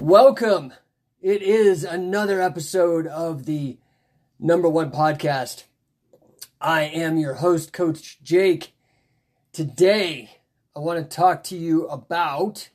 Welcome. 0.00 0.72
It 1.22 1.40
is 1.40 1.84
another 1.84 2.42
episode 2.42 3.06
of 3.06 3.46
the 3.46 3.78
number 4.40 4.68
one 4.68 4.90
podcast. 4.90 5.64
I 6.60 6.82
am 6.82 7.16
your 7.16 7.34
host, 7.34 7.72
Coach 7.72 8.20
Jake. 8.20 8.74
Today, 9.52 10.40
I 10.74 10.80
want 10.80 10.98
to 10.98 11.16
talk 11.16 11.44
to 11.44 11.56
you 11.56 11.86
about 11.86 12.70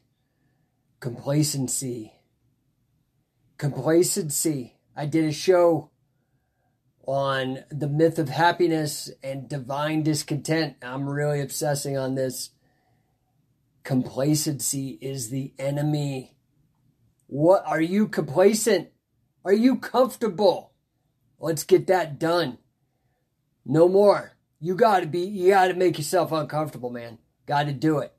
complacency. 1.01 2.13
Complacency. 3.57 4.77
I 4.95 5.05
did 5.05 5.25
a 5.25 5.33
show 5.33 5.89
on 7.05 7.65
the 7.69 7.89
myth 7.89 8.17
of 8.17 8.29
happiness 8.29 9.11
and 9.21 9.49
divine 9.49 10.03
discontent. 10.03 10.77
I'm 10.81 11.09
really 11.09 11.41
obsessing 11.41 11.97
on 11.97 12.15
this. 12.15 12.51
Complacency 13.83 14.97
is 15.01 15.29
the 15.29 15.51
enemy 15.59 16.37
what 17.29 17.63
are 17.67 17.79
you 17.79 18.07
complacent? 18.07 18.89
Are 19.45 19.53
you 19.53 19.77
comfortable? 19.77 20.73
Let's 21.39 21.63
get 21.63 21.85
that 21.87 22.19
done. 22.19 22.57
No 23.63 23.87
more. 23.87 24.35
You 24.59 24.75
got 24.75 24.99
to 25.01 25.05
be 25.05 25.21
you 25.21 25.51
got 25.51 25.67
to 25.67 25.75
make 25.75 25.97
yourself 25.97 26.31
uncomfortable, 26.31 26.89
man. 26.89 27.19
Got 27.45 27.67
to 27.67 27.71
do 27.71 27.99
it. 27.99 28.11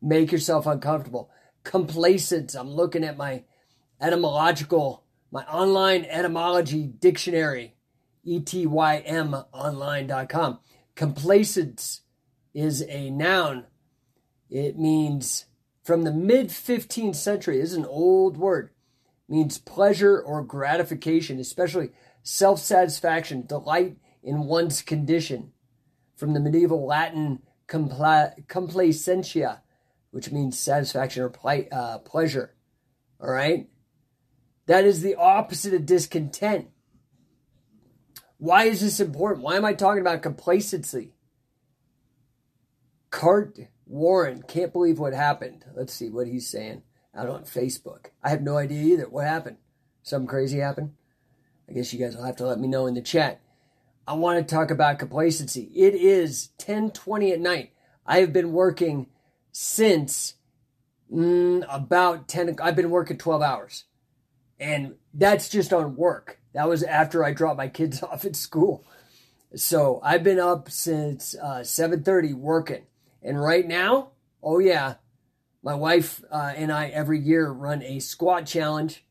Make 0.00 0.30
yourself 0.30 0.66
uncomfortable. 0.66 1.30
Complacent. 1.64 2.54
I'm 2.54 2.70
looking 2.70 3.02
at 3.02 3.16
my 3.16 3.42
etymological 4.00 5.02
my 5.32 5.42
online 5.46 6.04
etymology 6.04 6.86
dictionary 6.86 7.74
etymonline.com. 8.24 10.60
Complacence 10.94 12.02
is 12.54 12.84
a 12.88 13.10
noun. 13.10 13.64
It 14.48 14.78
means 14.78 15.46
from 15.84 16.02
the 16.02 16.12
mid 16.12 16.48
15th 16.48 17.14
century. 17.14 17.60
This 17.60 17.70
is 17.70 17.76
an 17.76 17.84
old 17.84 18.36
word. 18.36 18.70
It 19.28 19.32
means 19.32 19.58
pleasure 19.58 20.20
or 20.20 20.42
gratification, 20.42 21.38
especially 21.38 21.90
self 22.22 22.58
satisfaction, 22.58 23.46
delight 23.46 23.98
in 24.22 24.46
one's 24.46 24.82
condition. 24.82 25.52
From 26.16 26.32
the 26.32 26.40
medieval 26.40 26.86
Latin 26.86 27.40
compla- 27.68 28.46
complacentia, 28.46 29.60
which 30.10 30.30
means 30.32 30.58
satisfaction 30.58 31.22
or 31.22 31.28
ple- 31.28 31.68
uh, 31.70 31.98
pleasure. 31.98 32.54
All 33.20 33.30
right? 33.30 33.68
That 34.66 34.84
is 34.84 35.02
the 35.02 35.16
opposite 35.16 35.74
of 35.74 35.86
discontent. 35.86 36.68
Why 38.38 38.64
is 38.64 38.80
this 38.80 39.00
important? 39.00 39.44
Why 39.44 39.56
am 39.56 39.64
I 39.64 39.74
talking 39.74 40.00
about 40.00 40.22
complacency? 40.22 41.14
Cart 43.10 43.58
Warren 43.86 44.42
can't 44.42 44.72
believe 44.72 44.98
what 44.98 45.12
happened. 45.12 45.64
Let's 45.74 45.92
see 45.92 46.08
what 46.08 46.26
he's 46.26 46.48
saying 46.48 46.82
out 47.14 47.28
on 47.28 47.44
Facebook. 47.44 48.06
I 48.22 48.30
have 48.30 48.42
no 48.42 48.56
idea 48.56 48.82
either. 48.82 49.08
What 49.08 49.26
happened? 49.26 49.58
Something 50.02 50.28
crazy 50.28 50.58
happened? 50.58 50.94
I 51.68 51.72
guess 51.72 51.92
you 51.92 51.98
guys 51.98 52.16
will 52.16 52.24
have 52.24 52.36
to 52.36 52.46
let 52.46 52.58
me 52.58 52.68
know 52.68 52.86
in 52.86 52.94
the 52.94 53.00
chat. 53.00 53.40
I 54.06 54.14
want 54.14 54.46
to 54.46 54.54
talk 54.54 54.70
about 54.70 54.98
complacency. 54.98 55.70
It 55.74 55.94
is 55.94 56.50
10:20 56.58 57.32
at 57.32 57.40
night. 57.40 57.72
I 58.06 58.18
have 58.20 58.32
been 58.32 58.52
working 58.52 59.06
since 59.50 60.34
mm, 61.10 61.64
about 61.68 62.28
10 62.28 62.56
I've 62.60 62.76
been 62.76 62.90
working 62.90 63.16
12 63.16 63.40
hours. 63.40 63.84
And 64.60 64.96
that's 65.12 65.48
just 65.48 65.72
on 65.72 65.96
work. 65.96 66.38
That 66.52 66.68
was 66.68 66.82
after 66.82 67.24
I 67.24 67.32
dropped 67.32 67.56
my 67.56 67.68
kids 67.68 68.02
off 68.02 68.24
at 68.24 68.36
school. 68.36 68.84
So, 69.56 70.00
I've 70.02 70.24
been 70.24 70.40
up 70.40 70.68
since 70.68 71.36
uh, 71.40 71.60
7:30 71.60 72.34
working. 72.34 72.82
And 73.24 73.42
right 73.42 73.66
now, 73.66 74.10
oh 74.42 74.58
yeah, 74.58 74.96
my 75.62 75.74
wife 75.74 76.22
uh, 76.30 76.52
and 76.54 76.70
I 76.70 76.88
every 76.88 77.18
year 77.18 77.50
run 77.50 77.82
a 77.82 77.98
squat 77.98 78.44
challenge 78.44 79.04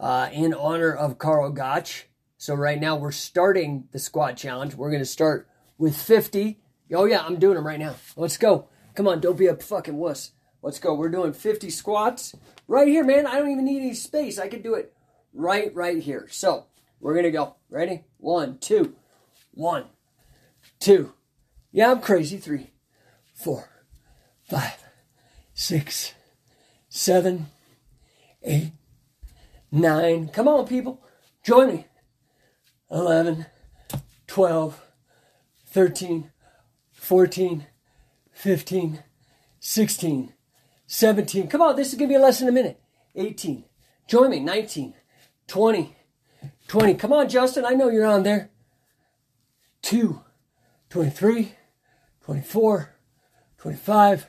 uh, 0.00 0.28
in 0.32 0.52
honor 0.52 0.92
of 0.92 1.18
Karl 1.18 1.50
Gotch. 1.50 2.08
So 2.36 2.54
right 2.54 2.80
now 2.80 2.96
we're 2.96 3.12
starting 3.12 3.88
the 3.92 4.00
squat 4.00 4.36
challenge. 4.36 4.74
We're 4.74 4.90
going 4.90 5.00
to 5.00 5.06
start 5.06 5.48
with 5.78 5.96
50. 5.96 6.60
Oh 6.92 7.04
yeah, 7.04 7.24
I'm 7.24 7.38
doing 7.38 7.54
them 7.54 7.66
right 7.66 7.78
now. 7.78 7.94
Let's 8.16 8.36
go. 8.36 8.68
Come 8.94 9.06
on, 9.06 9.20
don't 9.20 9.38
be 9.38 9.46
a 9.46 9.54
fucking 9.54 9.96
wuss. 9.96 10.32
Let's 10.60 10.80
go. 10.80 10.94
We're 10.94 11.08
doing 11.08 11.32
50 11.32 11.70
squats 11.70 12.34
right 12.66 12.88
here, 12.88 13.04
man. 13.04 13.26
I 13.26 13.38
don't 13.38 13.50
even 13.50 13.64
need 13.64 13.82
any 13.82 13.94
space. 13.94 14.38
I 14.38 14.48
can 14.48 14.62
do 14.62 14.74
it 14.74 14.92
right, 15.32 15.72
right 15.74 16.02
here. 16.02 16.26
So 16.30 16.66
we're 16.98 17.12
going 17.12 17.24
to 17.24 17.30
go. 17.30 17.56
Ready? 17.70 18.04
One, 18.18 18.58
two, 18.58 18.96
one, 19.52 19.84
two. 20.80 21.12
Yeah, 21.70 21.92
I'm 21.92 22.00
crazy. 22.00 22.38
Three, 22.38 22.70
four, 23.36 23.68
five, 24.42 24.82
six, 25.54 26.14
seven, 26.88 27.46
eight, 28.42 28.72
nine. 29.70 30.28
Come 30.28 30.48
on, 30.48 30.66
people. 30.66 31.00
Join 31.44 31.68
me. 31.68 31.86
11, 32.90 33.46
12, 34.26 34.82
13, 35.66 36.30
14, 36.92 37.66
15, 38.32 39.02
16, 39.60 40.32
17. 40.86 41.48
Come 41.48 41.62
on, 41.62 41.76
this 41.76 41.88
is 41.88 41.94
going 41.94 42.08
to 42.08 42.12
be 42.12 42.18
a 42.18 42.22
less 42.22 42.38
than 42.38 42.48
a 42.48 42.52
minute. 42.52 42.80
18. 43.14 43.64
Join 44.08 44.30
me. 44.30 44.40
19, 44.40 44.94
20, 45.46 45.96
20. 46.68 46.94
Come 46.94 47.12
on, 47.12 47.28
Justin. 47.28 47.64
I 47.64 47.70
know 47.70 47.88
you're 47.88 48.06
on 48.06 48.22
there. 48.22 48.50
2, 49.82 50.20
23, 50.90 51.52
24, 52.24 52.95
25, 53.58 54.26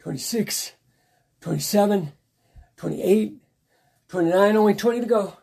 26, 0.00 0.72
27, 1.40 2.12
28, 2.76 3.42
29, 4.08 4.56
only 4.56 4.74
20 4.74 5.00
to 5.00 5.06
go, 5.06 5.36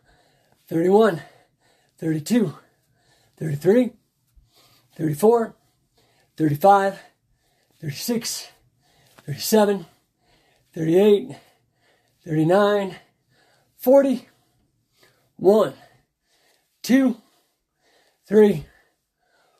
31, 0.67 1.21
32, 1.97 2.53
33, 3.37 3.91
34, 4.95 5.55
35, 6.37 6.99
36, 7.81 8.47
37, 9.25 9.85
38, 10.73 11.35
39, 12.23 12.95
40, 13.77 14.29
1, 15.37 15.73
2, 16.81 17.17
3, 18.27 18.65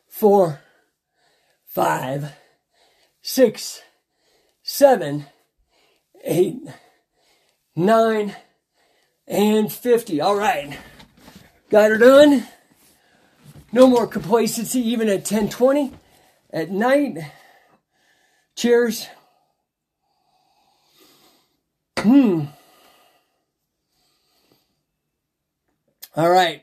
4, 0.08 0.62
5, 1.66 2.34
six, 3.26 3.82
seven, 4.62 5.26
eight, 6.24 6.60
nine, 7.76 8.36
and 9.28 9.74
50. 9.74 10.22
All 10.22 10.36
right. 10.36 10.78
Got 11.72 11.90
her 11.90 11.98
done. 11.98 12.46
No 13.72 13.88
more 13.88 14.06
complacency 14.06 14.80
even 14.80 15.10
at 15.10 15.30
1020 15.30 15.92
at 16.52 16.70
night. 16.70 17.18
Cheers. 18.56 19.08
Hmm. 21.98 22.44
All 26.16 26.30
right. 26.30 26.62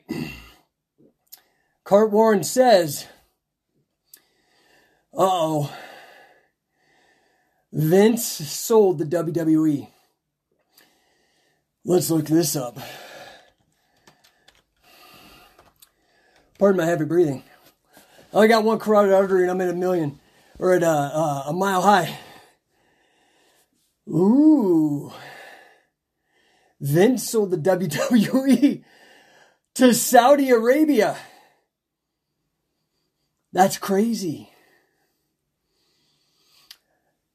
Cart 1.83 2.09
Warren 2.09 2.45
says, 2.45 3.05
oh. 5.13 5.69
Vince 7.73 8.23
sold 8.23 8.99
the 8.99 9.05
WWE. 9.05 9.87
Let's 11.83 12.11
look 12.11 12.27
this 12.27 12.55
up. 12.55 12.77
Pardon 16.59 16.77
my 16.77 16.85
heavy 16.85 17.05
breathing. 17.05 17.43
I 18.31 18.35
only 18.35 18.47
got 18.47 18.63
one 18.63 18.77
carotid 18.77 19.11
artery 19.11 19.41
and 19.41 19.51
I'm 19.51 19.59
at 19.59 19.69
a 19.69 19.73
million, 19.73 20.19
or 20.59 20.73
at 20.73 20.83
a, 20.83 20.87
uh, 20.87 21.43
a 21.47 21.53
mile 21.53 21.81
high. 21.81 22.15
Ooh. 24.07 25.11
Vince 26.79 27.27
sold 27.27 27.49
the 27.49 27.57
WWE 27.57 28.83
to 29.75 29.93
Saudi 29.95 30.51
Arabia. 30.51 31.17
That's 33.51 33.79
crazy. 33.79 34.52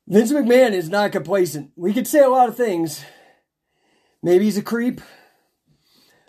Vince 0.09 0.33
McMahon 0.33 0.73
is 0.73 0.89
not 0.89 1.13
complacent. 1.13 1.71
We 1.77 1.93
could 1.93 2.07
say 2.07 2.21
a 2.21 2.31
lot 2.31 2.49
of 2.49 2.57
things. 2.57 3.05
Maybe 4.23 4.47
he's 4.47 4.57
a 4.57 4.63
creep. 4.63 5.03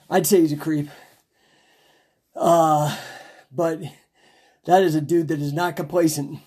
I'd 0.10 0.28
say 0.28 0.42
he's 0.42 0.52
a 0.52 0.58
creep. 0.58 0.90
Uh, 2.36 2.94
but 3.50 3.80
that 4.66 4.84
is 4.84 4.96
a 4.96 5.02
dude 5.02 5.30
that 5.30 5.40
is 5.40 5.54
not 5.54 5.78
complacent. 5.78 6.40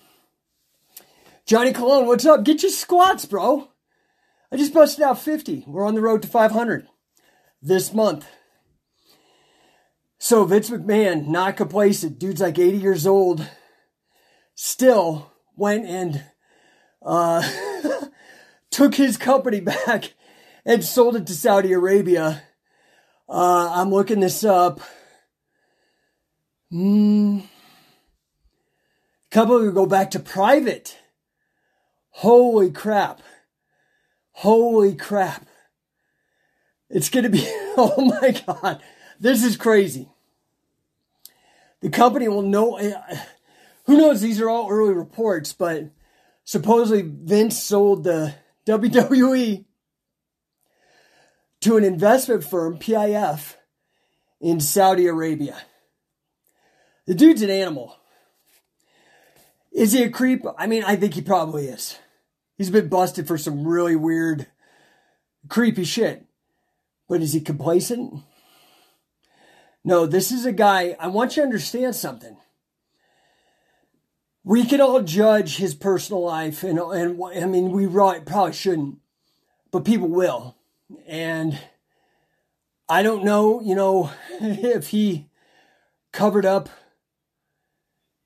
Johnny 1.47 1.73
Colon, 1.73 2.05
what's 2.05 2.25
up? 2.25 2.43
Get 2.43 2.61
your 2.61 2.71
squats, 2.71 3.25
bro. 3.25 3.67
I 4.51 4.57
just 4.57 4.73
busted 4.73 5.03
out 5.03 5.17
50. 5.17 5.63
We're 5.65 5.87
on 5.87 5.95
the 5.95 6.01
road 6.01 6.21
to 6.21 6.27
500 6.27 6.87
this 7.63 7.95
month. 7.95 8.27
So 10.19 10.45
Vince 10.45 10.69
McMahon, 10.69 11.27
not 11.27 11.57
complacent. 11.57 12.19
Dude's 12.19 12.41
like 12.41 12.59
80 12.59 12.77
years 12.77 13.07
old. 13.07 13.49
Still 14.53 15.31
went 15.57 15.87
and 15.87 16.23
uh, 17.03 17.43
took 18.71 18.95
his 18.95 19.17
company 19.17 19.59
back 19.59 20.13
and 20.65 20.83
sold 20.83 21.15
it 21.15 21.27
to 21.27 21.33
Saudi 21.33 21.73
Arabia. 21.73 22.43
Uh, 23.27 23.71
I'm 23.73 23.91
looking 23.91 24.19
this 24.19 24.43
up. 24.43 24.81
A 26.73 27.43
couple 29.31 29.71
go 29.71 29.85
back 29.85 30.11
to 30.11 30.19
private. 30.19 30.97
Holy 32.09 32.71
crap. 32.71 33.21
Holy 34.31 34.95
crap. 34.95 35.45
It's 36.89 37.09
going 37.09 37.23
to 37.23 37.29
be, 37.29 37.43
oh 37.77 38.17
my 38.21 38.31
God. 38.45 38.81
This 39.19 39.43
is 39.43 39.57
crazy. 39.57 40.09
The 41.81 41.89
company 41.89 42.27
will 42.27 42.43
know, 42.43 42.77
eh, 42.77 42.93
who 43.85 43.97
knows? 43.97 44.21
These 44.21 44.39
are 44.39 44.49
all 44.49 44.69
early 44.69 44.93
reports, 44.93 45.53
but 45.53 45.89
supposedly 46.43 47.01
Vince 47.01 47.61
sold 47.61 48.03
the 48.03 48.35
WWE 48.65 49.65
to 51.61 51.77
an 51.77 51.83
investment 51.83 52.43
firm, 52.43 52.77
PIF, 52.77 53.55
in 54.41 54.59
Saudi 54.59 55.07
Arabia. 55.07 55.57
The 57.07 57.15
dude's 57.15 57.41
an 57.41 57.49
animal. 57.49 57.95
Is 59.71 59.93
he 59.93 60.03
a 60.03 60.09
creep? 60.09 60.45
I 60.57 60.67
mean, 60.67 60.83
I 60.83 60.95
think 60.95 61.13
he 61.13 61.21
probably 61.21 61.67
is. 61.67 61.97
He's 62.57 62.69
been 62.69 62.89
busted 62.89 63.27
for 63.27 63.37
some 63.37 63.67
really 63.67 63.95
weird, 63.95 64.47
creepy 65.49 65.83
shit. 65.83 66.25
But 67.09 67.21
is 67.21 67.33
he 67.33 67.41
complacent? 67.41 68.23
No, 69.83 70.05
this 70.05 70.31
is 70.31 70.45
a 70.45 70.51
guy, 70.51 70.95
I 70.99 71.07
want 71.07 71.35
you 71.35 71.41
to 71.41 71.47
understand 71.47 71.95
something. 71.95 72.37
We 74.43 74.65
can 74.65 74.81
all 74.81 75.01
judge 75.01 75.57
his 75.57 75.73
personal 75.73 76.23
life, 76.23 76.63
and, 76.63 76.77
and 76.77 77.21
I 77.35 77.45
mean, 77.45 77.71
we 77.71 77.87
probably 77.87 78.53
shouldn't, 78.53 78.97
but 79.71 79.85
people 79.85 80.09
will. 80.09 80.57
And 81.07 81.57
I 82.89 83.03
don't 83.03 83.23
know, 83.23 83.61
you 83.61 83.73
know, 83.73 84.11
if 84.29 84.89
he 84.89 85.29
covered 86.11 86.45
up 86.45 86.69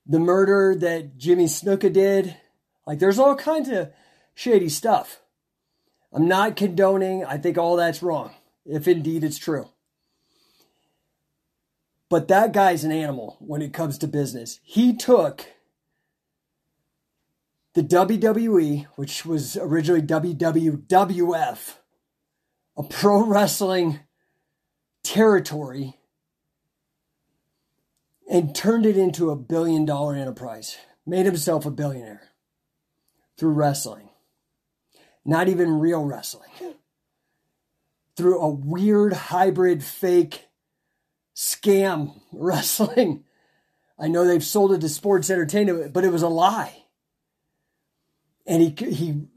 the 0.08 0.20
murder 0.20 0.74
that 0.76 1.18
Jimmy 1.18 1.46
Snuka 1.46 1.92
did. 1.92 2.38
Like, 2.86 3.00
there's 3.00 3.20
all 3.20 3.36
kinds 3.36 3.70
of 3.70 3.92
shady 4.34 4.70
stuff. 4.70 5.20
I'm 6.14 6.28
not 6.28 6.56
condoning, 6.56 7.26
I 7.26 7.38
think 7.38 7.58
all 7.58 7.76
that's 7.76 8.02
wrong, 8.02 8.32
if 8.66 8.88
indeed 8.88 9.24
it's 9.24 9.38
true. 9.38 9.68
But 12.10 12.30
that 12.30 12.54
guy's 12.54 12.86
an 12.86 12.94
animal 12.94 13.36
when 13.40 13.62
it 13.62 13.74
comes 13.74 13.98
to 13.98 14.08
business. 14.08 14.62
He 14.64 14.96
took 14.96 15.46
the 17.78 17.84
WWE, 17.84 18.88
which 18.96 19.24
was 19.24 19.56
originally 19.56 20.02
WWF, 20.02 21.76
a 22.76 22.82
pro 22.82 23.24
wrestling 23.24 24.00
territory, 25.04 25.96
and 28.28 28.56
turned 28.56 28.88
it 28.88 28.98
into 28.98 29.30
a 29.30 29.36
billion 29.36 29.86
dollar 29.86 30.16
enterprise. 30.16 30.78
Made 31.06 31.28
himself 31.28 31.68
a 31.68 31.72
billionaire 31.72 32.24
through 33.38 33.52
wrestling. 33.52 34.10
Not 35.24 35.48
even 35.48 35.80
real 35.80 36.04
wrestling. 36.04 36.50
Through 38.16 38.40
a 38.40 38.50
weird 38.50 39.14
hybrid 39.14 39.84
fake 39.84 40.48
scam 41.36 42.22
wrestling. 42.32 43.24
I 44.00 44.08
know 44.08 44.26
they've 44.26 44.44
sold 44.44 44.72
it 44.72 44.82
to 44.82 44.90
sports 44.90 45.30
entertainment, 45.30 45.94
but 45.94 46.04
it 46.04 46.12
was 46.12 46.24
a 46.24 46.28
lie. 46.28 46.86
And 48.48 48.64
he 48.64 48.86
he 48.90 49.28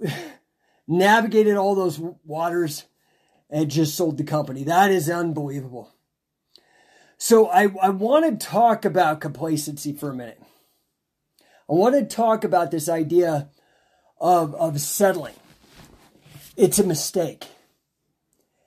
navigated 0.87 1.57
all 1.57 1.75
those 1.75 1.99
waters 1.99 2.85
and 3.51 3.71
just 3.71 3.97
sold 3.97 4.17
the 4.17 4.25
company. 4.25 4.65
That 4.65 4.91
is 4.91 5.11
unbelievable. 5.11 5.93
So 7.19 7.49
I, 7.49 7.69
I 7.83 7.91
want 7.91 8.41
to 8.41 8.47
talk 8.47 8.85
about 8.87 9.21
complacency 9.21 9.93
for 9.93 10.09
a 10.09 10.15
minute. 10.15 10.41
I 11.69 11.75
want 11.75 11.95
to 11.95 12.05
talk 12.05 12.45
about 12.45 12.71
this 12.71 12.89
idea 12.89 13.51
of, 14.19 14.55
of 14.55 14.81
settling. 14.81 15.35
It's 16.57 16.79
a 16.79 16.87
mistake. 16.87 17.47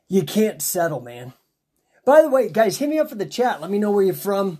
You 0.07 0.24
can't 0.24 0.62
settle, 0.62 1.01
man. 1.01 1.34
By 2.06 2.22
the 2.22 2.30
way, 2.30 2.50
guys, 2.50 2.78
hit 2.78 2.89
me 2.89 3.00
up 3.00 3.10
for 3.10 3.16
the 3.16 3.25
chat. 3.25 3.60
Let 3.60 3.72
me 3.72 3.80
know 3.80 3.92
where 3.92 4.04
you're 4.04 4.13
from. 4.13 4.60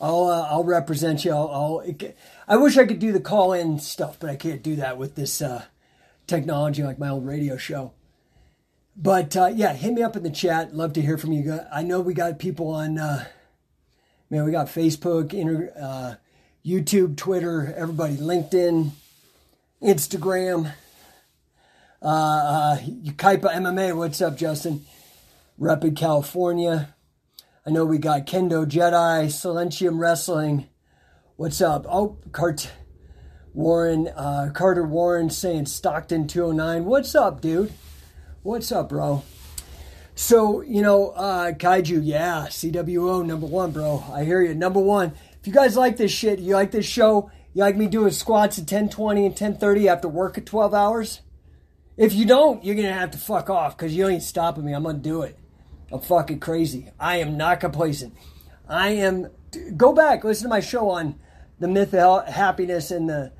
I'll 0.00 0.26
uh, 0.26 0.46
I'll 0.50 0.64
represent 0.64 1.24
you. 1.24 1.32
I'll, 1.32 1.48
I'll, 1.48 2.12
i 2.48 2.56
wish 2.56 2.78
I 2.78 2.86
could 2.86 2.98
do 2.98 3.12
the 3.12 3.20
call 3.20 3.52
in 3.52 3.78
stuff, 3.78 4.16
but 4.18 4.30
I 4.30 4.36
can't 4.36 4.62
do 4.62 4.76
that 4.76 4.96
with 4.96 5.14
this 5.14 5.42
uh, 5.42 5.64
technology 6.26 6.82
like 6.82 6.98
my 6.98 7.10
old 7.10 7.26
radio 7.26 7.56
show. 7.58 7.92
But 8.96 9.36
uh, 9.36 9.52
yeah, 9.54 9.74
hit 9.74 9.92
me 9.92 10.02
up 10.02 10.16
in 10.16 10.22
the 10.22 10.30
chat. 10.30 10.74
Love 10.74 10.94
to 10.94 11.02
hear 11.02 11.18
from 11.18 11.32
you. 11.32 11.60
I 11.72 11.82
know 11.82 12.00
we 12.00 12.14
got 12.14 12.38
people 12.38 12.70
on, 12.70 12.98
uh, 12.98 13.26
man, 14.30 14.44
we 14.44 14.50
got 14.50 14.66
Facebook, 14.66 15.32
inter, 15.32 15.72
uh, 15.80 16.14
YouTube, 16.66 17.16
Twitter, 17.16 17.72
everybody, 17.76 18.16
LinkedIn, 18.16 18.90
Instagram. 19.82 20.72
Uh, 22.00 22.06
uh, 22.06 22.78
Kaipa 22.78 23.52
MMA, 23.52 23.96
what's 23.96 24.20
up, 24.20 24.36
Justin? 24.36 24.84
Rapid, 25.58 25.96
California. 25.96 26.94
I 27.66 27.70
know 27.70 27.84
we 27.84 27.98
got 27.98 28.26
Kendo 28.26 28.64
Jedi, 28.64 29.26
Silentium 29.26 29.98
Wrestling. 29.98 30.66
What's 31.38 31.60
up? 31.60 31.86
Oh, 31.88 32.16
Cart 32.32 32.68
Warren, 33.54 34.08
uh, 34.08 34.50
Carter 34.52 34.82
Warren 34.82 35.30
saying 35.30 35.66
Stockton 35.66 36.26
209. 36.26 36.84
What's 36.84 37.14
up, 37.14 37.40
dude? 37.40 37.72
What's 38.42 38.72
up, 38.72 38.88
bro? 38.88 39.22
So, 40.16 40.62
you 40.62 40.82
know, 40.82 41.10
uh, 41.10 41.52
Kaiju, 41.52 42.00
yeah, 42.02 42.46
CWO 42.48 43.24
number 43.24 43.46
one, 43.46 43.70
bro. 43.70 44.04
I 44.12 44.24
hear 44.24 44.42
you. 44.42 44.52
Number 44.52 44.80
one. 44.80 45.12
If 45.40 45.46
you 45.46 45.52
guys 45.52 45.76
like 45.76 45.96
this 45.96 46.10
shit, 46.10 46.40
you 46.40 46.54
like 46.54 46.72
this 46.72 46.86
show, 46.86 47.30
you 47.54 47.60
like 47.60 47.76
me 47.76 47.86
doing 47.86 48.10
squats 48.10 48.58
at 48.58 48.62
1020 48.62 49.20
and 49.20 49.30
1030 49.30 49.88
after 49.88 50.08
work 50.08 50.38
at 50.38 50.44
12 50.44 50.74
hours? 50.74 51.20
If 51.96 52.14
you 52.14 52.26
don't, 52.26 52.64
you're 52.64 52.74
going 52.74 52.88
to 52.88 52.92
have 52.92 53.12
to 53.12 53.18
fuck 53.18 53.48
off 53.48 53.76
because 53.76 53.94
you 53.94 54.08
ain't 54.08 54.24
stopping 54.24 54.64
me. 54.64 54.72
I'm 54.72 54.82
going 54.82 54.96
to 54.96 55.02
do 55.02 55.22
it. 55.22 55.38
I'm 55.92 56.00
fucking 56.00 56.40
crazy. 56.40 56.90
I 56.98 57.18
am 57.18 57.36
not 57.36 57.60
complacent. 57.60 58.14
I 58.68 58.88
am. 58.88 59.28
Go 59.76 59.92
back, 59.92 60.24
listen 60.24 60.46
to 60.46 60.48
my 60.48 60.58
show 60.58 60.90
on 60.90 61.20
the 61.58 61.68
myth 61.68 61.94
of 61.94 62.26
happiness 62.28 62.90
and 62.90 63.08
the 63.08 63.32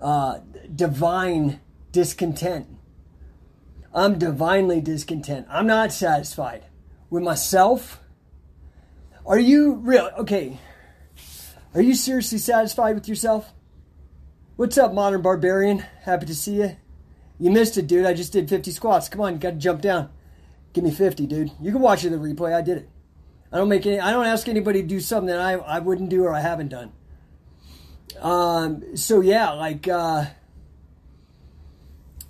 uh, 0.00 0.38
divine 0.74 1.60
discontent. 1.92 2.68
I'm 3.94 4.18
divinely 4.18 4.80
discontent. 4.80 5.46
I'm 5.50 5.66
not 5.66 5.92
satisfied 5.92 6.64
with 7.08 7.22
myself. 7.22 8.00
Are 9.24 9.38
you 9.38 9.74
real? 9.74 10.10
Okay. 10.18 10.58
Are 11.74 11.82
you 11.82 11.94
seriously 11.94 12.38
satisfied 12.38 12.94
with 12.94 13.08
yourself? 13.08 13.52
What's 14.56 14.78
up, 14.78 14.94
modern 14.94 15.22
barbarian? 15.22 15.78
Happy 16.02 16.26
to 16.26 16.34
see 16.34 16.56
you. 16.56 16.76
You 17.38 17.50
missed 17.50 17.76
it, 17.76 17.86
dude. 17.86 18.06
I 18.06 18.14
just 18.14 18.32
did 18.32 18.48
50 18.48 18.70
squats. 18.70 19.08
Come 19.08 19.20
on, 19.20 19.34
you 19.34 19.38
got 19.38 19.50
to 19.50 19.56
jump 19.56 19.82
down. 19.82 20.10
Give 20.72 20.84
me 20.84 20.90
50, 20.90 21.26
dude. 21.26 21.50
You 21.60 21.72
can 21.72 21.80
watch 21.80 22.02
the 22.02 22.10
replay. 22.10 22.54
I 22.54 22.62
did 22.62 22.78
it. 22.78 22.90
I 23.52 23.58
don't 23.58 23.68
make 23.68 23.86
any. 23.86 24.00
I 24.00 24.10
don't 24.10 24.26
ask 24.26 24.48
anybody 24.48 24.82
to 24.82 24.88
do 24.88 25.00
something 25.00 25.28
that 25.28 25.40
I 25.40 25.54
I 25.54 25.78
wouldn't 25.78 26.08
do 26.08 26.24
or 26.24 26.34
I 26.34 26.40
haven't 26.40 26.68
done. 26.68 26.92
Um. 28.20 28.96
So 28.96 29.20
yeah, 29.20 29.52
like. 29.52 29.88
uh 29.88 30.26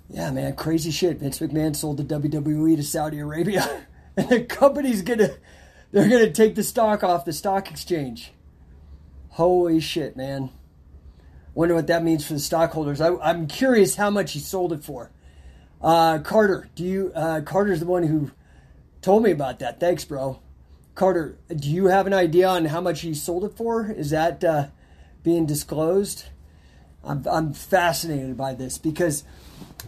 yeah, 0.09 0.31
man, 0.31 0.55
crazy 0.55 0.91
shit. 0.91 1.19
Vince 1.19 1.39
McMahon 1.39 1.75
sold 1.75 1.97
the 1.97 2.03
WWE 2.03 2.77
to 2.77 2.83
Saudi 2.83 3.19
Arabia, 3.19 3.85
and 4.17 4.29
the 4.29 4.43
company's 4.43 5.01
gonna 5.01 5.31
they're 5.91 6.09
gonna 6.09 6.31
take 6.31 6.55
the 6.55 6.63
stock 6.63 7.03
off 7.03 7.25
the 7.25 7.33
stock 7.33 7.69
exchange. 7.69 8.31
Holy 9.29 9.79
shit, 9.79 10.15
man! 10.15 10.49
Wonder 11.53 11.75
what 11.75 11.87
that 11.87 12.03
means 12.03 12.25
for 12.25 12.33
the 12.33 12.39
stockholders. 12.39 13.01
I, 13.01 13.29
am 13.29 13.47
curious 13.47 13.95
how 13.95 14.09
much 14.09 14.31
he 14.31 14.39
sold 14.39 14.71
it 14.71 14.83
for. 14.83 15.11
Uh, 15.81 16.19
Carter, 16.19 16.69
do 16.75 16.83
you? 16.83 17.11
Uh, 17.13 17.41
Carter's 17.41 17.81
the 17.81 17.85
one 17.85 18.03
who 18.03 18.31
told 19.01 19.23
me 19.23 19.31
about 19.31 19.59
that. 19.59 19.79
Thanks, 19.79 20.05
bro. 20.05 20.39
Carter, 20.95 21.37
do 21.53 21.69
you 21.69 21.87
have 21.87 22.07
an 22.07 22.13
idea 22.13 22.47
on 22.47 22.65
how 22.65 22.79
much 22.81 23.01
he 23.01 23.13
sold 23.13 23.43
it 23.43 23.57
for? 23.57 23.91
Is 23.91 24.09
that 24.11 24.43
uh, 24.43 24.67
being 25.27 25.45
disclosed? 25.45 26.23
I'm, 27.03 27.25
I'm 27.29 27.51
fascinated 27.51 28.37
by 28.37 28.53
this 28.53 28.77
because 28.77 29.25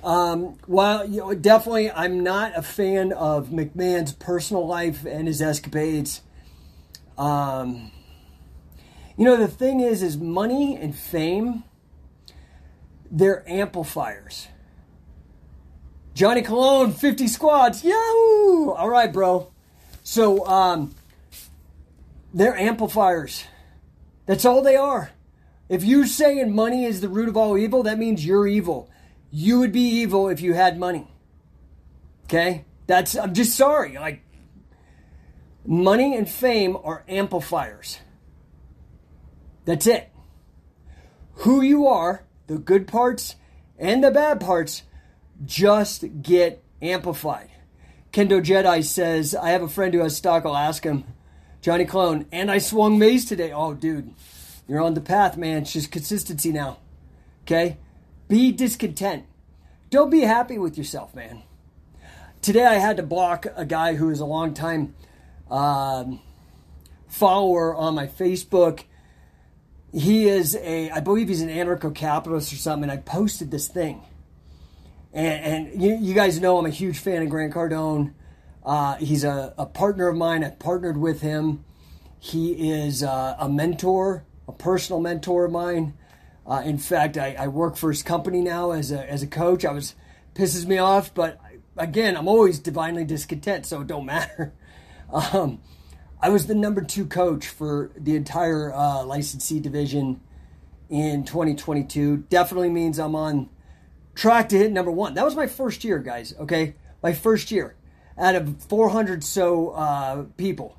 um, 0.04 0.58
while 0.68 1.10
you 1.10 1.22
know, 1.22 1.34
definitely, 1.34 1.90
I'm 1.90 2.24
not 2.24 2.58
a 2.58 2.62
fan 2.62 3.14
of 3.14 3.48
McMahon's 3.48 4.12
personal 4.12 4.68
life 4.68 5.06
and 5.06 5.28
his 5.28 5.42
escapades. 5.42 6.24
Um, 7.18 7.94
you 9.16 9.24
know, 9.24 9.38
the 9.38 9.48
thing 9.48 9.80
is, 9.80 10.04
is 10.04 10.18
money 10.18 10.76
and 10.76 10.94
fame, 10.94 11.64
they're 13.10 13.50
amplifiers. 13.50 14.50
Johnny 16.16 16.42
Cologne, 16.42 16.92
50 16.92 17.28
squads, 17.28 17.82
yahoo! 17.82 18.72
All 18.72 18.90
right, 18.90 19.12
bro. 19.12 19.54
So, 20.04 20.46
um, 20.46 20.94
they're 22.34 22.58
amplifiers. 22.58 23.46
That's 24.26 24.44
all 24.44 24.62
they 24.62 24.76
are. 24.76 25.12
If 25.70 25.84
you're 25.84 26.08
saying 26.08 26.54
money 26.54 26.86
is 26.86 27.00
the 27.00 27.10
root 27.10 27.30
of 27.30 27.38
all 27.38 27.58
evil, 27.58 27.84
that 27.84 28.00
means 28.00 28.26
you're 28.26 28.48
evil. 28.48 28.90
You 29.32 29.60
would 29.60 29.72
be 29.72 29.82
evil 29.82 30.28
if 30.28 30.42
you 30.42 30.54
had 30.56 30.80
money. 30.80 31.08
Okay? 32.26 32.66
That's 32.88 33.16
I'm 33.16 33.36
just 33.36 33.56
sorry. 33.56 33.94
Like 33.96 34.24
money 35.66 36.18
and 36.18 36.28
fame 36.28 36.76
are 36.84 37.04
amplifiers. 37.08 38.00
That's 39.66 39.86
it. 39.86 40.10
Who 41.44 41.62
you 41.62 41.86
are, 41.86 42.26
the 42.48 42.58
good 42.58 42.88
parts 42.88 43.36
and 43.78 44.04
the 44.04 44.10
bad 44.10 44.40
parts, 44.40 44.82
just 45.46 46.04
get 46.22 46.64
amplified. 46.82 47.50
Kendo 48.12 48.44
Jedi 48.44 48.84
says, 48.84 49.36
I 49.36 49.52
have 49.52 49.62
a 49.62 49.70
friend 49.70 49.94
who 49.94 50.00
has 50.02 50.18
stock. 50.18 50.46
I'll 50.46 50.58
ask 50.58 50.84
him. 50.84 51.04
Johnny 51.62 51.86
Clone, 51.86 52.26
and 52.32 52.50
I 52.50 52.58
swung 52.58 52.98
mace 52.98 53.26
today. 53.26 53.52
Oh, 53.52 53.74
dude, 53.74 54.14
you're 54.70 54.82
on 54.82 54.94
the 54.94 55.02
path, 55.02 55.36
man. 55.36 55.64
It's 55.64 55.74
just 55.74 55.92
consistency 55.92 56.52
now. 56.52 56.78
Okay? 57.44 57.78
Be 58.28 58.52
discontent. 58.52 59.26
Don't 59.90 60.12
be 60.12 60.22
happy 60.22 60.60
with 60.60 60.78
yourself, 60.78 61.16
man. 61.16 61.42
Today 62.42 62.66
I 62.66 62.76
had 62.76 62.98
to 62.98 63.04
block 63.04 63.48
a 63.56 63.66
guy 63.66 63.96
who 63.96 64.12
is 64.12 64.20
a 64.20 64.26
long 64.26 64.54
time 64.54 64.94
um, 65.50 66.22
follower 67.08 67.76
on 67.76 67.96
my 67.96 68.06
Facebook. 68.06 68.84
He 69.92 70.28
is 70.28 70.56
a, 70.56 70.92
I 70.92 71.00
believe 71.00 71.28
he's 71.28 71.42
an 71.42 71.50
anarcho 71.50 71.94
capitalist 71.94 72.54
or 72.54 72.58
something. 72.58 72.90
And 72.90 72.92
I 72.92 73.02
posted 73.02 73.50
this 73.50 73.68
thing. 73.68 74.04
And, 75.12 75.44
and 75.44 75.82
you, 75.82 75.98
you, 76.00 76.14
guys 76.14 76.40
know 76.40 76.60
I'm 76.60 76.68
a 76.68 76.70
huge 76.70 77.00
fan 77.00 77.24
of 77.24 77.30
Grant 77.30 77.52
Cardone. 77.52 78.14
Uh, 78.64 78.96
he's 78.98 79.24
a, 79.24 79.56
a, 79.58 79.66
partner 79.66 80.08
of 80.08 80.16
mine. 80.16 80.44
I've 80.44 80.60
partnered 80.60 80.98
with 80.98 81.22
him. 81.22 81.66
He 82.20 82.72
is 82.72 83.02
uh, 83.02 83.36
a 83.40 83.50
mentor, 83.50 84.26
a 84.50 84.54
personal 84.54 85.00
mentor 85.00 85.46
of 85.46 85.52
mine. 85.52 85.94
Uh, 86.46 86.62
in 86.66 86.78
fact, 86.78 87.18
I, 87.18 87.36
I, 87.38 87.48
work 87.48 87.78
for 87.78 87.90
his 87.90 88.02
company 88.02 88.42
now 88.42 88.72
as 88.72 88.92
a, 88.92 89.08
as 89.10 89.22
a 89.22 89.28
coach. 89.28 89.64
I 89.64 89.72
was 89.72 89.94
pisses 90.34 90.66
me 90.66 90.80
off, 90.80 91.14
but 91.14 91.40
again, 91.78 92.18
I'm 92.18 92.28
always 92.28 92.60
divinely 92.60 93.06
discontent, 93.06 93.66
so 93.66 93.82
it 93.82 93.88
don't 93.88 94.06
matter. 94.06 94.54
Um, 95.12 95.60
I 96.22 96.30
was 96.30 96.46
the 96.46 96.54
number 96.54 96.82
two 96.82 97.08
coach 97.08 97.48
for 97.48 97.90
the 97.98 98.16
entire 98.16 98.72
uh, 98.72 99.04
licensee 99.04 99.60
division 99.60 100.22
in 100.88 101.24
2022. 101.24 102.26
Definitely 102.30 102.70
means 102.70 103.00
I'm 103.00 103.16
on 103.16 103.50
track 104.14 104.50
to 104.50 104.58
hit 104.60 104.72
number 104.72 104.92
one. 104.92 105.16
That 105.16 105.26
was 105.26 105.36
my 105.36 105.48
first 105.48 105.84
year, 105.84 105.98
guys. 105.98 106.36
Okay, 106.40 106.76
my 107.02 107.12
first 107.12 107.50
year 107.50 107.76
out 108.20 108.36
of 108.36 108.62
400 108.66 109.24
so 109.24 109.70
uh, 109.70 110.24
people, 110.38 110.78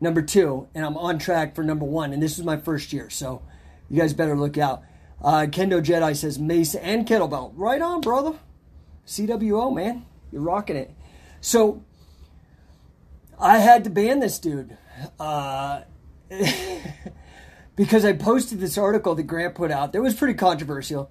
number 0.00 0.22
two, 0.22 0.68
and 0.74 0.84
I'm 0.84 0.96
on 0.96 1.18
track 1.18 1.54
for 1.54 1.62
number 1.62 1.84
one. 1.84 2.12
And 2.12 2.22
this 2.22 2.38
is 2.38 2.44
my 2.44 2.56
first 2.56 2.92
year, 2.92 3.10
so 3.10 3.42
you 3.88 4.00
guys 4.00 4.12
better 4.12 4.36
look 4.36 4.58
out. 4.58 4.82
Uh, 5.22 5.46
Kendo 5.48 5.82
Jedi 5.82 6.16
says 6.16 6.38
mace 6.38 6.74
and 6.74 7.06
kettlebell. 7.06 7.52
Right 7.54 7.80
on, 7.80 8.00
brother. 8.00 8.34
CWO, 9.06 9.74
man. 9.74 10.04
You're 10.32 10.42
rocking 10.42 10.76
it. 10.76 10.94
So 11.40 11.82
I 13.38 13.58
had 13.58 13.84
to 13.84 13.90
ban 13.90 14.20
this 14.20 14.38
dude. 14.38 14.76
Uh, 15.18 15.82
because 17.76 18.04
I 18.04 18.12
posted 18.12 18.60
this 18.60 18.78
article 18.78 19.14
that 19.14 19.24
Grant 19.24 19.54
put 19.54 19.70
out 19.70 19.92
that 19.92 20.02
was 20.02 20.14
pretty 20.14 20.34
controversial. 20.34 21.10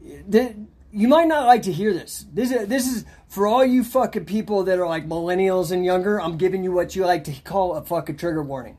The, 0.00 0.54
you 0.94 1.08
might 1.08 1.26
not 1.26 1.46
like 1.46 1.62
to 1.62 1.72
hear 1.72 1.92
this. 1.92 2.24
This 2.32 2.52
is 2.52 2.68
this 2.68 2.86
is 2.86 3.04
for 3.26 3.48
all 3.48 3.64
you 3.64 3.82
fucking 3.82 4.26
people 4.26 4.62
that 4.64 4.78
are 4.78 4.86
like 4.86 5.08
millennials 5.08 5.72
and 5.72 5.84
younger. 5.84 6.20
I'm 6.20 6.38
giving 6.38 6.62
you 6.62 6.70
what 6.70 6.94
you 6.94 7.04
like 7.04 7.24
to 7.24 7.32
call 7.32 7.74
a 7.74 7.82
fucking 7.84 8.16
trigger 8.16 8.44
warning. 8.44 8.76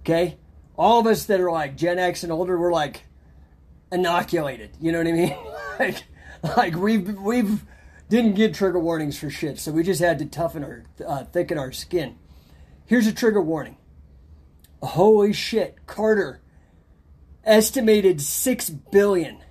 Okay, 0.00 0.38
all 0.76 1.00
of 1.00 1.06
us 1.06 1.24
that 1.24 1.40
are 1.40 1.50
like 1.50 1.76
Gen 1.76 1.98
X 1.98 2.22
and 2.22 2.30
older, 2.30 2.56
we're 2.56 2.72
like 2.72 3.02
inoculated. 3.90 4.70
You 4.80 4.92
know 4.92 4.98
what 4.98 5.08
I 5.08 5.12
mean? 5.12 5.36
like, 5.80 6.04
like 6.56 6.76
we've 6.76 7.18
we've 7.18 7.64
didn't 8.08 8.34
get 8.34 8.54
trigger 8.54 8.78
warnings 8.78 9.18
for 9.18 9.28
shit, 9.28 9.58
so 9.58 9.72
we 9.72 9.82
just 9.82 10.00
had 10.00 10.20
to 10.20 10.26
toughen 10.26 10.62
our 10.62 10.84
uh, 11.04 11.24
thicken 11.24 11.58
our 11.58 11.72
skin. 11.72 12.16
Here's 12.86 13.08
a 13.08 13.12
trigger 13.12 13.42
warning. 13.42 13.78
Holy 14.80 15.32
shit, 15.32 15.86
Carter 15.86 16.40
estimated 17.44 18.20
six 18.20 18.70
billion 18.70 19.41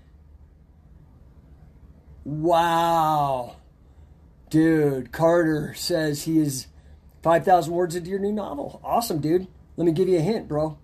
Wow. 2.24 3.58
Dude, 4.50 5.12
Carter 5.12 5.74
says 5.76 6.24
he 6.24 6.40
is 6.40 6.68
5,000 7.24 7.74
words 7.74 7.96
into 7.96 8.10
your 8.10 8.20
new 8.20 8.32
novel. 8.32 8.80
Awesome, 8.84 9.20
dude. 9.20 9.48
Let 9.78 9.86
me 9.86 9.92
give 9.92 10.10
you 10.10 10.18
a 10.18 10.22
hint, 10.22 10.48
bro. 10.48 10.80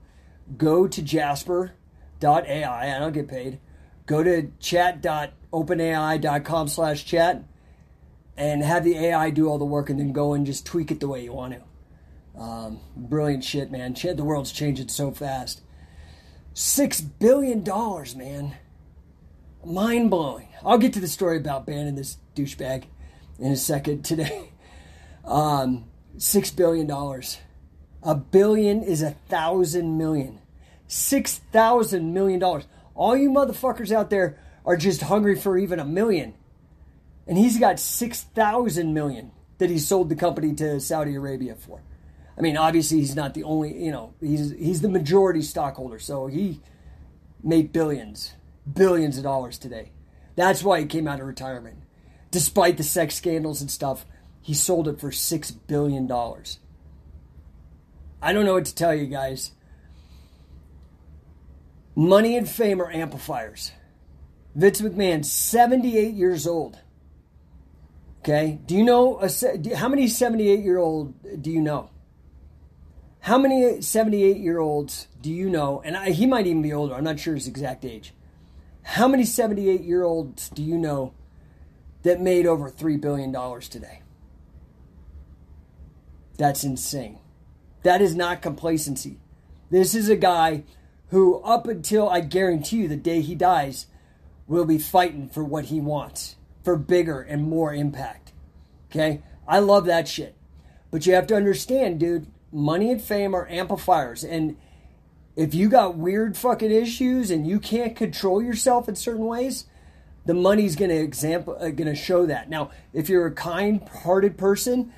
Go 0.58 0.88
to 0.88 1.02
jasper.ai. 1.02 2.96
I 2.96 3.00
don't 3.00 3.14
get 3.14 3.28
paid. 3.28 3.60
Go 4.06 4.22
to 4.24 4.52
chat.openai.com 4.60 6.68
slash 6.70 7.04
chat 7.06 7.44
and 8.38 8.64
have 8.64 8.86
the 8.86 8.98
AI 8.98 9.30
do 9.30 9.50
all 9.50 9.58
the 9.58 9.66
work 9.66 9.90
and 9.90 10.00
then 10.00 10.14
go 10.14 10.34
and 10.34 10.46
just 10.46 10.66
tweak 10.66 10.92
it 10.92 11.02
the 11.02 11.10
way 11.10 11.24
you 11.24 11.34
want 11.34 11.56
to. 11.56 11.62
Um, 12.40 12.80
brilliant 12.96 13.44
shit, 13.44 13.70
man. 13.72 13.94
The 13.94 14.24
world's 14.24 14.54
changing 14.54 14.88
so 14.88 15.12
fast. 15.12 15.60
Six 16.54 17.02
billion 17.02 17.64
dollars, 17.64 18.16
man 18.16 18.56
mind 19.66 20.10
blowing. 20.10 20.48
I'll 20.64 20.78
get 20.78 20.94
to 20.94 21.00
the 21.00 21.08
story 21.08 21.38
about 21.38 21.66
banning 21.66 21.96
this 21.96 22.18
douchebag 22.36 22.86
in 23.40 23.52
a 23.52 23.58
second 23.58 24.04
today. 24.04 24.52
Um, 25.26 25.84
Six 26.18 26.50
billion 26.50 26.88
dollars. 26.88 27.38
A 28.02 28.16
billion 28.16 28.82
is 28.82 29.02
a 29.02 29.12
thousand 29.12 29.98
million. 29.98 30.40
Six 30.88 31.38
thousand 31.52 32.14
million 32.14 32.40
dollars. 32.40 32.66
All 32.96 33.16
you 33.16 33.30
motherfuckers 33.30 33.92
out 33.92 34.10
there 34.10 34.40
are 34.66 34.76
just 34.76 35.02
hungry 35.02 35.40
for 35.40 35.58
even 35.58 35.80
a 35.80 35.86
million. 35.86 36.34
And 37.28 37.38
he's 37.38 37.60
got 37.60 37.80
six 37.80 38.22
thousand 38.22 38.94
million 38.94 39.32
that 39.60 39.70
he 39.70 39.78
sold 39.78 40.10
the 40.10 40.16
company 40.16 40.56
to 40.56 40.80
Saudi 40.80 41.16
Arabia 41.16 41.56
for. 41.56 41.84
I 42.36 42.42
mean, 42.42 42.58
obviously 42.58 43.00
he's 43.00 43.16
not 43.16 43.34
the 43.34 43.44
only, 43.44 43.84
you 43.84 43.92
know, 43.92 44.14
he's 44.20 44.52
he's 44.52 44.82
the 44.82 44.90
majority 44.90 45.44
stockholder, 45.44 46.00
so 46.00 46.26
he 46.28 46.62
made 47.44 47.72
billions 47.72 48.34
billions 48.74 49.18
of 49.18 49.24
dollars 49.24 49.58
today. 49.58 49.92
That's 50.36 50.64
why 50.64 50.80
he 50.80 50.86
came 50.86 51.08
out 51.08 51.20
of 51.20 51.28
retirement. 51.28 51.84
Despite 52.32 52.78
the 52.78 52.84
sex 52.84 53.16
scandals 53.16 53.62
and 53.62 53.72
stuff, 53.72 54.06
he 54.42 54.54
sold 54.54 54.88
it 54.88 55.00
for 55.00 55.12
$6 55.12 55.56
billion. 55.68 56.12
I 58.22 58.34
don't 58.34 58.46
know 58.46 58.54
what 58.54 58.66
to 58.66 58.76
tell 58.76 58.94
you 58.94 59.08
guys. 59.08 59.52
Money 61.96 62.38
and 62.38 62.48
fame 62.48 62.82
are 62.82 62.92
amplifiers. 62.92 63.72
Vince 64.56 64.82
McMahon, 64.82 65.26
78 65.26 66.14
years 66.14 66.48
old. 66.48 66.80
Okay? 68.20 68.60
Do 68.66 68.76
you 68.76 68.84
know 68.84 69.20
a, 69.20 69.76
how 69.76 69.88
many 69.88 70.08
78 70.08 70.60
year 70.60 70.78
old 70.78 71.42
do 71.42 71.50
you 71.50 71.62
know? 71.62 71.90
How 73.22 73.38
many 73.38 73.82
78 73.82 74.38
year 74.38 74.60
olds 74.60 75.08
do 75.22 75.32
you 75.32 75.50
know? 75.50 75.82
And 75.84 75.98
I, 75.98 76.12
he 76.12 76.26
might 76.26 76.48
even 76.48 76.62
be 76.62 76.74
older. 76.74 76.94
I'm 76.94 77.04
not 77.04 77.20
sure 77.20 77.36
his 77.36 77.48
exact 77.48 77.84
age. 77.86 78.14
How 78.88 79.08
many 79.08 79.26
78 79.26 79.82
year 79.82 80.04
olds 80.04 80.48
do 80.50 80.64
you 80.64 80.78
know 80.78 81.14
that 82.04 82.22
made 82.22 82.46
over 82.46 82.72
$3 82.72 83.00
billion 83.00 83.34
today? 83.60 84.02
That's 86.38 86.64
insane. 86.64 87.20
That 87.84 88.02
is 88.02 88.16
not 88.16 88.42
complacency. 88.42 89.20
This 89.70 89.94
is 89.94 90.08
a 90.08 90.16
guy 90.16 90.64
who, 91.10 91.42
up 91.42 91.68
until 91.68 92.10
I 92.10 92.22
guarantee 92.22 92.78
you 92.78 92.88
the 92.88 92.96
day 92.96 93.20
he 93.20 93.36
dies, 93.36 93.88
will 94.48 94.66
be 94.66 94.80
fighting 94.80 95.28
for 95.28 95.44
what 95.44 95.66
he 95.66 95.82
wants, 95.82 96.38
for 96.64 96.78
bigger 96.78 97.22
and 97.22 97.44
more 97.44 97.74
impact. 97.74 98.32
Okay? 98.90 99.22
I 99.46 99.60
love 99.60 99.86
that 99.86 100.08
shit. 100.08 100.34
But 100.92 101.06
you 101.06 101.14
have 101.14 101.28
to 101.28 101.36
understand, 101.36 102.00
dude, 102.00 102.28
money 102.54 102.90
and 102.90 103.02
fame 103.02 103.36
are 103.36 103.50
amplifiers. 103.50 104.24
And 104.24 104.56
if 105.38 105.54
you 105.54 105.70
got 105.70 105.96
weird 105.96 106.36
fucking 106.36 106.72
issues 106.72 107.30
and 107.30 107.48
you 107.48 107.60
can't 107.60 107.96
control 107.96 108.42
yourself 108.42 108.90
in 108.90 108.96
certain 108.96 109.26
ways, 109.26 109.66
the 110.26 110.34
money's 110.34 110.76
going 110.76 110.90
to 110.90 110.98
example 110.98 111.56
uh, 111.60 111.70
going 111.70 111.88
to 111.88 111.96
show 111.96 112.26
that. 112.26 112.50
Now, 112.50 112.72
if 112.92 113.08
you're 113.08 113.28
a 113.28 113.32
kind-hearted 113.32 114.36
person, 114.36 114.92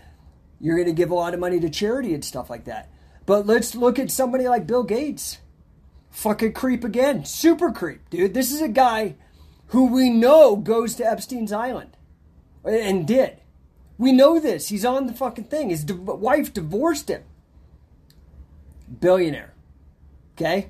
you're 0.61 0.77
going 0.77 0.87
to 0.87 0.93
give 0.93 1.11
a 1.11 1.15
lot 1.15 1.33
of 1.33 1.41
money 1.41 1.59
to 1.59 1.69
charity 1.69 2.13
and 2.13 2.23
stuff 2.23 2.49
like 2.49 2.63
that. 2.65 2.89
But 3.25 3.45
let's 3.45 3.75
look 3.75 3.99
at 3.99 4.09
somebody 4.09 4.47
like 4.47 4.65
Bill 4.65 4.83
Gates. 4.83 5.39
Fucking 6.09 6.53
creep 6.53 6.85
again. 6.85 7.25
Super 7.25 7.71
creep, 7.71 8.09
dude. 8.09 8.33
This 8.33 8.51
is 8.51 8.61
a 8.61 8.69
guy 8.69 9.15
who 9.67 9.87
we 9.87 10.09
know 10.09 10.55
goes 10.55 10.95
to 10.95 11.05
Epstein's 11.05 11.51
Island 11.51 11.97
and 12.63 13.05
did. 13.05 13.41
We 13.97 14.13
know 14.13 14.39
this. 14.39 14.69
He's 14.69 14.85
on 14.85 15.05
the 15.05 15.13
fucking 15.13 15.43
thing. 15.43 15.69
His 15.69 15.85
wife 15.85 16.53
divorced 16.53 17.09
him. 17.09 17.23
Billionaire. 18.99 19.53
Okay, 20.39 20.69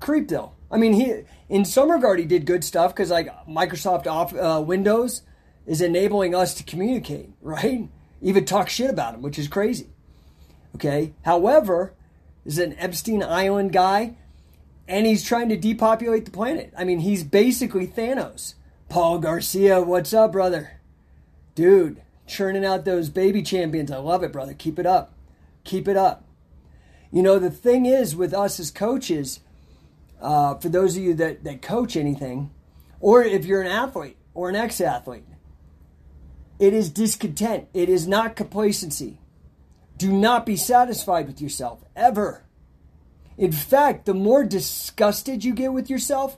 creep 0.00 0.28
though. 0.28 0.52
I 0.70 0.78
mean, 0.78 0.94
he 0.94 1.24
in 1.50 1.66
some 1.66 1.90
regard 1.90 2.18
he 2.18 2.24
did 2.24 2.46
good 2.46 2.64
stuff 2.64 2.94
because 2.94 3.10
like 3.10 3.28
Microsoft 3.46 4.06
off, 4.06 4.34
uh, 4.34 4.62
Windows 4.64 5.20
is 5.66 5.82
enabling 5.82 6.34
us 6.34 6.54
to 6.54 6.62
communicate, 6.64 7.30
right? 7.42 7.88
Even 8.22 8.46
talk 8.46 8.70
shit 8.70 8.88
about 8.88 9.14
him, 9.14 9.20
which 9.20 9.38
is 9.38 9.46
crazy. 9.46 9.88
Okay. 10.74 11.12
However, 11.22 11.92
is 12.46 12.58
an 12.58 12.74
Epstein 12.78 13.22
Island 13.22 13.72
guy, 13.72 14.16
and 14.88 15.06
he's 15.06 15.22
trying 15.22 15.50
to 15.50 15.56
depopulate 15.56 16.24
the 16.24 16.30
planet. 16.30 16.72
I 16.76 16.84
mean, 16.84 17.00
he's 17.00 17.24
basically 17.24 17.86
Thanos. 17.86 18.54
Paul 18.88 19.18
Garcia, 19.18 19.82
what's 19.82 20.14
up, 20.14 20.32
brother? 20.32 20.80
Dude, 21.54 22.02
churning 22.26 22.64
out 22.64 22.84
those 22.84 23.10
baby 23.10 23.42
champions. 23.42 23.90
I 23.90 23.96
love 23.96 24.22
it, 24.22 24.32
brother. 24.32 24.54
Keep 24.54 24.78
it 24.78 24.86
up. 24.86 25.14
Keep 25.64 25.88
it 25.88 25.96
up. 25.96 26.23
You 27.14 27.22
know, 27.22 27.38
the 27.38 27.48
thing 27.48 27.86
is 27.86 28.16
with 28.16 28.34
us 28.34 28.58
as 28.58 28.72
coaches, 28.72 29.38
uh, 30.20 30.56
for 30.56 30.68
those 30.68 30.96
of 30.96 31.02
you 31.04 31.14
that, 31.14 31.44
that 31.44 31.62
coach 31.62 31.96
anything, 31.96 32.50
or 32.98 33.22
if 33.22 33.44
you're 33.44 33.62
an 33.62 33.70
athlete 33.70 34.16
or 34.34 34.48
an 34.48 34.56
ex 34.56 34.80
athlete, 34.80 35.22
it 36.58 36.74
is 36.74 36.90
discontent. 36.90 37.68
It 37.72 37.88
is 37.88 38.08
not 38.08 38.34
complacency. 38.34 39.20
Do 39.96 40.10
not 40.10 40.44
be 40.44 40.56
satisfied 40.56 41.28
with 41.28 41.40
yourself, 41.40 41.84
ever. 41.94 42.46
In 43.38 43.52
fact, 43.52 44.06
the 44.06 44.14
more 44.14 44.42
disgusted 44.42 45.44
you 45.44 45.54
get 45.54 45.72
with 45.72 45.88
yourself, 45.88 46.36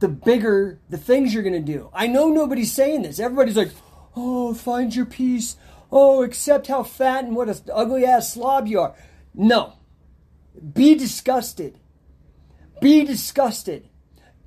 the 0.00 0.08
bigger 0.08 0.80
the 0.90 0.98
things 0.98 1.32
you're 1.32 1.44
going 1.44 1.64
to 1.64 1.72
do. 1.72 1.90
I 1.94 2.08
know 2.08 2.28
nobody's 2.28 2.72
saying 2.72 3.02
this. 3.02 3.20
Everybody's 3.20 3.56
like, 3.56 3.70
oh, 4.16 4.52
find 4.52 4.92
your 4.96 5.06
peace. 5.06 5.54
Oh, 5.92 6.24
accept 6.24 6.66
how 6.66 6.82
fat 6.82 7.22
and 7.22 7.36
what 7.36 7.48
an 7.48 7.54
ugly 7.72 8.04
ass 8.04 8.32
slob 8.32 8.66
you 8.66 8.80
are. 8.80 8.96
No. 9.32 9.74
Be 10.62 10.94
disgusted. 10.94 11.78
Be 12.80 13.04
disgusted. 13.04 13.88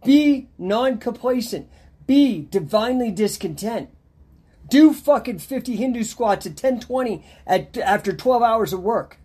Be 0.03 0.49
non 0.57 0.97
complacent. 0.97 1.69
Be 2.07 2.47
divinely 2.49 3.11
discontent. 3.11 3.89
Do 4.69 4.93
fucking 4.93 5.39
50 5.39 5.75
Hindu 5.75 6.03
squats 6.03 6.45
at 6.45 6.51
1020 6.51 7.23
at, 7.45 7.77
after 7.77 8.13
12 8.13 8.41
hours 8.41 8.73
of 8.73 8.81
work. 8.81 9.17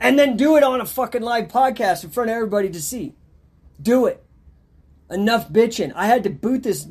And 0.00 0.18
then 0.18 0.36
do 0.36 0.56
it 0.56 0.62
on 0.62 0.80
a 0.80 0.86
fucking 0.86 1.22
live 1.22 1.48
podcast 1.48 2.04
in 2.04 2.10
front 2.10 2.30
of 2.30 2.36
everybody 2.36 2.68
to 2.70 2.82
see. 2.82 3.14
Do 3.80 4.06
it. 4.06 4.24
Enough 5.10 5.50
bitching. 5.50 5.92
I 5.94 6.06
had 6.06 6.22
to 6.24 6.30
boot 6.30 6.62
this 6.62 6.86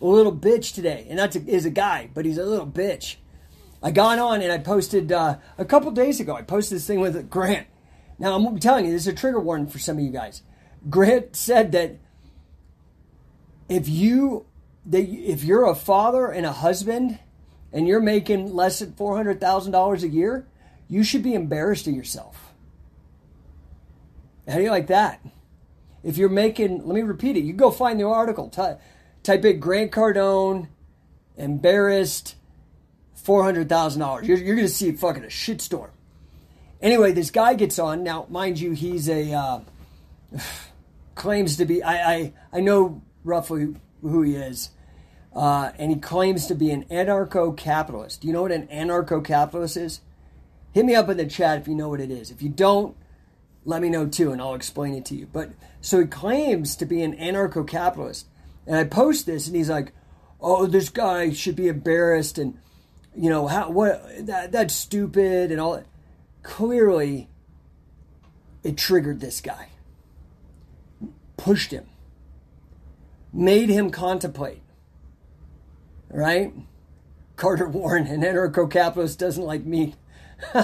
little 0.00 0.34
bitch 0.34 0.74
today. 0.74 1.06
And 1.08 1.18
that's 1.18 1.36
a, 1.36 1.46
is 1.46 1.64
a 1.64 1.70
guy, 1.70 2.10
but 2.12 2.24
he's 2.24 2.38
a 2.38 2.44
little 2.44 2.66
bitch. 2.66 3.16
I 3.82 3.90
got 3.90 4.18
on 4.18 4.42
and 4.42 4.52
I 4.52 4.58
posted 4.58 5.10
uh, 5.10 5.38
a 5.58 5.64
couple 5.64 5.90
days 5.90 6.20
ago. 6.20 6.36
I 6.36 6.42
posted 6.42 6.76
this 6.76 6.86
thing 6.86 7.00
with 7.00 7.28
Grant. 7.28 7.66
Now 8.22 8.36
I'm 8.36 8.58
telling 8.60 8.84
you, 8.84 8.92
this 8.92 9.02
is 9.02 9.08
a 9.08 9.12
trigger 9.12 9.40
warning 9.40 9.66
for 9.66 9.80
some 9.80 9.98
of 9.98 10.04
you 10.04 10.12
guys. 10.12 10.42
Grant 10.88 11.34
said 11.34 11.72
that 11.72 11.96
if 13.68 13.88
you 13.88 14.46
that 14.86 15.00
if 15.00 15.42
you're 15.42 15.68
a 15.68 15.74
father 15.74 16.28
and 16.28 16.46
a 16.46 16.52
husband 16.52 17.18
and 17.72 17.88
you're 17.88 18.00
making 18.00 18.54
less 18.54 18.78
than 18.78 18.92
four 18.92 19.16
hundred 19.16 19.40
thousand 19.40 19.72
dollars 19.72 20.04
a 20.04 20.08
year, 20.08 20.46
you 20.86 21.02
should 21.02 21.24
be 21.24 21.34
embarrassed 21.34 21.88
of 21.88 21.94
yourself. 21.94 22.52
How 24.46 24.54
do 24.54 24.62
you 24.62 24.70
like 24.70 24.86
that? 24.86 25.20
If 26.04 26.16
you're 26.16 26.28
making, 26.28 26.86
let 26.86 26.94
me 26.94 27.02
repeat 27.02 27.36
it. 27.36 27.42
You 27.42 27.54
go 27.54 27.72
find 27.72 27.98
the 27.98 28.06
article. 28.06 28.48
Type, 28.48 29.44
in 29.44 29.58
Grant 29.58 29.90
Cardone, 29.90 30.68
embarrassed, 31.36 32.36
four 33.14 33.42
hundred 33.42 33.68
thousand 33.68 33.98
dollars. 33.98 34.28
You're, 34.28 34.38
you're 34.38 34.54
going 34.54 34.68
to 34.68 34.72
see 34.72 34.92
fucking 34.92 35.24
a 35.24 35.26
shitstorm. 35.26 35.90
Anyway, 36.82 37.12
this 37.12 37.30
guy 37.30 37.54
gets 37.54 37.78
on. 37.78 38.02
Now, 38.02 38.26
mind 38.28 38.58
you, 38.58 38.72
he's 38.72 39.08
a 39.08 39.32
uh, 39.32 39.60
claims 41.14 41.56
to 41.56 41.64
be. 41.64 41.82
I, 41.82 42.12
I 42.12 42.32
I 42.52 42.60
know 42.60 43.02
roughly 43.24 43.74
who 44.02 44.22
he 44.22 44.34
is. 44.34 44.70
Uh, 45.34 45.72
and 45.78 45.90
he 45.90 45.98
claims 45.98 46.46
to 46.46 46.54
be 46.54 46.70
an 46.70 46.84
anarcho 46.90 47.56
capitalist. 47.56 48.20
Do 48.20 48.26
you 48.26 48.34
know 48.34 48.42
what 48.42 48.52
an 48.52 48.66
anarcho 48.66 49.24
capitalist 49.24 49.78
is? 49.78 50.00
Hit 50.72 50.84
me 50.84 50.94
up 50.94 51.08
in 51.08 51.16
the 51.16 51.26
chat 51.26 51.58
if 51.58 51.68
you 51.68 51.74
know 51.74 51.88
what 51.88 52.00
it 52.00 52.10
is. 52.10 52.30
If 52.30 52.42
you 52.42 52.50
don't, 52.50 52.96
let 53.64 53.80
me 53.80 53.88
know 53.88 54.06
too, 54.06 54.32
and 54.32 54.42
I'll 54.42 54.54
explain 54.54 54.94
it 54.94 55.04
to 55.06 55.14
you. 55.14 55.26
But 55.32 55.50
so 55.80 56.00
he 56.00 56.06
claims 56.06 56.76
to 56.76 56.86
be 56.86 57.02
an 57.02 57.16
anarcho 57.16 57.66
capitalist. 57.66 58.26
And 58.66 58.76
I 58.76 58.84
post 58.84 59.26
this, 59.26 59.46
and 59.46 59.56
he's 59.56 59.70
like, 59.70 59.92
oh, 60.40 60.66
this 60.66 60.88
guy 60.88 61.32
should 61.32 61.56
be 61.56 61.68
embarrassed, 61.68 62.38
and, 62.38 62.58
you 63.16 63.30
know, 63.30 63.46
how, 63.46 63.70
what, 63.70 64.26
that, 64.26 64.52
that's 64.52 64.74
stupid, 64.74 65.50
and 65.50 65.60
all 65.60 65.74
that. 65.74 65.86
Clearly, 66.42 67.28
it 68.62 68.76
triggered 68.76 69.20
this 69.20 69.40
guy, 69.40 69.68
pushed 71.36 71.70
him 71.70 71.86
made 73.32 73.68
him 73.68 73.90
contemplate. 73.90 74.62
Right? 76.10 76.52
Carter 77.36 77.68
Warren, 77.68 78.06
an 78.06 78.20
anarcho 78.20 78.70
capitalist, 78.70 79.18
doesn't 79.18 79.42
like 79.42 79.64
me. 79.64 79.94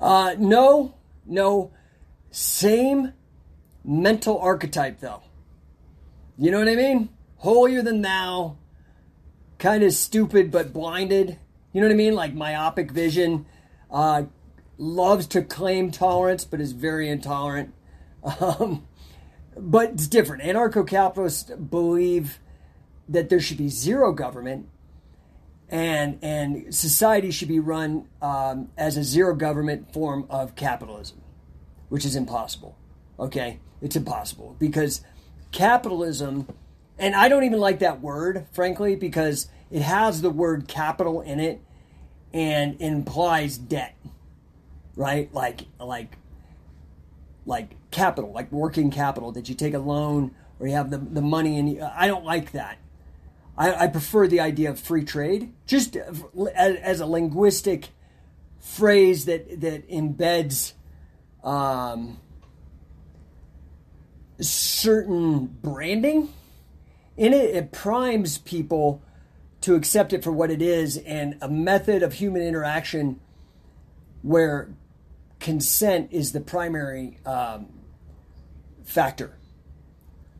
uh, 0.00 0.34
no, 0.38 0.94
no. 1.24 1.70
Same 2.30 3.12
mental 3.84 4.38
archetype, 4.38 5.00
though. 5.00 5.22
You 6.36 6.50
know 6.50 6.58
what 6.58 6.68
I 6.68 6.74
mean? 6.74 7.10
Holier 7.38 7.82
than 7.82 8.02
thou, 8.02 8.56
kind 9.58 9.82
of 9.82 9.92
stupid 9.92 10.50
but 10.50 10.72
blinded. 10.72 11.38
You 11.72 11.80
know 11.80 11.86
what 11.86 11.94
I 11.94 11.96
mean? 11.96 12.14
Like 12.14 12.34
myopic 12.34 12.90
vision. 12.90 13.46
Uh, 13.90 14.24
loves 14.78 15.26
to 15.28 15.42
claim 15.42 15.90
tolerance 15.90 16.44
but 16.44 16.60
is 16.60 16.72
very 16.72 17.08
intolerant. 17.08 17.72
Um, 18.40 18.86
but 19.56 19.90
it's 19.90 20.08
different. 20.08 20.42
Anarcho 20.42 20.86
capitalists 20.86 21.50
believe 21.50 22.40
that 23.08 23.28
there 23.28 23.40
should 23.40 23.56
be 23.56 23.68
zero 23.68 24.12
government 24.12 24.68
and 25.68 26.18
and 26.22 26.74
society 26.74 27.30
should 27.30 27.48
be 27.48 27.58
run 27.58 28.06
um, 28.22 28.68
as 28.76 28.96
a 28.96 29.02
zero 29.02 29.34
government 29.34 29.92
form 29.92 30.26
of 30.30 30.54
capitalism, 30.54 31.20
which 31.88 32.04
is 32.04 32.14
impossible. 32.14 32.76
Okay, 33.18 33.60
it's 33.80 33.96
impossible 33.96 34.56
because 34.58 35.00
capitalism, 35.52 36.48
and 36.98 37.14
I 37.14 37.28
don't 37.28 37.44
even 37.44 37.58
like 37.58 37.80
that 37.80 38.00
word, 38.00 38.46
frankly, 38.52 38.94
because 38.94 39.48
it 39.70 39.82
has 39.82 40.22
the 40.22 40.30
word 40.30 40.68
capital 40.68 41.20
in 41.20 41.40
it 41.40 41.60
and 42.32 42.80
implies 42.80 43.58
debt, 43.58 43.96
right? 44.96 45.32
Like 45.32 45.66
like 45.78 46.16
like 47.44 47.76
capital, 47.90 48.32
like 48.32 48.50
working 48.50 48.90
capital, 48.90 49.32
that 49.32 49.48
you 49.48 49.54
take 49.54 49.74
a 49.74 49.78
loan 49.78 50.34
or 50.58 50.66
you 50.66 50.74
have 50.74 50.90
the, 50.90 50.98
the 50.98 51.22
money 51.22 51.58
and 51.58 51.80
I 51.82 52.08
don't 52.08 52.24
like 52.24 52.52
that. 52.52 52.78
I, 53.56 53.84
I, 53.84 53.86
prefer 53.86 54.26
the 54.26 54.40
idea 54.40 54.68
of 54.70 54.78
free 54.78 55.04
trade, 55.04 55.52
just 55.64 55.96
as, 55.96 56.22
as 56.56 57.00
a 57.00 57.06
linguistic 57.06 57.88
phrase 58.58 59.24
that, 59.24 59.60
that 59.62 59.88
embeds 59.88 60.74
um, 61.42 62.20
certain 64.40 65.46
branding 65.46 66.28
in 67.16 67.32
it. 67.32 67.54
It 67.54 67.72
primes 67.72 68.36
people 68.38 69.02
to 69.62 69.74
accept 69.74 70.12
it 70.12 70.22
for 70.22 70.32
what 70.32 70.50
it 70.50 70.60
is 70.60 70.98
and 70.98 71.38
a 71.40 71.48
method 71.48 72.02
of 72.02 72.14
human 72.14 72.42
interaction 72.42 73.20
where 74.20 74.68
consent 75.40 76.12
is 76.12 76.32
the 76.32 76.40
primary 76.40 77.18
um, 77.26 77.68
factor, 78.84 79.36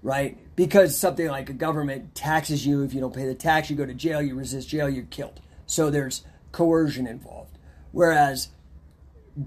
right? 0.03 0.39
Because 0.57 0.97
something 0.97 1.27
like 1.27 1.51
a 1.51 1.53
government 1.53 2.15
taxes 2.15 2.67
you. 2.67 2.83
If 2.83 2.95
you 2.95 3.01
don't 3.01 3.15
pay 3.15 3.27
the 3.27 3.35
tax, 3.35 3.71
you 3.71 3.77
go 3.77 3.87
to 3.87 3.95
jail. 3.95 4.23
You 4.23 4.35
resist 4.35 4.69
jail, 4.69 4.89
you're 4.89 5.05
killed. 5.05 5.41
So 5.67 5.91
there's 5.91 6.25
coercion 6.53 7.07
involved. 7.07 7.59
Whereas 7.93 8.49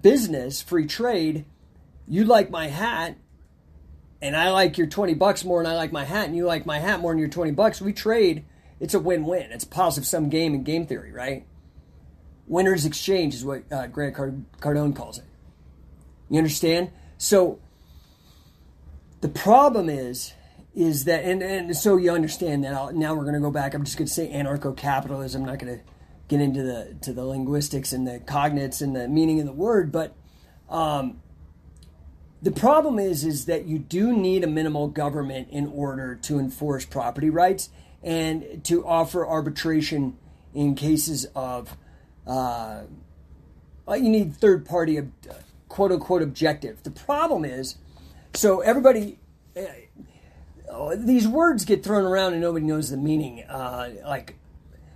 business, 0.02 0.62
free 0.62 0.86
trade, 0.86 1.46
you 2.08 2.24
like 2.26 2.50
my 2.50 2.68
hat, 2.68 3.18
and 4.22 4.36
I 4.36 4.50
like 4.50 4.78
your 4.78 4.88
20 4.88 5.14
bucks 5.14 5.46
more 5.46 5.64
than 5.64 5.72
I 5.72 5.76
like 5.76 5.92
my 5.92 6.04
hat, 6.04 6.26
and 6.26 6.36
you 6.36 6.46
like 6.46 6.66
my 6.66 6.80
hat 6.80 7.00
more 7.00 7.12
than 7.12 7.20
your 7.20 7.30
20 7.30 7.52
bucks. 7.52 7.82
We 7.82 7.94
trade. 7.94 8.46
It's 8.80 8.94
a 8.94 9.00
win 9.00 9.26
win. 9.26 9.52
It's 9.52 9.64
positive 9.64 10.08
sum 10.08 10.30
game 10.30 10.54
in 10.54 10.64
game 10.64 10.88
theory, 10.88 11.12
right? 11.12 11.46
Winner's 12.48 12.86
exchange 12.86 13.36
is 13.36 13.46
what 13.46 13.64
uh, 13.72 13.88
Grant 13.88 14.16
Card- 14.16 14.46
Cardone 14.60 14.96
calls 14.96 15.20
it. 15.20 15.26
You 16.30 16.38
understand? 16.38 16.92
So 17.18 17.60
the 19.22 19.30
problem 19.30 19.89
is, 19.89 20.34
is 20.76 21.06
that, 21.06 21.26
and, 21.26 21.42
and 21.42 21.76
so 21.76 21.98
you 21.98 22.12
understand 22.12 22.63
that. 22.63 22.74
I'll, 22.74 22.94
now 22.94 23.15
we're 23.15 23.24
going 23.24 23.34
to 23.34 23.42
go 23.42 23.52
back. 23.52 23.74
I'm 23.74 23.84
just 23.84 23.98
going 23.98 24.08
to 24.08 24.13
say 24.13 24.32
anarcho-capitalism. 24.32 25.42
I'm 25.42 25.48
not 25.48 25.60
going 25.60 25.78
to 25.78 25.84
get 26.28 26.39
into 26.39 26.62
the 26.62 26.96
to 27.02 27.12
the 27.12 27.26
linguistics 27.26 27.92
and 27.92 28.08
the 28.08 28.20
cognates 28.20 28.82
and 28.84 28.96
the 28.96 29.08
meaning 29.08 29.39
of 29.39 29.48
the 29.48 29.52
word, 29.52 29.92
but 29.92 30.15
um, 30.70 31.22
the 32.42 32.52
problem 32.52 33.00
is, 33.00 33.26
is 33.26 33.46
that 33.46 33.65
you 33.65 33.80
do 33.80 34.15
need 34.15 34.44
a 34.44 34.48
minimal 34.48 34.88
government 34.88 35.50
in 35.50 35.68
order 35.68 36.15
to 36.15 36.39
enforce 36.39 36.86
property 36.86 37.32
rights 37.32 37.70
and 38.04 38.63
to 38.65 38.86
offer 38.86 39.26
arbitration 39.26 40.18
in 40.54 40.76
cases 40.76 41.26
of. 41.36 41.76
Uh, 42.26 42.84
you 43.89 44.08
need 44.08 44.36
third 44.36 44.68
party 44.68 45.02
quote 45.70 45.92
unquote 45.92 46.22
objective. 46.22 46.84
The 46.84 46.92
problem 46.92 47.46
is, 47.46 47.76
so 48.34 48.60
everybody, 48.60 49.20
uh, 49.56 50.96
these 50.98 51.28
words 51.28 51.64
get 51.64 51.84
thrown 51.84 52.06
around 52.06 52.34
and 52.34 52.42
nobody 52.42 52.66
knows 52.66 52.90
the 52.90 52.98
meaning. 52.98 53.44
Uh, 53.44 53.92
like 54.06 54.36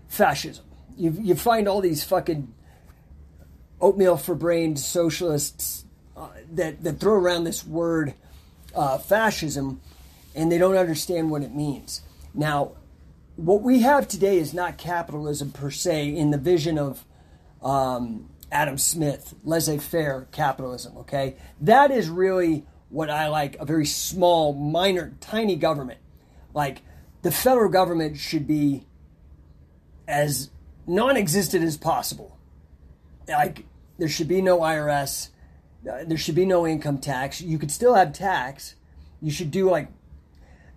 fascism, 0.07 0.65
you 0.97 1.15
you 1.21 1.35
find 1.35 1.67
all 1.67 1.79
these 1.79 2.03
fucking 2.03 2.53
oatmeal 3.79 4.17
for 4.17 4.35
brain 4.35 4.75
socialists 4.75 5.85
uh, 6.17 6.29
that 6.51 6.83
that 6.83 6.99
throw 6.99 7.13
around 7.13 7.45
this 7.45 7.65
word 7.65 8.13
uh, 8.75 8.97
fascism, 8.97 9.79
and 10.35 10.51
they 10.51 10.57
don't 10.57 10.75
understand 10.75 11.29
what 11.29 11.43
it 11.43 11.53
means. 11.53 12.01
Now, 12.33 12.73
what 13.35 13.61
we 13.61 13.81
have 13.81 14.07
today 14.07 14.37
is 14.37 14.53
not 14.53 14.77
capitalism 14.77 15.51
per 15.51 15.71
se 15.71 16.15
in 16.15 16.31
the 16.31 16.37
vision 16.37 16.77
of 16.77 17.05
um, 17.63 18.29
Adam 18.53 18.77
Smith, 18.77 19.33
laissez 19.43 19.79
faire 19.79 20.27
capitalism, 20.31 20.95
okay? 20.97 21.35
That 21.59 21.89
is 21.89 22.07
really 22.07 22.65
what 22.89 23.09
I 23.09 23.27
like 23.27 23.57
a 23.59 23.65
very 23.65 23.87
small, 23.87 24.53
minor, 24.53 25.15
tiny 25.19 25.55
government. 25.55 25.99
Like 26.53 26.83
the 27.23 27.31
federal 27.31 27.71
government 27.71 28.17
should 28.17 28.45
be 28.45 28.85
as 30.07 30.51
non 30.85 31.17
existent 31.17 31.63
as 31.63 31.77
possible. 31.77 32.37
Like 33.27 33.65
there 33.97 34.07
should 34.07 34.27
be 34.27 34.39
no 34.39 34.59
IRS, 34.59 35.29
uh, 35.91 36.03
there 36.05 36.17
should 36.17 36.35
be 36.35 36.45
no 36.45 36.67
income 36.67 36.99
tax. 36.99 37.41
You 37.41 37.57
could 37.57 37.71
still 37.71 37.95
have 37.95 38.13
tax. 38.13 38.75
You 39.19 39.31
should 39.31 39.49
do 39.49 39.67
like 39.67 39.87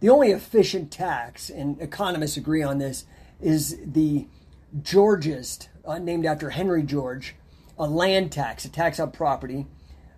the 0.00 0.08
only 0.08 0.30
efficient 0.30 0.90
tax, 0.90 1.50
and 1.50 1.80
economists 1.80 2.38
agree 2.38 2.62
on 2.62 2.78
this, 2.78 3.04
is 3.40 3.78
the 3.84 4.26
Georgist, 4.80 5.68
uh, 5.84 5.98
named 5.98 6.24
after 6.24 6.50
Henry 6.50 6.82
George, 6.82 7.34
a 7.78 7.86
land 7.86 8.32
tax, 8.32 8.64
a 8.64 8.68
tax 8.68 8.98
on 9.00 9.10
property. 9.10 9.66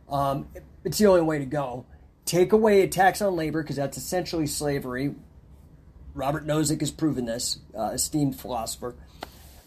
Um, 0.09 0.49
it's 0.85 0.99
the 0.99 1.07
only 1.07 1.23
way 1.23 1.38
to 1.38 1.44
go. 1.44 1.87
Take 2.25 2.53
away 2.53 2.83
a 2.83 2.88
tax 2.88 3.23
on 3.23 3.37
labor 3.37 3.62
because 3.62 3.77
that's 3.77 3.97
essentially 3.97 4.47
slavery. 4.47 5.14
Robert 6.14 6.47
Nozick 6.47 6.81
has 6.81 6.90
proven 6.90 7.27
this, 7.27 7.59
uh, 7.77 7.90
esteemed 7.94 8.38
philosopher. 8.38 8.94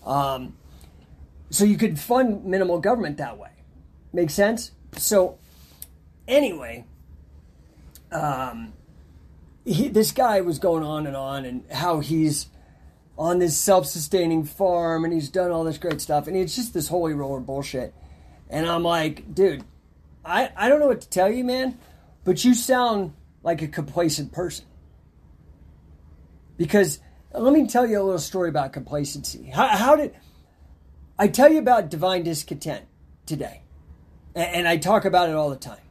Um, 0.06 0.58
so 1.50 1.66
you 1.66 1.78
could 1.78 2.00
fund 2.00 2.46
minimal 2.46 2.80
government 2.80 3.18
that 3.18 3.38
way. 3.38 3.50
Make 4.14 4.30
sense? 4.30 4.72
So, 4.98 5.38
anyway, 6.28 6.86
um, 8.12 8.74
he, 9.66 9.88
this 9.88 10.12
guy 10.12 10.42
was 10.42 10.60
going 10.60 10.84
on 10.84 11.08
and 11.08 11.16
on 11.16 11.46
and 11.46 11.64
how 11.72 12.00
he's 12.00 12.48
on 13.22 13.38
this 13.38 13.56
self-sustaining 13.56 14.44
farm 14.44 15.06
and 15.06 15.14
he's 15.14 15.30
done 15.30 15.52
all 15.52 15.64
this 15.64 15.78
great 15.78 16.02
stuff 16.02 16.26
and 16.26 16.36
it's 16.36 16.56
just 16.56 16.74
this 16.74 16.88
holy 16.88 17.14
roller 17.14 17.40
bullshit. 17.40 17.94
And 18.50 18.66
i'm 18.66 18.84
like 18.84 19.36
dude 19.36 19.64
i 20.26 20.50
i 20.58 20.68
don't 20.68 20.80
know 20.80 20.88
what 20.88 21.02
to 21.02 21.10
tell 21.10 21.32
you 21.32 21.44
man 21.44 21.78
but 22.24 22.44
you 22.44 22.56
sound 22.56 23.14
like 23.44 23.62
a 23.62 23.68
complacent 23.68 24.32
person. 24.32 24.66
Because 26.58 27.00
let 27.32 27.54
me 27.54 27.68
tell 27.68 27.88
you 27.88 28.00
a 28.00 28.04
little 28.04 28.20
story 28.20 28.50
about 28.50 28.74
complacency. 28.74 29.44
How, 29.44 29.68
how 29.68 29.96
did 29.96 30.16
i 31.20 31.28
tell 31.28 31.52
you 31.52 31.60
about 31.60 31.92
divine 31.92 32.24
discontent 32.24 32.86
today 33.28 33.62
and, 34.34 34.56
and 34.56 34.68
i 34.68 34.78
talk 34.78 35.06
about 35.06 35.30
it 35.30 35.36
all 35.36 35.52
the 35.52 35.58
time. 35.58 35.86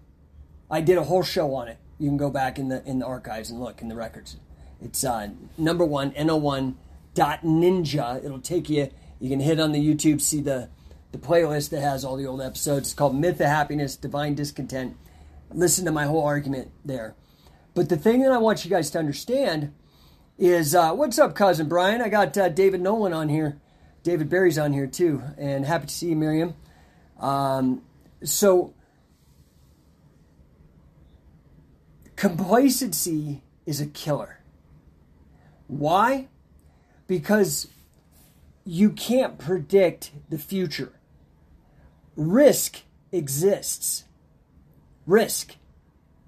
I 0.69 0.81
did 0.81 0.99
a 0.99 1.05
whole 1.05 1.23
show 1.23 1.55
on 1.55 1.69
it. 1.69 1.79
You 2.01 2.09
can 2.09 2.17
go 2.17 2.31
back 2.31 2.59
in 2.59 2.71
the 2.71 2.85
in 2.85 2.99
the 2.99 3.07
archives 3.07 3.51
and 3.51 3.61
look 3.61 3.83
in 3.83 3.89
the 3.89 3.95
records. 3.95 4.37
It's 4.83 5.05
uh, 5.05 5.29
number 5.57 5.85
one 5.85 6.11
no1 6.11 6.75
ninja. 7.15 8.25
It'll 8.25 8.41
take 8.41 8.69
you. 8.69 8.91
You 9.19 9.31
can 9.31 9.41
hit 9.41 9.61
on 9.61 9.73
the 9.73 9.81
YouTube, 9.81 10.21
see 10.21 10.41
the 10.41 10.69
the 11.13 11.19
playlist 11.19 11.71
that 11.71 11.81
has 11.81 12.05
all 12.05 12.17
the 12.17 12.27
old 12.27 12.41
episodes. 12.41 12.89
It's 12.89 12.95
called 12.95 13.17
Myth 13.17 13.41
of 13.41 13.47
Happiness, 13.47 13.97
Divine 13.97 14.35
Discontent. 14.35 14.97
Listen 15.53 15.85
to 15.85 15.91
my 15.91 16.07
whole 16.07 16.25
argument 16.25 16.71
there. 16.85 17.17
But 17.75 17.89
the 17.89 17.97
thing 17.97 18.23
that 18.23 18.33
I 18.33 18.39
want 18.39 18.65
you 18.65 18.71
guys 18.71 18.91
to 18.91 18.99
understand 18.99 19.73
is 20.39 20.75
uh, 20.75 20.93
what's 20.93 21.19
up, 21.19 21.35
cousin 21.35 21.69
Brian? 21.69 22.01
I 22.01 22.09
got 22.09 22.37
uh, 22.39 22.49
David 22.49 22.81
Nolan 22.81 23.13
on 23.13 23.29
here. 23.29 23.61
David 24.03 24.31
Barry's 24.31 24.57
on 24.57 24.73
here 24.73 24.87
too, 24.87 25.23
and 25.37 25.67
happy 25.67 25.87
to 25.87 25.93
see 25.93 26.09
you, 26.09 26.17
Miriam. 26.17 26.55
Um, 27.19 27.83
so, 28.25 28.73
complacency 32.17 33.43
is 33.67 33.81
a 33.81 33.87
killer. 33.87 34.39
Why? 35.67 36.29
Because 37.11 37.67
you 38.65 38.89
can't 38.89 39.37
predict 39.37 40.13
the 40.29 40.39
future. 40.39 40.93
Risk 42.15 42.83
exists. 43.11 44.05
Risk. 45.09 45.57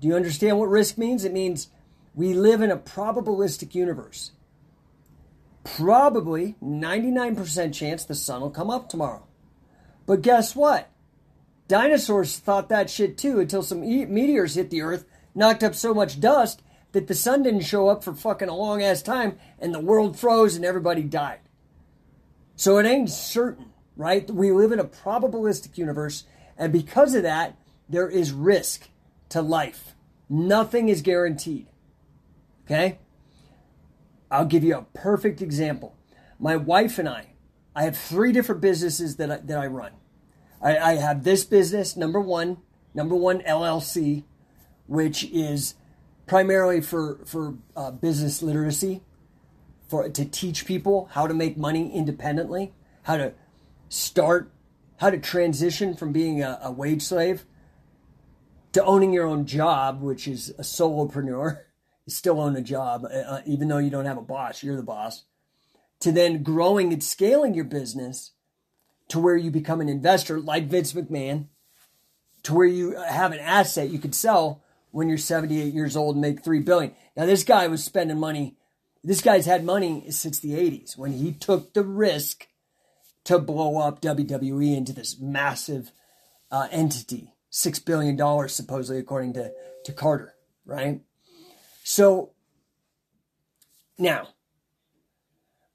Do 0.01 0.09
you 0.09 0.17
understand 0.17 0.59
what 0.59 0.69
risk 0.69 0.99
means? 0.99 1.25
It 1.25 1.33
means 1.33 1.69
we 2.17 2.35
live 2.35 2.63
in 2.63 2.73
a 2.73 2.77
probabilistic 2.77 3.77
universe. 3.77 4.33
Probably 5.63 6.57
99% 6.61 7.73
chance 7.73 8.05
the 8.05 8.17
sun 8.17 8.41
will 8.41 8.51
come 8.51 8.69
up 8.69 8.89
tomorrow. 8.89 9.25
But 10.05 10.23
guess 10.23 10.57
what? 10.57 10.91
Dinosaurs 11.69 12.41
thought 12.41 12.69
that 12.71 12.91
shit 12.91 13.17
too 13.17 13.39
until 13.39 13.63
some 13.63 13.83
meteors 13.83 14.57
hit 14.57 14.71
the 14.71 14.83
earth, 14.83 15.05
knocked 15.33 15.63
up 15.63 15.77
so 15.77 15.95
much 15.95 16.19
dust 16.19 16.61
that 16.93 17.07
the 17.07 17.15
sun 17.15 17.43
didn't 17.43 17.63
show 17.63 17.89
up 17.89 18.05
for 18.05 18.15
fucking 18.15 18.49
a 18.49 18.57
long 18.57 18.83
ass 18.83 19.03
time 19.03 19.39
and 19.59 19.75
the 19.75 19.81
world 19.81 20.19
froze 20.19 20.57
and 20.57 20.65
everybody 20.65 21.03
died. 21.03 21.41
So 22.55 22.79
it 22.79 22.87
ain't 22.87 23.11
certain, 23.11 23.73
right? 23.97 24.31
We 24.31 24.53
live 24.53 24.73
in 24.73 24.79
a 24.79 24.85
probabilistic 24.85 25.77
universe, 25.79 26.25
and 26.57 26.73
because 26.73 27.15
of 27.15 27.23
that, 27.23 27.57
there 27.89 28.09
is 28.09 28.33
risk 28.33 28.89
to 29.31 29.43
life. 29.43 29.95
Nothing 30.29 30.89
is 30.89 31.03
guaranteed. 31.03 31.67
Okay? 32.65 32.99
I'll 34.31 34.47
give 34.47 34.65
you 34.65 34.77
a 34.77 34.87
perfect 34.95 35.43
example. 35.43 35.97
My 36.39 36.57
wife 36.57 36.99
and 36.99 37.09
I, 37.09 37.29
I 37.75 37.85
have 37.85 37.97
three 37.97 38.33
different 38.33 38.61
businesses 38.61 39.17
that 39.17 39.31
I, 39.31 39.37
that 39.39 39.59
I 39.59 39.67
run. 39.67 39.93
I, 40.63 40.79
I 40.79 40.95
have 40.97 41.25
this 41.25 41.45
business, 41.45 41.97
number 41.97 42.21
one, 42.21 42.59
number 42.95 43.15
one 43.15 43.41
LLC, 43.41 44.25
which 44.87 45.25
is 45.25 45.75
primarily 46.27 46.81
for 46.81 47.19
for 47.25 47.55
uh, 47.77 47.91
business 47.91 48.43
literacy, 48.43 49.03
for 49.89 50.09
to 50.09 50.25
teach 50.25 50.67
people 50.67 51.09
how 51.13 51.27
to 51.27 51.35
make 51.35 51.57
money 51.57 51.93
independently, 51.95 52.73
how 53.03 53.17
to 53.17 53.35
start, 53.89 54.51
how 54.99 55.11
to 55.11 55.19
transition 55.19 55.95
from 55.95 56.13
being 56.13 56.43
a, 56.43 56.59
a 56.63 56.73
wage 56.73 57.03
slave 57.03 57.45
to 58.73 58.85
owning 58.85 59.13
your 59.13 59.27
own 59.27 59.47
job, 59.47 60.01
which 60.01 60.27
is 60.27 60.51
a 60.59 60.63
solopreneur. 60.63 61.61
You 62.05 62.11
still 62.11 62.41
own 62.41 62.57
a 62.57 62.61
job, 62.61 63.05
uh, 63.05 63.17
uh, 63.17 63.43
even 63.47 63.69
though 63.69 63.79
you 63.79 63.89
don't 63.89 64.07
have 64.07 64.19
a 64.19 64.23
boss. 64.23 64.65
You're 64.65 64.75
the 64.75 64.83
boss. 64.83 65.23
To 66.01 66.11
then 66.11 66.43
growing 66.43 66.93
and 66.93 67.01
scaling 67.01 67.55
your 67.55 67.65
business 67.65 68.33
to 69.07 69.21
where 69.21 69.37
you 69.37 69.53
become 69.53 69.81
an 69.81 69.89
investor, 69.89 70.41
like 70.41 70.67
Vince 70.67 70.95
McMahon, 70.95 71.47
to 72.43 72.55
where 72.55 72.67
you 72.67 72.97
have 72.97 73.31
an 73.31 73.39
asset 73.39 73.91
you 73.91 74.01
could 74.01 74.17
sell 74.17 74.62
when 74.93 75.09
you're 75.09 75.19
78 75.19 75.75
years 75.75 75.97
old 75.97 76.15
and 76.15 76.23
make 76.23 76.45
3 76.45 76.61
billion. 76.61 76.95
Now 77.17 77.27
this 77.27 77.43
guy 77.43 77.67
was 77.67 77.83
spending 77.83 78.21
money. 78.21 78.57
This 79.03 79.21
guy's 79.21 79.47
had 79.47 79.65
money 79.65 80.11
since 80.11 80.39
the 80.39 80.53
80s 80.53 80.97
when 80.97 81.13
he 81.13 81.33
took 81.33 81.75
the 81.75 81.83
risk 81.83 82.47
to 83.25 83.39
blow 83.39 83.79
up 83.79 84.01
WWE 84.01 84.77
into 84.77 84.93
this 84.93 85.19
massive 85.19 85.91
uh, 86.51 86.69
entity, 86.71 87.35
$6 87.51 87.85
billion 87.85 88.49
supposedly 88.49 89.01
according 89.01 89.33
to, 89.33 89.53
to 89.85 89.93
Carter, 89.93 90.35
right? 90.65 91.01
So 91.83 92.33
now 93.99 94.29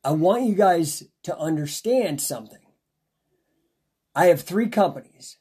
I 0.03 0.11
want 0.11 0.43
you 0.43 0.55
guys 0.55 1.03
to 1.23 1.37
understand 1.37 2.21
something. 2.21 2.59
I 4.15 4.27
have 4.27 4.41
three 4.41 4.69
companies 4.69 5.37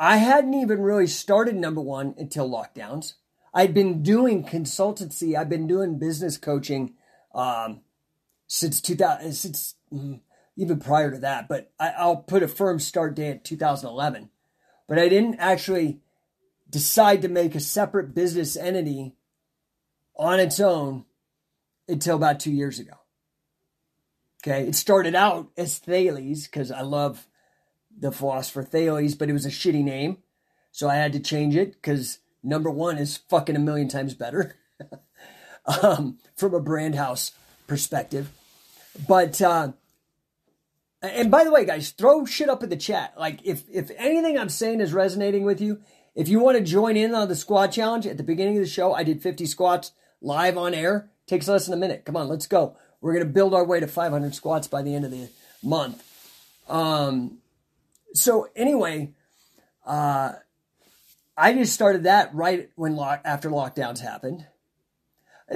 I 0.00 0.16
hadn't 0.16 0.54
even 0.54 0.80
really 0.80 1.06
started 1.06 1.56
number 1.56 1.82
one 1.82 2.14
until 2.16 2.48
lockdowns. 2.48 3.14
I'd 3.52 3.74
been 3.74 4.02
doing 4.02 4.44
consultancy. 4.44 5.36
I've 5.36 5.50
been 5.50 5.66
doing 5.66 5.98
business 5.98 6.38
coaching 6.38 6.94
um, 7.34 7.82
since 8.46 8.80
2000, 8.80 9.34
since 9.34 9.74
mm, 9.92 10.20
even 10.56 10.80
prior 10.80 11.10
to 11.10 11.18
that. 11.18 11.48
But 11.48 11.70
I, 11.78 11.90
I'll 11.98 12.16
put 12.16 12.42
a 12.42 12.48
firm 12.48 12.80
start 12.80 13.14
date 13.14 13.30
at 13.30 13.44
2011. 13.44 14.30
But 14.88 14.98
I 14.98 15.10
didn't 15.10 15.38
actually 15.38 16.00
decide 16.70 17.20
to 17.20 17.28
make 17.28 17.54
a 17.54 17.60
separate 17.60 18.14
business 18.14 18.56
entity 18.56 19.16
on 20.16 20.40
its 20.40 20.60
own 20.60 21.04
until 21.86 22.16
about 22.16 22.40
two 22.40 22.52
years 22.52 22.78
ago. 22.78 22.94
Okay, 24.42 24.66
it 24.66 24.74
started 24.74 25.14
out 25.14 25.50
as 25.58 25.78
Thales 25.78 26.46
because 26.46 26.70
I 26.70 26.80
love 26.80 27.26
the 28.00 28.10
philosopher 28.10 28.62
Thales, 28.62 29.14
but 29.14 29.28
it 29.28 29.32
was 29.32 29.46
a 29.46 29.50
shitty 29.50 29.84
name. 29.84 30.18
So 30.72 30.88
I 30.88 30.96
had 30.96 31.12
to 31.12 31.20
change 31.20 31.56
it 31.56 31.72
because 31.72 32.18
number 32.42 32.70
one 32.70 32.98
is 32.98 33.18
fucking 33.28 33.56
a 33.56 33.60
million 33.60 33.88
times 33.88 34.14
better 34.14 34.56
um, 35.82 36.18
from 36.36 36.54
a 36.54 36.60
brand 36.60 36.94
house 36.94 37.32
perspective. 37.66 38.30
But, 39.06 39.40
uh, 39.42 39.72
and 41.02 41.30
by 41.30 41.44
the 41.44 41.52
way, 41.52 41.64
guys, 41.64 41.90
throw 41.90 42.24
shit 42.24 42.48
up 42.48 42.62
in 42.62 42.70
the 42.70 42.76
chat. 42.76 43.14
Like, 43.18 43.40
if, 43.44 43.64
if 43.70 43.90
anything 43.96 44.38
I'm 44.38 44.48
saying 44.48 44.80
is 44.80 44.92
resonating 44.92 45.44
with 45.44 45.60
you, 45.60 45.80
if 46.14 46.28
you 46.28 46.40
want 46.40 46.58
to 46.58 46.64
join 46.64 46.96
in 46.96 47.14
on 47.14 47.28
the 47.28 47.36
squat 47.36 47.72
challenge 47.72 48.06
at 48.06 48.16
the 48.16 48.22
beginning 48.22 48.56
of 48.56 48.62
the 48.62 48.68
show, 48.68 48.92
I 48.92 49.04
did 49.04 49.22
50 49.22 49.46
squats 49.46 49.92
live 50.20 50.58
on 50.58 50.74
air. 50.74 51.10
Takes 51.26 51.48
less 51.48 51.66
than 51.66 51.74
a 51.74 51.80
minute. 51.80 52.04
Come 52.04 52.16
on, 52.16 52.28
let's 52.28 52.46
go. 52.46 52.76
We're 53.00 53.12
going 53.12 53.26
to 53.26 53.32
build 53.32 53.54
our 53.54 53.64
way 53.64 53.80
to 53.80 53.86
500 53.86 54.34
squats 54.34 54.66
by 54.66 54.82
the 54.82 54.94
end 54.94 55.04
of 55.04 55.10
the 55.10 55.28
month. 55.62 56.02
Um, 56.68 57.38
so 58.14 58.48
anyway, 58.56 59.12
uh, 59.86 60.32
I 61.36 61.52
just 61.52 61.72
started 61.72 62.04
that 62.04 62.34
right 62.34 62.70
when 62.76 62.96
lock, 62.96 63.22
after 63.24 63.50
lockdowns 63.50 64.00
happened. 64.00 64.46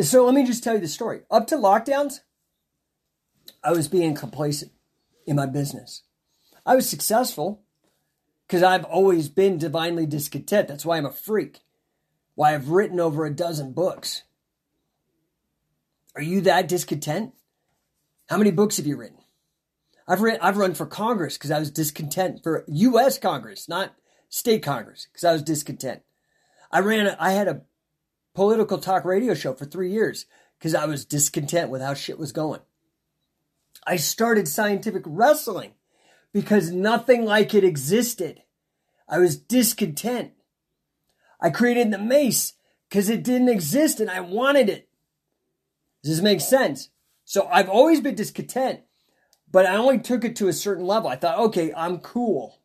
So 0.00 0.24
let 0.24 0.34
me 0.34 0.44
just 0.44 0.64
tell 0.64 0.74
you 0.74 0.80
the 0.80 0.88
story. 0.88 1.20
Up 1.30 1.46
to 1.48 1.56
lockdowns, 1.56 2.20
I 3.62 3.72
was 3.72 3.88
being 3.88 4.14
complacent 4.14 4.72
in 5.26 5.36
my 5.36 5.46
business. 5.46 6.02
I 6.66 6.74
was 6.74 6.88
successful 6.88 7.62
because 8.46 8.62
I've 8.62 8.84
always 8.84 9.28
been 9.28 9.58
divinely 9.58 10.06
discontent. 10.06 10.68
That's 10.68 10.84
why 10.84 10.96
I'm 10.96 11.06
a 11.06 11.12
freak. 11.12 11.60
Why 12.34 12.54
I've 12.54 12.70
written 12.70 12.98
over 12.98 13.24
a 13.24 13.34
dozen 13.34 13.72
books. 13.72 14.22
Are 16.16 16.22
you 16.22 16.40
that 16.42 16.68
discontent? 16.68 17.34
How 18.28 18.36
many 18.36 18.50
books 18.50 18.76
have 18.76 18.86
you 18.86 18.96
written? 18.96 19.23
I've 20.06 20.20
written, 20.20 20.40
I've 20.42 20.56
run 20.56 20.74
for 20.74 20.86
Congress 20.86 21.38
because 21.38 21.50
I 21.50 21.58
was 21.58 21.70
discontent 21.70 22.42
for 22.42 22.64
U.S. 22.68 23.18
Congress, 23.18 23.68
not 23.68 23.94
state 24.28 24.62
Congress, 24.62 25.06
because 25.10 25.24
I 25.24 25.32
was 25.32 25.42
discontent. 25.42 26.02
I 26.70 26.80
ran, 26.80 27.16
I 27.18 27.32
had 27.32 27.48
a 27.48 27.62
political 28.34 28.78
talk 28.78 29.04
radio 29.04 29.34
show 29.34 29.54
for 29.54 29.64
three 29.64 29.90
years 29.90 30.26
because 30.58 30.74
I 30.74 30.86
was 30.86 31.04
discontent 31.04 31.70
with 31.70 31.80
how 31.80 31.94
shit 31.94 32.18
was 32.18 32.32
going. 32.32 32.60
I 33.86 33.96
started 33.96 34.48
scientific 34.48 35.02
wrestling 35.06 35.72
because 36.32 36.70
nothing 36.70 37.24
like 37.24 37.54
it 37.54 37.64
existed. 37.64 38.42
I 39.08 39.18
was 39.18 39.36
discontent. 39.36 40.32
I 41.40 41.50
created 41.50 41.90
the 41.90 41.98
mace 41.98 42.54
because 42.88 43.08
it 43.08 43.22
didn't 43.22 43.48
exist 43.48 44.00
and 44.00 44.10
I 44.10 44.20
wanted 44.20 44.68
it. 44.68 44.88
Does 46.02 46.16
this 46.16 46.22
make 46.22 46.40
sense? 46.40 46.90
So 47.24 47.48
I've 47.50 47.68
always 47.68 48.00
been 48.00 48.14
discontent, 48.14 48.80
but 49.50 49.66
I 49.66 49.76
only 49.76 49.98
took 49.98 50.24
it 50.24 50.36
to 50.36 50.48
a 50.48 50.52
certain 50.52 50.84
level. 50.84 51.08
I 51.08 51.16
thought, 51.16 51.38
okay, 51.38 51.72
I'm 51.76 51.98
cool. 51.98 52.60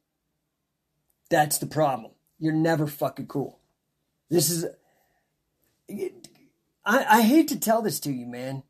That's 1.30 1.58
the 1.58 1.68
problem. 1.68 2.12
You're 2.40 2.54
never 2.54 2.88
fucking 2.88 3.28
cool. 3.28 3.60
This 4.30 4.50
is. 4.50 4.66
I, 6.86 7.06
I 7.06 7.22
hate 7.22 7.48
to 7.50 7.60
tell 7.60 7.82
this 7.82 8.00
to 8.02 8.12
you, 8.12 8.26
man. 8.26 8.64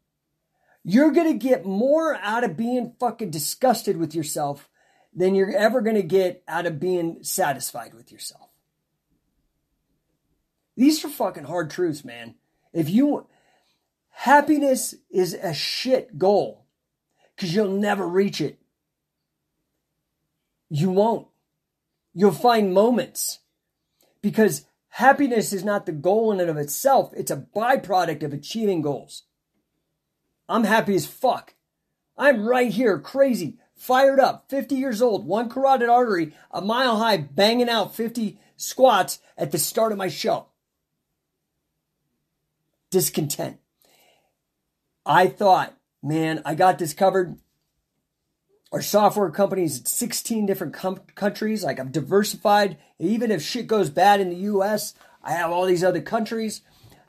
You're 0.83 1.11
going 1.11 1.31
to 1.31 1.47
get 1.47 1.65
more 1.65 2.15
out 2.15 2.43
of 2.43 2.57
being 2.57 2.93
fucking 2.99 3.31
disgusted 3.31 3.97
with 3.97 4.15
yourself 4.15 4.69
than 5.13 5.35
you're 5.35 5.55
ever 5.55 5.81
going 5.81 5.95
to 5.95 6.03
get 6.03 6.43
out 6.47 6.65
of 6.65 6.79
being 6.79 7.23
satisfied 7.23 7.93
with 7.93 8.11
yourself. 8.11 8.49
These 10.75 11.03
are 11.03 11.09
fucking 11.09 11.43
hard 11.43 11.69
truths, 11.69 12.05
man. 12.05 12.35
If 12.71 12.89
you 12.89 13.27
happiness 14.09 14.95
is 15.11 15.33
a 15.33 15.53
shit 15.53 16.17
goal 16.17 16.65
because 17.39 17.55
you'll 17.55 17.71
never 17.71 18.05
reach 18.05 18.41
it. 18.41 18.59
You 20.69 20.89
won't. 20.89 21.27
You'll 22.13 22.31
find 22.31 22.73
moments 22.73 23.39
because 24.21 24.65
happiness 24.89 25.53
is 25.53 25.63
not 25.63 25.85
the 25.85 25.93
goal 25.93 26.33
in 26.33 26.41
and 26.41 26.49
of 26.49 26.57
itself. 26.57 27.13
It's 27.15 27.31
a 27.31 27.45
byproduct 27.55 28.23
of 28.23 28.33
achieving 28.33 28.81
goals. 28.81 29.23
I'm 30.49 30.65
happy 30.65 30.95
as 30.95 31.05
fuck. 31.05 31.53
I'm 32.17 32.45
right 32.45 32.73
here, 32.73 32.99
crazy, 32.99 33.57
fired 33.73 34.19
up, 34.19 34.49
50 34.49 34.75
years 34.75 35.01
old, 35.01 35.25
one 35.25 35.47
carotid 35.47 35.87
artery, 35.87 36.35
a 36.51 36.59
mile 36.59 36.97
high, 36.97 37.15
banging 37.15 37.69
out 37.69 37.95
50 37.95 38.37
squats 38.57 39.19
at 39.37 39.51
the 39.51 39.57
start 39.57 39.93
of 39.93 39.97
my 39.97 40.09
show. 40.09 40.47
Discontent. 42.91 43.59
I 45.05 45.27
thought, 45.27 45.78
man, 46.01 46.41
I 46.45 46.55
got 46.55 46.79
this 46.79 46.93
covered. 46.93 47.37
Our 48.71 48.81
software 48.81 49.31
company's 49.31 49.87
16 49.89 50.45
different 50.45 50.73
com- 50.73 51.01
countries. 51.15 51.63
Like 51.63 51.79
I'm 51.79 51.91
diversified. 51.91 52.77
Even 52.99 53.31
if 53.31 53.41
shit 53.41 53.67
goes 53.67 53.89
bad 53.89 54.19
in 54.19 54.29
the 54.29 54.35
US, 54.35 54.93
I 55.23 55.31
have 55.31 55.51
all 55.51 55.65
these 55.65 55.83
other 55.83 56.01
countries. 56.01 56.61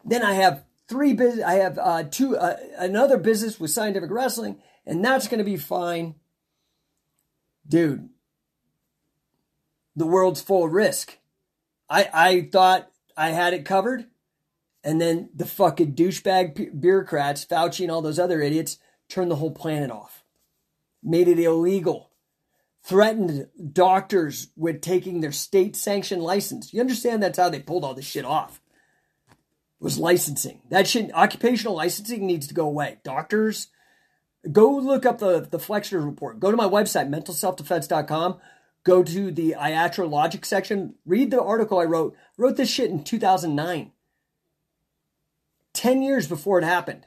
Then 0.05 0.23
I 0.23 0.35
have 0.35 0.65
three 0.89 1.13
business. 1.13 1.45
I 1.45 1.55
have 1.55 1.79
uh, 1.79 2.05
two 2.05 2.37
uh, 2.37 2.57
another 2.79 3.19
business 3.19 3.61
with 3.61 3.71
scientific 3.71 4.11
wrestling, 4.11 4.57
and 4.87 5.05
that's 5.05 5.29
going 5.29 5.39
to 5.39 5.45
be 5.45 5.59
fine 5.59 6.15
dude, 7.71 8.09
the 9.97 10.07
world's 10.07 10.43
full 10.43 10.67
of 10.67 10.73
risk. 10.73 11.19
I, 11.89 12.09
I 12.13 12.49
thought 12.53 12.91
I 13.17 13.31
had 13.31 13.55
it 13.55 13.65
covered. 13.65 14.07
And 14.83 15.01
then 15.01 15.31
the 15.35 15.47
fucking 15.47 15.95
douchebag 15.95 16.81
bureaucrats, 16.81 17.45
Fauci 17.45 17.83
and 17.83 17.91
all 17.91 18.03
those 18.03 18.19
other 18.19 18.41
idiots, 18.41 18.79
turned 19.09 19.31
the 19.31 19.37
whole 19.37 19.51
planet 19.51 19.91
off, 19.91 20.25
made 21.03 21.29
it 21.29 21.39
illegal, 21.39 22.11
threatened 22.83 23.49
doctors 23.73 24.49
with 24.57 24.81
taking 24.81 25.21
their 25.21 25.33
state 25.33 25.77
sanctioned 25.77 26.23
license. 26.23 26.73
You 26.73 26.81
understand 26.81 27.23
that's 27.23 27.39
how 27.39 27.51
they 27.51 27.61
pulled 27.61 27.85
all 27.85 27.95
this 27.95 28.07
shit 28.07 28.25
off. 28.25 28.61
It 29.31 29.85
was 29.85 29.99
licensing. 29.99 30.63
That 30.71 30.87
shit, 30.87 31.13
occupational 31.13 31.75
licensing 31.75 32.27
needs 32.27 32.47
to 32.47 32.55
go 32.55 32.67
away. 32.67 32.99
Doctors, 33.05 33.69
Go 34.51 34.77
look 34.77 35.05
up 35.05 35.19
the, 35.19 35.41
the 35.41 35.59
Flexner 35.59 36.01
report. 36.01 36.41
Go 36.41 36.51
to 36.51 36.57
my 36.57 36.67
website, 36.67 37.09
mentalselfdefense.com. 37.11 38.39
Go 38.85 39.03
to 39.03 39.31
the 39.31 39.55
IATRA 39.59 40.09
logic 40.09 40.47
section. 40.47 40.95
Read 41.05 41.31
the 41.31 41.43
article 41.43 41.79
I 41.79 41.85
wrote. 41.85 42.17
Wrote 42.39 42.57
this 42.57 42.71
shit 42.71 42.91
in 42.91 43.05
2009. 43.05 43.93
10 45.81 46.03
years 46.03 46.29
before 46.29 46.59
it 46.59 46.65
happened. 46.65 47.07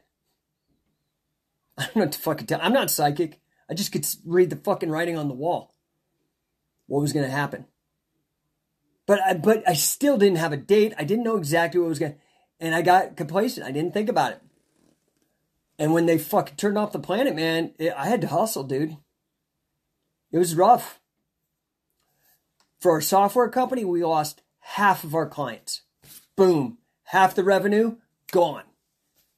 I 1.78 1.84
don't 1.84 1.96
know 1.96 2.02
what 2.06 2.12
to 2.14 2.20
fucking 2.20 2.48
tell. 2.48 2.60
I'm 2.60 2.74
not 2.74 2.90
psychic. 2.90 3.40
I 3.70 3.76
just 3.76 3.92
could 3.92 4.04
read 4.26 4.50
the 4.50 4.56
fucking 4.56 4.90
writing 4.90 5.16
on 5.16 5.28
the 5.28 5.36
wall. 5.36 5.76
What 6.88 7.00
was 7.00 7.14
going 7.14 7.28
to 7.28 7.32
happen. 7.32 7.68
But 9.06 9.22
I, 9.22 9.36
but 9.36 9.62
I 9.70 9.74
still 9.74 10.18
didn't 10.18 10.40
have 10.40 10.54
a 10.54 10.58
date. 10.58 10.96
I 10.98 11.04
didn't 11.04 11.24
know 11.24 11.38
exactly 11.38 11.80
what 11.80 11.90
was 11.90 12.00
going 12.00 12.14
to, 12.14 12.18
and 12.60 12.74
I 12.74 12.82
got 12.82 13.16
complacent. 13.16 13.64
I 13.68 13.72
didn't 13.72 13.94
think 13.94 14.10
about 14.10 14.32
it. 14.32 14.42
And 15.78 15.94
when 15.94 16.08
they 16.08 16.18
fucking 16.18 16.56
turned 16.56 16.80
off 16.80 16.94
the 16.94 17.00
planet, 17.00 17.36
man, 17.36 17.74
it, 17.78 17.94
I 17.96 18.08
had 18.08 18.22
to 18.22 18.28
hustle, 18.28 18.64
dude. 18.64 18.98
It 20.32 20.40
was 20.40 20.56
rough. 20.56 21.00
For 22.80 22.92
our 22.94 23.02
software 23.02 23.50
company, 23.50 23.86
we 23.86 24.04
lost 24.04 24.42
half 24.62 25.04
of 25.04 25.14
our 25.14 25.30
clients. 25.30 25.84
Boom. 26.36 26.80
Half 27.04 27.36
the 27.36 27.44
revenue, 27.44 27.98
gone. 28.34 28.64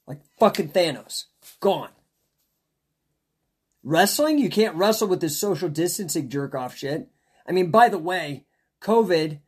Like 0.08 0.22
fucking 0.40 0.70
Thanos. 0.70 1.26
Gone. 1.60 1.90
Wrestling, 3.84 4.40
you 4.40 4.50
can't 4.50 4.76
wrestle 4.76 5.08
with 5.08 5.22
this 5.22 5.38
social 5.38 5.70
distancing 5.70 6.30
jerk 6.30 6.56
off 6.56 6.76
shit. 6.76 7.10
I 7.48 7.52
mean, 7.52 7.70
by 7.70 7.90
the 7.90 8.00
way, 8.00 8.46
COVID 8.82 9.42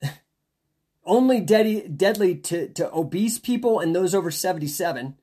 only 1.04 1.40
deadly, 1.40 1.88
deadly 1.88 2.36
to, 2.36 2.68
to 2.74 2.94
obese 2.94 3.40
people 3.40 3.80
and 3.80 3.96
those 3.96 4.14
over 4.14 4.30
77 4.30 5.16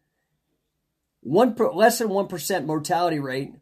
one 1.22 1.56
less 1.74 2.00
than 2.00 2.10
one 2.10 2.28
percent 2.28 2.68
mortality 2.68 3.20
rate. 3.20 3.54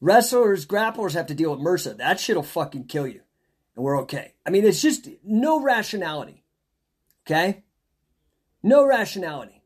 Wrestlers, 0.00 0.66
grapplers 0.66 1.14
have 1.14 1.26
to 1.26 1.34
deal 1.34 1.50
with 1.50 1.58
MRSA. 1.58 1.96
That 1.96 2.20
shit'll 2.20 2.44
fucking 2.44 2.84
kill 2.84 3.08
you, 3.08 3.22
and 3.74 3.84
we're 3.84 4.02
okay. 4.02 4.34
I 4.46 4.50
mean, 4.50 4.64
it's 4.64 4.82
just 4.82 5.08
no 5.24 5.60
rationality. 5.60 6.44
Okay, 7.26 7.64
no 8.66 8.84
rationality. 8.84 9.62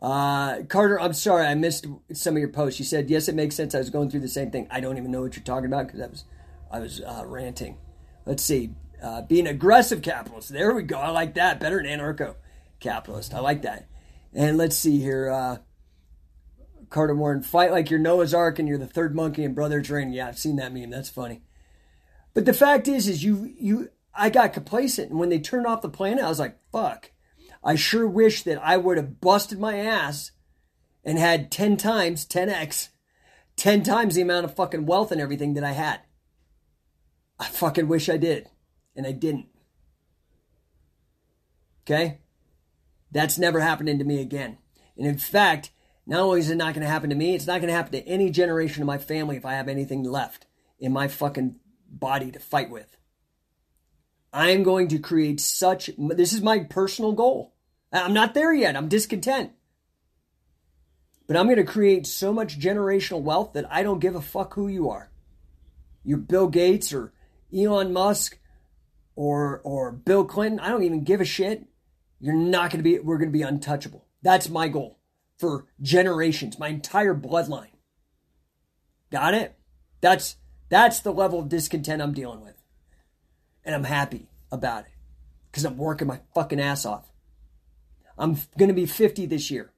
Uh, 0.00 0.62
Carter, 0.64 1.00
I'm 1.00 1.14
sorry, 1.14 1.46
I 1.46 1.54
missed 1.54 1.86
some 2.12 2.34
of 2.34 2.40
your 2.40 2.50
posts. 2.50 2.78
You 2.78 2.84
said 2.84 3.08
yes, 3.08 3.28
it 3.28 3.34
makes 3.34 3.54
sense. 3.54 3.74
I 3.74 3.78
was 3.78 3.90
going 3.90 4.10
through 4.10 4.20
the 4.20 4.28
same 4.28 4.50
thing. 4.50 4.66
I 4.70 4.80
don't 4.80 4.98
even 4.98 5.10
know 5.10 5.22
what 5.22 5.36
you're 5.36 5.44
talking 5.44 5.66
about 5.66 5.86
because 5.86 6.00
I 6.00 6.06
was, 6.06 6.24
I 6.70 6.78
was 6.80 7.00
uh, 7.00 7.24
ranting. 7.26 7.78
Let's 8.26 8.42
see, 8.42 8.74
uh, 9.02 9.22
being 9.22 9.46
aggressive 9.46 10.02
capitalist. 10.02 10.50
There 10.50 10.74
we 10.74 10.82
go. 10.82 10.98
I 10.98 11.10
like 11.10 11.34
that. 11.34 11.60
Better 11.60 11.82
than 11.82 11.98
anarcho 11.98 12.34
capitalist. 12.80 13.32
I 13.32 13.40
like 13.40 13.62
that. 13.62 13.88
And 14.34 14.58
let's 14.58 14.76
see 14.76 14.98
here. 14.98 15.30
Uh, 15.30 15.58
Carter 16.90 17.14
Warren, 17.14 17.42
fight 17.42 17.70
like 17.70 17.90
you're 17.90 17.98
Noah's 17.98 18.34
Ark 18.34 18.58
and 18.58 18.68
you're 18.68 18.78
the 18.78 18.86
third 18.86 19.14
monkey 19.14 19.44
in 19.44 19.54
Brother's 19.54 19.90
Ring. 19.90 20.12
Yeah, 20.12 20.28
I've 20.28 20.38
seen 20.38 20.56
that 20.56 20.72
meme. 20.72 20.90
That's 20.90 21.08
funny. 21.08 21.42
But 22.34 22.44
the 22.44 22.52
fact 22.52 22.86
is, 22.86 23.08
is 23.08 23.24
you 23.24 23.52
you 23.58 23.90
I 24.14 24.30
got 24.30 24.52
complacent, 24.52 25.10
and 25.10 25.18
when 25.18 25.28
they 25.28 25.38
turned 25.38 25.66
off 25.66 25.82
the 25.82 25.88
planet, 25.88 26.24
I 26.24 26.28
was 26.28 26.38
like, 26.38 26.58
fuck. 26.70 27.10
I 27.66 27.74
sure 27.74 28.06
wish 28.06 28.44
that 28.44 28.62
I 28.62 28.76
would 28.76 28.96
have 28.96 29.20
busted 29.20 29.58
my 29.58 29.76
ass 29.76 30.30
and 31.04 31.18
had 31.18 31.50
10 31.50 31.76
times, 31.76 32.24
10x, 32.24 32.90
10 33.56 33.82
times 33.82 34.14
the 34.14 34.22
amount 34.22 34.44
of 34.44 34.54
fucking 34.54 34.86
wealth 34.86 35.10
and 35.10 35.20
everything 35.20 35.54
that 35.54 35.64
I 35.64 35.72
had. 35.72 36.00
I 37.40 37.46
fucking 37.46 37.88
wish 37.88 38.08
I 38.08 38.18
did. 38.18 38.48
And 38.94 39.04
I 39.04 39.10
didn't. 39.10 39.48
Okay? 41.82 42.20
That's 43.10 43.36
never 43.36 43.58
happening 43.58 43.98
to 43.98 44.04
me 44.04 44.20
again. 44.20 44.58
And 44.96 45.04
in 45.04 45.18
fact, 45.18 45.72
not 46.06 46.20
only 46.20 46.38
is 46.38 46.50
it 46.50 46.54
not 46.54 46.72
going 46.72 46.86
to 46.86 46.90
happen 46.90 47.10
to 47.10 47.16
me, 47.16 47.34
it's 47.34 47.48
not 47.48 47.60
going 47.60 47.68
to 47.68 47.74
happen 47.74 47.92
to 47.92 48.06
any 48.06 48.30
generation 48.30 48.80
of 48.80 48.86
my 48.86 48.98
family 48.98 49.36
if 49.36 49.44
I 49.44 49.54
have 49.54 49.68
anything 49.68 50.04
left 50.04 50.46
in 50.78 50.92
my 50.92 51.08
fucking 51.08 51.56
body 51.90 52.30
to 52.30 52.38
fight 52.38 52.70
with. 52.70 52.96
I 54.32 54.50
am 54.50 54.62
going 54.62 54.86
to 54.88 55.00
create 55.00 55.40
such, 55.40 55.90
this 55.98 56.32
is 56.32 56.42
my 56.42 56.60
personal 56.60 57.10
goal. 57.10 57.54
I'm 57.92 58.12
not 58.12 58.34
there 58.34 58.52
yet. 58.52 58.76
I'm 58.76 58.88
discontent. 58.88 59.52
But 61.26 61.36
I'm 61.36 61.46
going 61.46 61.56
to 61.56 61.64
create 61.64 62.06
so 62.06 62.32
much 62.32 62.58
generational 62.58 63.22
wealth 63.22 63.52
that 63.54 63.70
I 63.72 63.82
don't 63.82 63.98
give 63.98 64.14
a 64.14 64.20
fuck 64.20 64.54
who 64.54 64.68
you 64.68 64.90
are. 64.90 65.10
You're 66.04 66.18
Bill 66.18 66.46
Gates 66.48 66.92
or 66.92 67.12
Elon 67.56 67.92
Musk 67.92 68.38
or 69.16 69.60
or 69.64 69.90
Bill 69.90 70.24
Clinton. 70.24 70.60
I 70.60 70.68
don't 70.68 70.84
even 70.84 71.02
give 71.04 71.20
a 71.20 71.24
shit. 71.24 71.66
You're 72.20 72.34
not 72.34 72.70
going 72.70 72.82
to 72.82 72.88
be, 72.88 72.98
we're 72.98 73.18
going 73.18 73.28
to 73.30 73.38
be 73.38 73.42
untouchable. 73.42 74.06
That's 74.22 74.48
my 74.48 74.68
goal. 74.68 74.98
for 75.38 75.66
generations, 75.80 76.58
my 76.58 76.68
entire 76.68 77.14
bloodline. 77.14 77.70
Got 79.10 79.34
it? 79.34 79.58
That's 80.00 80.36
that's 80.68 81.00
the 81.00 81.12
level 81.12 81.40
of 81.40 81.48
discontent 81.48 82.02
I'm 82.02 82.14
dealing 82.14 82.40
with. 82.40 82.54
And 83.64 83.74
I'm 83.74 83.84
happy 83.84 84.28
about 84.50 84.84
it 84.84 84.92
because 85.50 85.64
I'm 85.64 85.76
working 85.76 86.08
my 86.08 86.20
fucking 86.34 86.60
ass 86.60 86.84
off. 86.84 87.10
I'm 88.18 88.34
going 88.58 88.68
to 88.68 88.74
be 88.74 88.86
50 88.86 89.26
this 89.26 89.50
year. 89.50 89.72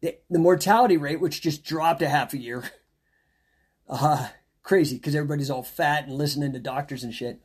The, 0.00 0.18
the, 0.30 0.38
mortality 0.38 0.96
rate, 0.96 1.20
which 1.20 1.40
just 1.40 1.64
dropped 1.64 2.02
a 2.02 2.08
half 2.08 2.32
a 2.32 2.38
year, 2.38 2.70
uh, 3.88 4.28
crazy 4.62 4.96
because 4.96 5.14
everybody's 5.14 5.50
all 5.50 5.64
fat 5.64 6.04
and 6.04 6.14
listening 6.14 6.52
to 6.52 6.60
doctors 6.60 7.02
and 7.02 7.12
shit, 7.12 7.40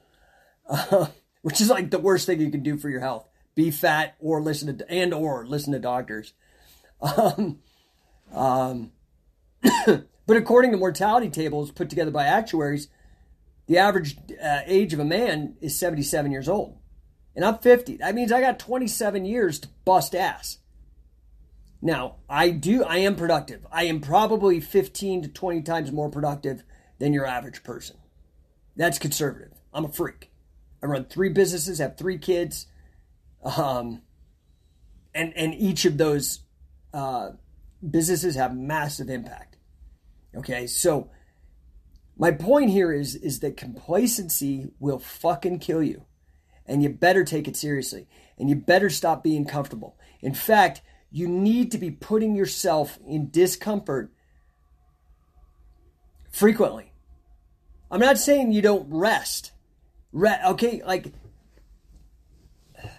uh, 0.69 1.07
which 1.41 1.61
is 1.61 1.69
like 1.69 1.89
the 1.89 1.99
worst 1.99 2.27
thing 2.27 2.39
you 2.39 2.51
can 2.51 2.61
do 2.61 2.77
for 2.77 2.89
your 2.89 3.01
health. 3.01 3.27
Be 3.55 3.71
fat 3.71 4.15
or 4.19 4.41
listen 4.41 4.77
to 4.77 4.89
and 4.89 5.13
or 5.13 5.45
listen 5.47 5.73
to 5.73 5.79
doctors. 5.79 6.33
Um, 7.01 7.59
um, 8.33 8.91
but 9.85 10.37
according 10.37 10.71
to 10.71 10.77
mortality 10.77 11.29
tables 11.29 11.69
put 11.69 11.89
together 11.89 12.11
by 12.11 12.23
actuaries, 12.23 12.87
the 13.67 13.77
average 13.77 14.17
uh, 14.41 14.61
age 14.65 14.93
of 14.93 14.99
a 14.99 15.05
man 15.05 15.55
is 15.59 15.77
77 15.77 16.31
years 16.31 16.47
old. 16.47 16.77
And 17.35 17.43
I'm 17.43 17.57
50. 17.57 17.97
That 17.97 18.15
means 18.15 18.31
I 18.31 18.41
got 18.41 18.59
27 18.59 19.25
years 19.25 19.59
to 19.59 19.69
bust 19.85 20.13
ass. 20.13 20.59
Now, 21.81 22.15
I 22.29 22.49
do, 22.49 22.83
I 22.83 22.97
am 22.99 23.15
productive. 23.15 23.65
I 23.71 23.85
am 23.85 23.99
probably 23.99 24.61
15 24.61 25.23
to 25.23 25.27
20 25.27 25.61
times 25.63 25.91
more 25.91 26.09
productive 26.09 26.63
than 26.99 27.11
your 27.11 27.25
average 27.25 27.63
person. 27.63 27.97
That's 28.75 28.99
conservative. 28.99 29.51
I'm 29.73 29.85
a 29.85 29.89
freak. 29.89 30.31
I 30.81 30.85
run 30.85 31.05
three 31.05 31.29
businesses, 31.29 31.79
have 31.79 31.97
three 31.97 32.17
kids, 32.17 32.67
um, 33.43 34.01
and 35.13 35.33
and 35.35 35.53
each 35.53 35.85
of 35.85 35.97
those 35.97 36.39
uh, 36.93 37.31
businesses 37.87 38.35
have 38.35 38.55
massive 38.55 39.09
impact. 39.09 39.57
Okay, 40.35 40.67
so 40.67 41.09
my 42.17 42.31
point 42.31 42.71
here 42.71 42.91
is 42.91 43.15
is 43.15 43.39
that 43.39 43.57
complacency 43.57 44.71
will 44.79 44.99
fucking 44.99 45.59
kill 45.59 45.83
you. 45.83 46.05
And 46.65 46.81
you 46.81 46.89
better 46.89 47.23
take 47.23 47.47
it 47.47 47.55
seriously. 47.55 48.07
And 48.37 48.49
you 48.49 48.55
better 48.55 48.89
stop 48.89 49.23
being 49.23 49.45
comfortable. 49.45 49.97
In 50.21 50.33
fact, 50.33 50.81
you 51.11 51.27
need 51.27 51.71
to 51.71 51.77
be 51.77 51.91
putting 51.91 52.35
yourself 52.35 52.97
in 53.05 53.29
discomfort 53.29 54.11
frequently. 56.31 56.91
I'm 57.91 57.99
not 57.99 58.17
saying 58.17 58.51
you 58.51 58.63
don't 58.63 58.87
rest. 58.89 59.51
Re- 60.11 60.39
okay, 60.47 60.81
like 60.83 61.05
man. 62.83 62.91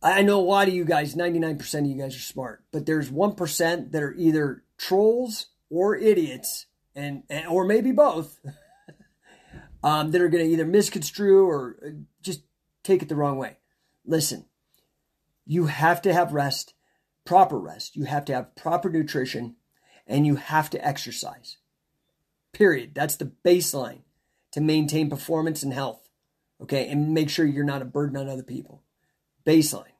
I 0.00 0.22
know 0.22 0.38
a 0.38 0.42
lot 0.42 0.68
of 0.68 0.74
you 0.74 0.84
guys, 0.84 1.16
99% 1.16 1.80
of 1.80 1.86
you 1.86 2.00
guys 2.00 2.14
are 2.14 2.20
smart, 2.20 2.62
but 2.70 2.86
there's 2.86 3.10
1% 3.10 3.90
that 3.90 4.02
are 4.02 4.14
either 4.14 4.62
trolls 4.76 5.46
or 5.68 5.96
idiots, 5.96 6.66
and, 6.94 7.24
and 7.28 7.48
or 7.48 7.64
maybe 7.64 7.90
both, 7.90 8.38
um, 9.82 10.10
that 10.10 10.20
are 10.20 10.28
going 10.28 10.44
to 10.44 10.50
either 10.50 10.66
misconstrue 10.66 11.46
or 11.46 11.76
uh, 11.84 11.90
just 12.22 12.42
take 12.82 13.02
it 13.02 13.08
the 13.08 13.16
wrong 13.16 13.38
way. 13.38 13.58
Listen, 14.04 14.46
you 15.46 15.66
have 15.66 16.02
to 16.02 16.12
have 16.12 16.32
rest, 16.32 16.74
proper 17.24 17.58
rest. 17.58 17.96
You 17.96 18.04
have 18.04 18.24
to 18.26 18.34
have 18.34 18.56
proper 18.56 18.88
nutrition, 18.88 19.56
and 20.06 20.26
you 20.26 20.36
have 20.36 20.70
to 20.70 20.86
exercise. 20.86 21.58
Period. 22.52 22.94
That's 22.94 23.16
the 23.16 23.32
baseline 23.44 24.02
to 24.52 24.60
maintain 24.60 25.10
performance 25.10 25.62
and 25.62 25.72
health. 25.72 26.08
Okay, 26.60 26.88
and 26.88 27.14
make 27.14 27.30
sure 27.30 27.46
you're 27.46 27.64
not 27.64 27.82
a 27.82 27.86
burden 27.86 28.16
on 28.16 28.28
other 28.28 28.42
people. 28.42 28.82
Baseline. 29.46 29.92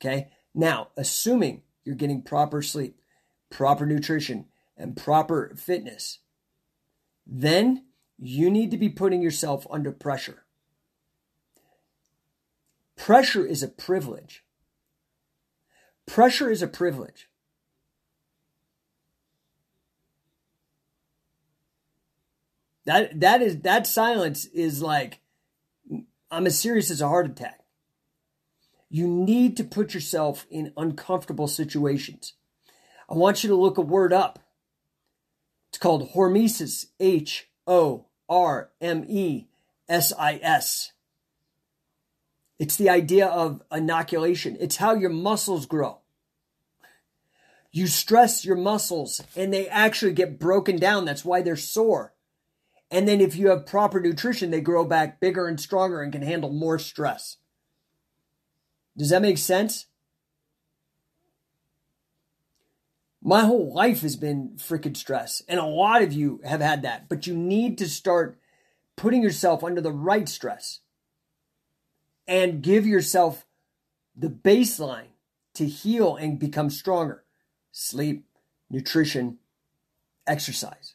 Okay. 0.00 0.28
Now, 0.54 0.88
assuming 0.96 1.62
you're 1.84 1.94
getting 1.94 2.22
proper 2.22 2.62
sleep, 2.62 3.00
proper 3.50 3.84
nutrition, 3.84 4.46
and 4.76 4.96
proper 4.96 5.54
fitness, 5.56 6.20
then 7.26 7.84
you 8.18 8.50
need 8.50 8.70
to 8.72 8.76
be 8.76 8.88
putting 8.88 9.22
yourself 9.22 9.66
under 9.70 9.92
pressure. 9.92 10.44
Pressure 12.96 13.46
is 13.46 13.62
a 13.62 13.68
privilege. 13.68 14.44
Pressure 16.04 16.50
is 16.50 16.62
a 16.62 16.66
privilege. 16.66 17.28
That 22.86 23.20
that 23.20 23.42
is 23.42 23.60
that 23.60 23.86
silence 23.86 24.46
is 24.46 24.82
like 24.82 25.20
I'm 26.30 26.46
as 26.46 26.58
serious 26.58 26.90
as 26.90 27.00
a 27.00 27.08
heart 27.08 27.26
attack. 27.26 27.60
You 28.90 29.06
need 29.06 29.56
to 29.58 29.64
put 29.64 29.92
yourself 29.92 30.46
in 30.50 30.72
uncomfortable 30.76 31.46
situations. 31.46 32.32
I 33.08 33.14
want 33.14 33.44
you 33.44 33.50
to 33.50 33.56
look 33.56 33.76
a 33.76 33.82
word 33.82 34.12
up. 34.12 34.38
It's 35.68 35.78
called 35.78 36.12
hormesis, 36.12 36.86
H 36.98 37.50
O 37.66 38.07
R 38.28 38.70
M 38.80 39.04
E 39.08 39.46
S 39.88 40.12
I 40.18 40.38
S. 40.42 40.92
It's 42.58 42.76
the 42.76 42.90
idea 42.90 43.26
of 43.26 43.62
inoculation. 43.72 44.56
It's 44.60 44.76
how 44.76 44.94
your 44.94 45.10
muscles 45.10 45.66
grow. 45.66 45.98
You 47.70 47.86
stress 47.86 48.44
your 48.44 48.56
muscles 48.56 49.22
and 49.36 49.52
they 49.52 49.68
actually 49.68 50.12
get 50.12 50.40
broken 50.40 50.78
down. 50.78 51.04
That's 51.04 51.24
why 51.24 51.42
they're 51.42 51.56
sore. 51.56 52.14
And 52.90 53.06
then 53.06 53.20
if 53.20 53.36
you 53.36 53.50
have 53.50 53.66
proper 53.66 54.00
nutrition, 54.00 54.50
they 54.50 54.62
grow 54.62 54.84
back 54.84 55.20
bigger 55.20 55.46
and 55.46 55.60
stronger 55.60 56.00
and 56.02 56.10
can 56.12 56.22
handle 56.22 56.50
more 56.50 56.78
stress. 56.78 57.36
Does 58.96 59.10
that 59.10 59.22
make 59.22 59.38
sense? 59.38 59.86
My 63.22 63.44
whole 63.44 63.72
life 63.72 64.02
has 64.02 64.16
been 64.16 64.52
freaking 64.56 64.96
stress, 64.96 65.42
and 65.48 65.58
a 65.58 65.64
lot 65.64 66.02
of 66.02 66.12
you 66.12 66.40
have 66.44 66.60
had 66.60 66.82
that, 66.82 67.08
but 67.08 67.26
you 67.26 67.34
need 67.34 67.76
to 67.78 67.88
start 67.88 68.38
putting 68.96 69.22
yourself 69.22 69.64
under 69.64 69.80
the 69.80 69.92
right 69.92 70.28
stress 70.28 70.80
and 72.26 72.62
give 72.62 72.86
yourself 72.86 73.46
the 74.16 74.28
baseline 74.28 75.08
to 75.54 75.66
heal 75.66 76.16
and 76.16 76.38
become 76.38 76.70
stronger 76.70 77.24
sleep, 77.70 78.24
nutrition, 78.70 79.38
exercise. 80.26 80.94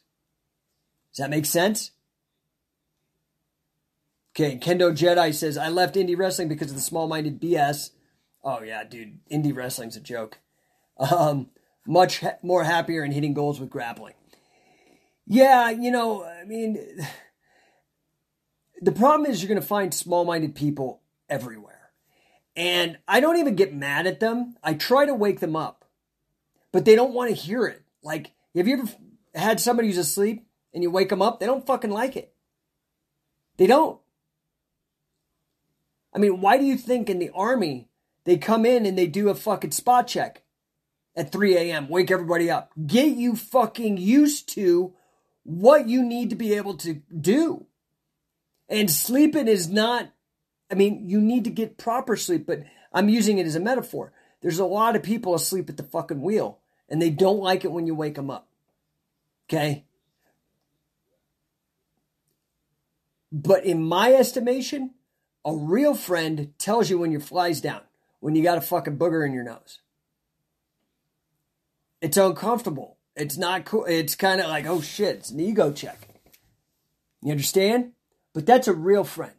Does 1.12 1.18
that 1.18 1.30
make 1.30 1.46
sense? 1.46 1.92
Okay, 4.34 4.58
Kendo 4.58 4.90
Jedi 4.94 5.32
says, 5.32 5.56
I 5.56 5.68
left 5.68 5.94
indie 5.94 6.18
wrestling 6.18 6.48
because 6.48 6.70
of 6.70 6.74
the 6.74 6.82
small 6.82 7.06
minded 7.06 7.40
BS. 7.40 7.90
Oh, 8.42 8.62
yeah, 8.62 8.84
dude, 8.84 9.20
indie 9.30 9.54
wrestling's 9.54 9.96
a 9.96 10.00
joke. 10.00 10.38
Um, 10.98 11.50
much 11.86 12.20
ha- 12.20 12.38
more 12.42 12.64
happier 12.64 13.04
in 13.04 13.12
hitting 13.12 13.34
goals 13.34 13.60
with 13.60 13.70
grappling. 13.70 14.14
Yeah, 15.26 15.70
you 15.70 15.90
know, 15.90 16.24
I 16.24 16.44
mean, 16.44 16.78
the 18.80 18.92
problem 18.92 19.30
is 19.30 19.42
you're 19.42 19.48
going 19.48 19.60
to 19.60 19.66
find 19.66 19.92
small 19.92 20.24
minded 20.24 20.54
people 20.54 21.02
everywhere. 21.28 21.90
And 22.56 22.98
I 23.08 23.20
don't 23.20 23.38
even 23.38 23.56
get 23.56 23.74
mad 23.74 24.06
at 24.06 24.20
them. 24.20 24.56
I 24.62 24.74
try 24.74 25.06
to 25.06 25.14
wake 25.14 25.40
them 25.40 25.56
up, 25.56 25.84
but 26.72 26.84
they 26.84 26.94
don't 26.94 27.12
want 27.12 27.30
to 27.30 27.36
hear 27.36 27.66
it. 27.66 27.82
Like, 28.02 28.32
have 28.54 28.68
you 28.68 28.78
ever 28.78 28.88
had 29.34 29.60
somebody 29.60 29.88
who's 29.88 29.98
asleep 29.98 30.46
and 30.72 30.82
you 30.82 30.90
wake 30.90 31.08
them 31.08 31.22
up? 31.22 31.40
They 31.40 31.46
don't 31.46 31.66
fucking 31.66 31.90
like 31.90 32.16
it. 32.16 32.32
They 33.56 33.66
don't. 33.66 33.98
I 36.14 36.18
mean, 36.18 36.40
why 36.40 36.58
do 36.58 36.64
you 36.64 36.76
think 36.76 37.10
in 37.10 37.18
the 37.18 37.30
army 37.34 37.88
they 38.24 38.36
come 38.36 38.64
in 38.64 38.86
and 38.86 38.96
they 38.96 39.08
do 39.08 39.28
a 39.28 39.34
fucking 39.34 39.72
spot 39.72 40.06
check 40.06 40.43
at 41.16 41.32
3 41.32 41.56
a.m., 41.56 41.88
wake 41.88 42.10
everybody 42.10 42.50
up? 42.50 42.72
Get 42.86 43.16
you 43.16 43.36
fucking 43.36 43.96
used 43.96 44.48
to 44.50 44.94
what 45.44 45.88
you 45.88 46.02
need 46.02 46.30
to 46.30 46.36
be 46.36 46.54
able 46.54 46.74
to 46.78 47.02
do. 47.20 47.66
And 48.68 48.90
sleeping 48.90 49.46
is 49.46 49.68
not, 49.68 50.10
I 50.70 50.74
mean, 50.74 51.08
you 51.08 51.20
need 51.20 51.44
to 51.44 51.50
get 51.50 51.78
proper 51.78 52.16
sleep, 52.16 52.46
but 52.46 52.64
I'm 52.92 53.08
using 53.08 53.38
it 53.38 53.46
as 53.46 53.54
a 53.54 53.60
metaphor. 53.60 54.12
There's 54.40 54.58
a 54.58 54.64
lot 54.64 54.96
of 54.96 55.02
people 55.02 55.34
asleep 55.34 55.68
at 55.68 55.76
the 55.76 55.82
fucking 55.82 56.20
wheel 56.20 56.58
and 56.88 57.00
they 57.00 57.10
don't 57.10 57.40
like 57.40 57.64
it 57.64 57.72
when 57.72 57.86
you 57.86 57.94
wake 57.94 58.14
them 58.14 58.30
up. 58.30 58.48
Okay? 59.48 59.84
But 63.30 63.64
in 63.64 63.82
my 63.82 64.14
estimation, 64.14 64.94
a 65.44 65.54
real 65.54 65.94
friend 65.94 66.52
tells 66.58 66.88
you 66.88 66.98
when 66.98 67.10
your 67.10 67.20
fly's 67.20 67.60
down, 67.60 67.82
when 68.20 68.34
you 68.34 68.42
got 68.42 68.58
a 68.58 68.62
fucking 68.62 68.96
booger 68.96 69.26
in 69.26 69.34
your 69.34 69.44
nose. 69.44 69.80
It's 72.04 72.18
uncomfortable. 72.18 72.98
It's 73.16 73.38
not 73.38 73.64
cool. 73.64 73.86
It's 73.86 74.14
kind 74.14 74.38
of 74.38 74.48
like, 74.48 74.66
oh 74.66 74.82
shit, 74.82 75.16
it's 75.16 75.30
an 75.30 75.40
ego 75.40 75.72
check. 75.72 76.06
You 77.22 77.30
understand? 77.30 77.92
But 78.34 78.44
that's 78.44 78.68
a 78.68 78.74
real 78.74 79.04
friend. 79.04 79.32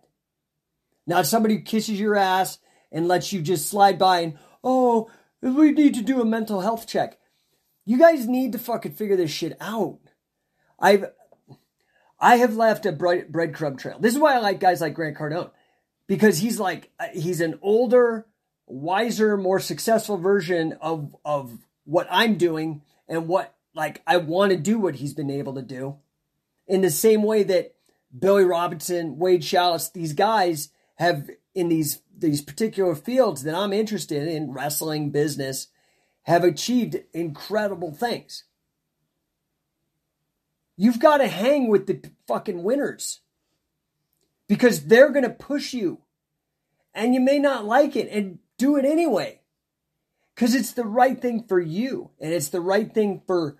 Not 1.05 1.27
somebody 1.27 1.57
who 1.57 1.61
kisses 1.61 1.99
your 1.99 2.15
ass 2.15 2.57
and 2.91 3.07
lets 3.07 3.31
you 3.31 3.43
just 3.43 3.69
slide 3.69 3.99
by 3.99 4.21
and, 4.21 4.39
oh, 4.63 5.11
we 5.41 5.73
need 5.73 5.93
to 5.93 6.01
do 6.01 6.21
a 6.21 6.25
mental 6.25 6.61
health 6.61 6.87
check. 6.87 7.19
You 7.85 7.99
guys 7.99 8.27
need 8.27 8.53
to 8.53 8.57
fucking 8.57 8.93
figure 8.93 9.15
this 9.15 9.29
shit 9.29 9.55
out. 9.61 9.99
I've, 10.79 11.05
I 12.19 12.37
have 12.37 12.55
left 12.55 12.87
a 12.87 12.91
bread, 12.91 13.31
breadcrumb 13.31 13.77
trail. 13.77 13.99
This 13.99 14.15
is 14.15 14.19
why 14.19 14.33
I 14.33 14.39
like 14.39 14.59
guys 14.59 14.81
like 14.81 14.95
Grant 14.95 15.15
Cardone 15.15 15.51
because 16.07 16.39
he's 16.39 16.59
like 16.59 16.89
uh, 16.99 17.09
he's 17.13 17.41
an 17.41 17.59
older, 17.61 18.25
wiser, 18.65 19.37
more 19.37 19.59
successful 19.59 20.17
version 20.17 20.73
of 20.81 21.15
of 21.23 21.59
what 21.85 22.07
I'm 22.09 22.37
doing 22.37 22.81
and 23.07 23.27
what 23.27 23.55
like 23.73 24.01
I 24.05 24.17
want 24.17 24.51
to 24.51 24.57
do 24.57 24.79
what 24.79 24.95
he's 24.95 25.13
been 25.13 25.29
able 25.29 25.53
to 25.55 25.61
do. 25.61 25.97
In 26.67 26.81
the 26.81 26.89
same 26.89 27.23
way 27.23 27.43
that 27.43 27.75
Billy 28.17 28.43
Robinson, 28.43 29.17
Wade 29.17 29.43
Schalles, 29.43 29.91
these 29.91 30.13
guys 30.13 30.69
have 30.95 31.29
in 31.53 31.69
these 31.69 32.01
these 32.17 32.41
particular 32.41 32.95
fields 32.95 33.43
that 33.43 33.55
I'm 33.55 33.73
interested 33.73 34.27
in, 34.27 34.51
wrestling, 34.51 35.11
business, 35.11 35.67
have 36.23 36.43
achieved 36.43 36.97
incredible 37.13 37.93
things. 37.93 38.45
You've 40.77 40.99
got 40.99 41.17
to 41.17 41.27
hang 41.27 41.67
with 41.67 41.87
the 41.87 42.01
fucking 42.27 42.63
winners 42.63 43.21
because 44.47 44.85
they're 44.85 45.11
going 45.11 45.23
to 45.23 45.29
push 45.29 45.73
you 45.73 46.01
and 46.93 47.13
you 47.13 47.19
may 47.19 47.39
not 47.39 47.65
like 47.65 47.95
it 47.95 48.09
and 48.11 48.39
do 48.57 48.77
it 48.77 48.85
anyway 48.85 49.41
because 50.35 50.53
it's 50.53 50.73
the 50.73 50.85
right 50.85 51.19
thing 51.19 51.45
for 51.47 51.59
you 51.59 52.11
and 52.19 52.33
it's 52.33 52.49
the 52.49 52.61
right 52.61 52.93
thing 52.93 53.21
for 53.25 53.57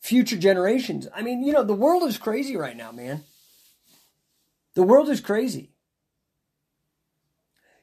future 0.00 0.36
generations. 0.36 1.08
I 1.14 1.22
mean, 1.22 1.42
you 1.42 1.52
know, 1.52 1.64
the 1.64 1.74
world 1.74 2.02
is 2.02 2.18
crazy 2.18 2.56
right 2.56 2.76
now, 2.76 2.92
man. 2.92 3.24
The 4.74 4.82
world 4.82 5.08
is 5.08 5.20
crazy. 5.20 5.70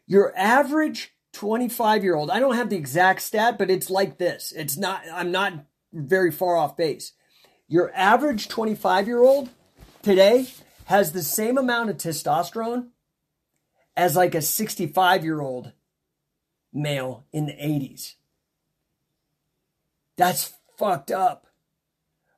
Your 0.06 0.34
average 0.38 1.16
25 1.34 2.04
year 2.04 2.16
old, 2.16 2.30
I 2.30 2.40
don't 2.40 2.56
have 2.56 2.70
the 2.70 2.76
exact 2.76 3.22
stat, 3.22 3.58
but 3.58 3.72
it's 3.72 3.90
like 3.90 4.18
this. 4.18 4.54
It's 4.56 4.78
not, 4.78 5.02
I'm 5.12 5.32
not 5.32 5.66
very 5.92 6.32
far 6.32 6.56
off 6.58 6.78
base. 6.78 7.14
Your 7.68 7.92
average 7.96 8.50
25 8.50 9.08
year 9.08 9.24
old 9.24 9.50
today 10.04 10.48
has 10.86 11.12
the 11.12 11.24
same 11.24 11.58
amount 11.58 11.90
of 11.90 11.98
testosterone 11.98 12.90
as 13.96 14.16
like 14.16 14.36
a 14.36 14.42
65 14.42 15.24
year 15.24 15.42
old 15.42 15.72
male 16.74 17.26
in 17.32 17.46
the 17.46 17.54
80s. 17.54 18.16
That's 20.18 20.54
fucked 20.78 21.12
up. 21.12 21.48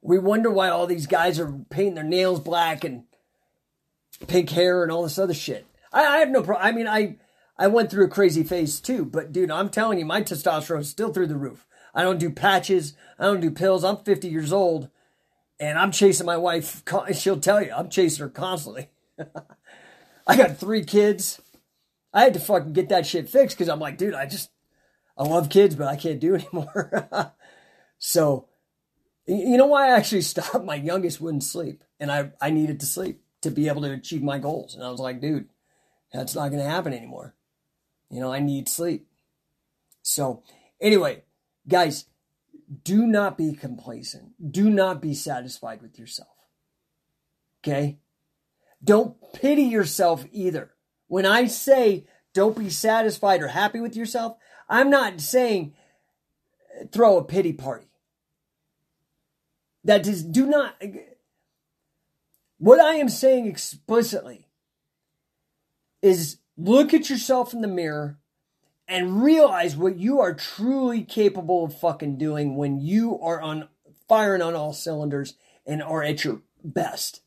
We 0.02 0.20
wonder 0.20 0.50
why 0.50 0.70
all 0.70 0.86
these 0.86 1.08
guys 1.08 1.40
are 1.40 1.52
painting 1.70 1.96
their 1.96 2.04
nails 2.04 2.40
black 2.40 2.84
and 2.84 3.04
pink 4.28 4.50
hair 4.50 4.84
and 4.84 4.92
all 4.92 5.04
this 5.04 5.20
other 5.20 5.34
shit. 5.34 5.66
I, 5.92 6.06
I 6.06 6.18
have 6.18 6.30
no 6.30 6.44
problem. 6.44 6.66
I 6.66 6.72
mean, 6.72 6.88
I 6.88 7.18
I 7.58 7.68
went 7.68 7.92
through 7.92 8.06
a 8.06 8.10
crazy 8.10 8.44
phase 8.44 8.80
too, 8.80 9.06
but 9.06 9.32
dude, 9.32 9.52
I'm 9.52 9.70
telling 9.70 10.00
you, 10.00 10.06
my 10.06 10.22
testosterone 10.22 10.82
is 10.82 10.90
still 10.90 11.14
through 11.14 11.28
the 11.28 11.36
roof. 11.36 11.68
I 11.94 12.02
don't 12.02 12.20
do 12.20 12.30
patches. 12.32 12.96
I 13.20 13.26
don't 13.26 13.42
do 13.42 13.52
pills. 13.52 13.84
I'm 13.84 13.98
50 13.98 14.28
years 14.28 14.52
old, 14.52 14.90
and 15.60 15.78
I'm 15.78 15.92
chasing 15.92 16.26
my 16.26 16.38
wife. 16.38 16.84
She'll 17.14 17.40
tell 17.40 17.62
you, 17.62 17.72
I'm 17.72 17.90
chasing 17.90 18.24
her 18.24 18.30
constantly. 18.30 18.90
I 20.28 20.36
got 20.36 20.58
three 20.58 20.84
kids. 20.84 21.42
I 22.14 22.24
had 22.24 22.34
to 22.36 22.40
fucking 22.40 22.74
get 22.74 22.90
that 22.90 23.06
shit 23.06 23.30
fixed 23.30 23.58
because 23.58 23.70
I'm 23.70 23.80
like, 23.80 23.98
dude, 23.98 24.14
I 24.14 24.26
just 24.26 24.52
I 25.18 25.24
love 25.24 25.50
kids, 25.50 25.76
but 25.76 25.88
I 25.88 25.96
can't 25.96 26.20
do 26.20 26.36
anymore. 26.36 27.34
so, 27.98 28.48
you 29.26 29.58
know 29.58 29.68
why 29.68 29.88
I 29.88 29.98
actually 29.98 30.22
stopped? 30.34 30.66
My 30.66 30.76
youngest 30.76 31.22
wouldn't 31.22 31.44
sleep, 31.44 31.84
and 32.00 32.12
I 32.12 32.32
I 32.42 32.52
needed 32.52 32.80
to 32.82 32.86
sleep 32.86 33.22
to 33.42 33.52
be 33.52 33.68
able 33.68 33.82
to 33.82 33.92
achieve 33.92 34.24
my 34.24 34.40
goals. 34.40 34.76
And 34.76 34.84
I 34.84 34.90
was 34.90 35.00
like, 35.00 35.22
dude, 35.22 35.50
that's 36.12 36.36
not 36.36 36.50
going 36.50 36.64
to 36.64 36.70
happen 36.70 36.94
anymore. 36.94 37.36
You 38.10 38.20
know, 38.20 38.32
I 38.32 38.40
need 38.40 38.70
sleep. 38.70 39.08
So, 40.02 40.44
anyway, 40.80 41.24
guys, 41.68 42.06
do 42.84 43.06
not 43.06 43.38
be 43.38 43.54
complacent. 43.54 44.52
Do 44.52 44.70
not 44.70 45.02
be 45.02 45.14
satisfied 45.14 45.82
with 45.82 46.00
yourself. 46.00 46.30
Okay? 47.62 48.00
Don't 48.84 49.16
pity 49.34 49.64
yourself 49.64 50.26
either. 50.32 50.73
When 51.14 51.28
I 51.28 51.46
say 51.46 52.08
don't 52.34 52.58
be 52.58 52.72
satisfied 52.72 53.44
or 53.44 53.50
happy 53.50 53.80
with 53.80 53.96
yourself, 53.96 54.36
I'm 54.68 54.90
not 54.90 55.22
saying 55.22 55.76
throw 56.92 57.18
a 57.18 57.24
pity 57.24 57.54
party. 57.54 57.86
That 59.84 60.08
is, 60.08 60.24
do 60.24 60.48
not. 60.48 60.82
What 62.58 62.80
I 62.80 62.96
am 62.96 63.10
saying 63.10 63.46
explicitly 63.46 64.48
is 66.02 66.38
look 66.58 66.96
at 66.96 67.12
yourself 67.12 67.54
in 67.54 67.62
the 67.62 67.68
mirror 67.68 68.18
and 68.88 69.24
realize 69.24 69.78
what 69.78 70.00
you 70.00 70.20
are 70.20 70.34
truly 70.34 71.04
capable 71.04 71.66
of 71.66 71.80
fucking 71.80 72.18
doing 72.18 72.56
when 72.56 72.80
you 72.82 73.20
are 73.20 73.40
on 73.40 73.68
firing 74.10 74.42
on 74.42 74.56
all 74.56 74.74
cylinders 74.74 75.36
and 75.64 75.84
are 75.84 76.02
at 76.02 76.24
your 76.24 76.42
best. 76.64 77.22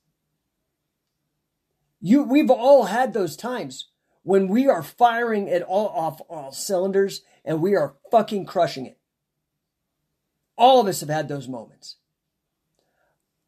You 2.00 2.22
we've 2.22 2.50
all 2.50 2.84
had 2.84 3.12
those 3.12 3.36
times 3.36 3.88
when 4.22 4.48
we 4.48 4.68
are 4.68 4.82
firing 4.82 5.48
it 5.48 5.62
all 5.62 5.88
off 5.88 6.20
all 6.28 6.52
cylinders 6.52 7.22
and 7.44 7.60
we 7.60 7.76
are 7.76 7.94
fucking 8.10 8.46
crushing 8.46 8.86
it. 8.86 8.98
All 10.58 10.80
of 10.80 10.86
us 10.86 11.00
have 11.00 11.08
had 11.08 11.28
those 11.28 11.48
moments. 11.48 11.96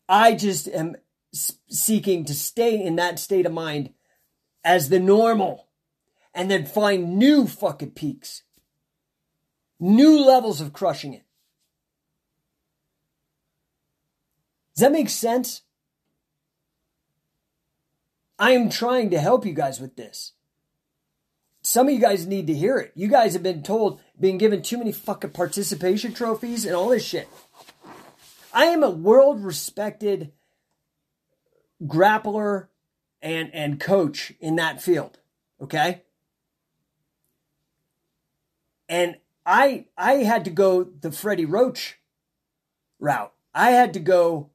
I 0.08 0.34
just 0.34 0.68
am 0.68 0.96
seeking 1.68 2.24
to 2.24 2.34
stay 2.34 2.82
in 2.82 2.96
that 2.96 3.18
state 3.18 3.44
of 3.44 3.52
mind 3.52 3.92
as 4.64 4.88
the 4.88 5.00
normal 5.00 5.68
and 6.34 6.50
then 6.50 6.64
find 6.64 7.18
new 7.18 7.46
fucking 7.46 7.90
peaks, 7.90 8.44
new 9.80 10.24
levels 10.24 10.60
of 10.60 10.72
crushing 10.72 11.14
it. 11.14 11.24
Does 14.74 14.82
that 14.82 14.92
make 14.92 15.08
sense? 15.08 15.62
I 18.38 18.52
am 18.52 18.70
trying 18.70 19.10
to 19.10 19.20
help 19.20 19.44
you 19.44 19.52
guys 19.52 19.80
with 19.80 19.96
this. 19.96 20.32
Some 21.60 21.88
of 21.88 21.92
you 21.92 22.00
guys 22.00 22.26
need 22.26 22.46
to 22.46 22.54
hear 22.54 22.78
it. 22.78 22.92
You 22.94 23.08
guys 23.08 23.32
have 23.32 23.42
been 23.42 23.62
told, 23.62 24.00
being 24.18 24.38
given 24.38 24.62
too 24.62 24.78
many 24.78 24.92
fucking 24.92 25.30
participation 25.30 26.14
trophies 26.14 26.64
and 26.64 26.74
all 26.74 26.88
this 26.90 27.04
shit. 27.04 27.28
I 28.54 28.66
am 28.66 28.82
a 28.82 28.90
world 28.90 29.44
respected 29.44 30.32
grappler 31.82 32.68
and, 33.20 33.50
and 33.52 33.80
coach 33.80 34.32
in 34.40 34.56
that 34.56 34.80
field. 34.80 35.18
Okay. 35.60 36.02
And 38.88 39.16
I 39.44 39.86
I 39.96 40.14
had 40.14 40.44
to 40.44 40.50
go 40.50 40.84
the 40.84 41.12
Freddie 41.12 41.44
Roach 41.44 41.98
route. 42.98 43.32
I 43.52 43.72
had 43.72 43.92
to 43.94 44.00
go 44.00 44.50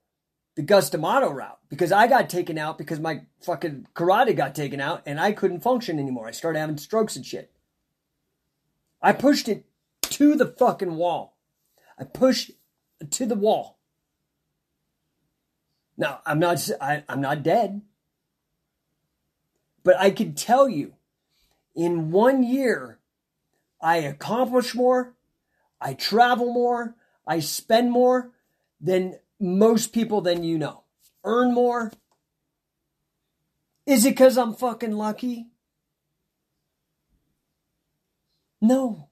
the 0.56 0.64
Cus 0.64 0.90
D'Amato 0.90 1.30
route 1.30 1.60
because 1.74 1.92
I 1.92 2.06
got 2.06 2.30
taken 2.30 2.60
out 2.60 2.78
because 2.78 3.00
my 3.00 3.22
fucking 3.42 3.88
carotid 3.96 4.38
got 4.38 4.54
taken 4.54 4.80
out 4.80 5.02
and 5.08 5.20
I 5.20 5.32
couldn't 5.32 5.62
function 5.62 5.98
anymore. 5.98 6.28
I 6.28 6.32
started 6.32 6.60
having 6.60 6.78
strokes 6.78 7.16
and 7.16 7.26
shit. 7.26 7.52
I 9.02 9.12
pushed 9.12 9.50
it 9.50 9.66
to 10.04 10.36
the 10.36 10.46
fucking 10.46 10.98
wall. 10.98 11.36
I 11.98 12.04
pushed 12.04 12.52
to 13.10 13.26
the 13.26 13.34
wall. 13.34 13.80
Now 15.98 16.22
I'm 16.28 16.38
not 16.38 16.70
I, 16.80 17.04
I'm 17.10 17.22
not 17.22 17.42
dead, 17.42 17.82
but 19.84 20.00
I 20.00 20.12
can 20.12 20.36
tell 20.36 20.70
you, 20.70 20.94
in 21.76 22.12
one 22.12 22.44
year, 22.44 23.00
I 23.82 23.98
accomplish 23.98 24.76
more, 24.76 25.16
I 25.82 25.96
travel 25.96 26.54
more, 26.54 26.94
I 27.26 27.40
spend 27.40 27.92
more 27.92 28.30
than 28.80 29.18
most 29.40 29.92
people 29.92 30.22
than 30.22 30.44
you 30.44 30.60
know. 30.60 30.83
Earn 31.24 31.54
more. 31.54 31.92
Is 33.86 34.06
it 34.06 34.12
because 34.12 34.38
I'm 34.38 34.54
fucking 34.54 34.94
lucky? 34.94 35.48
No. 38.62 39.10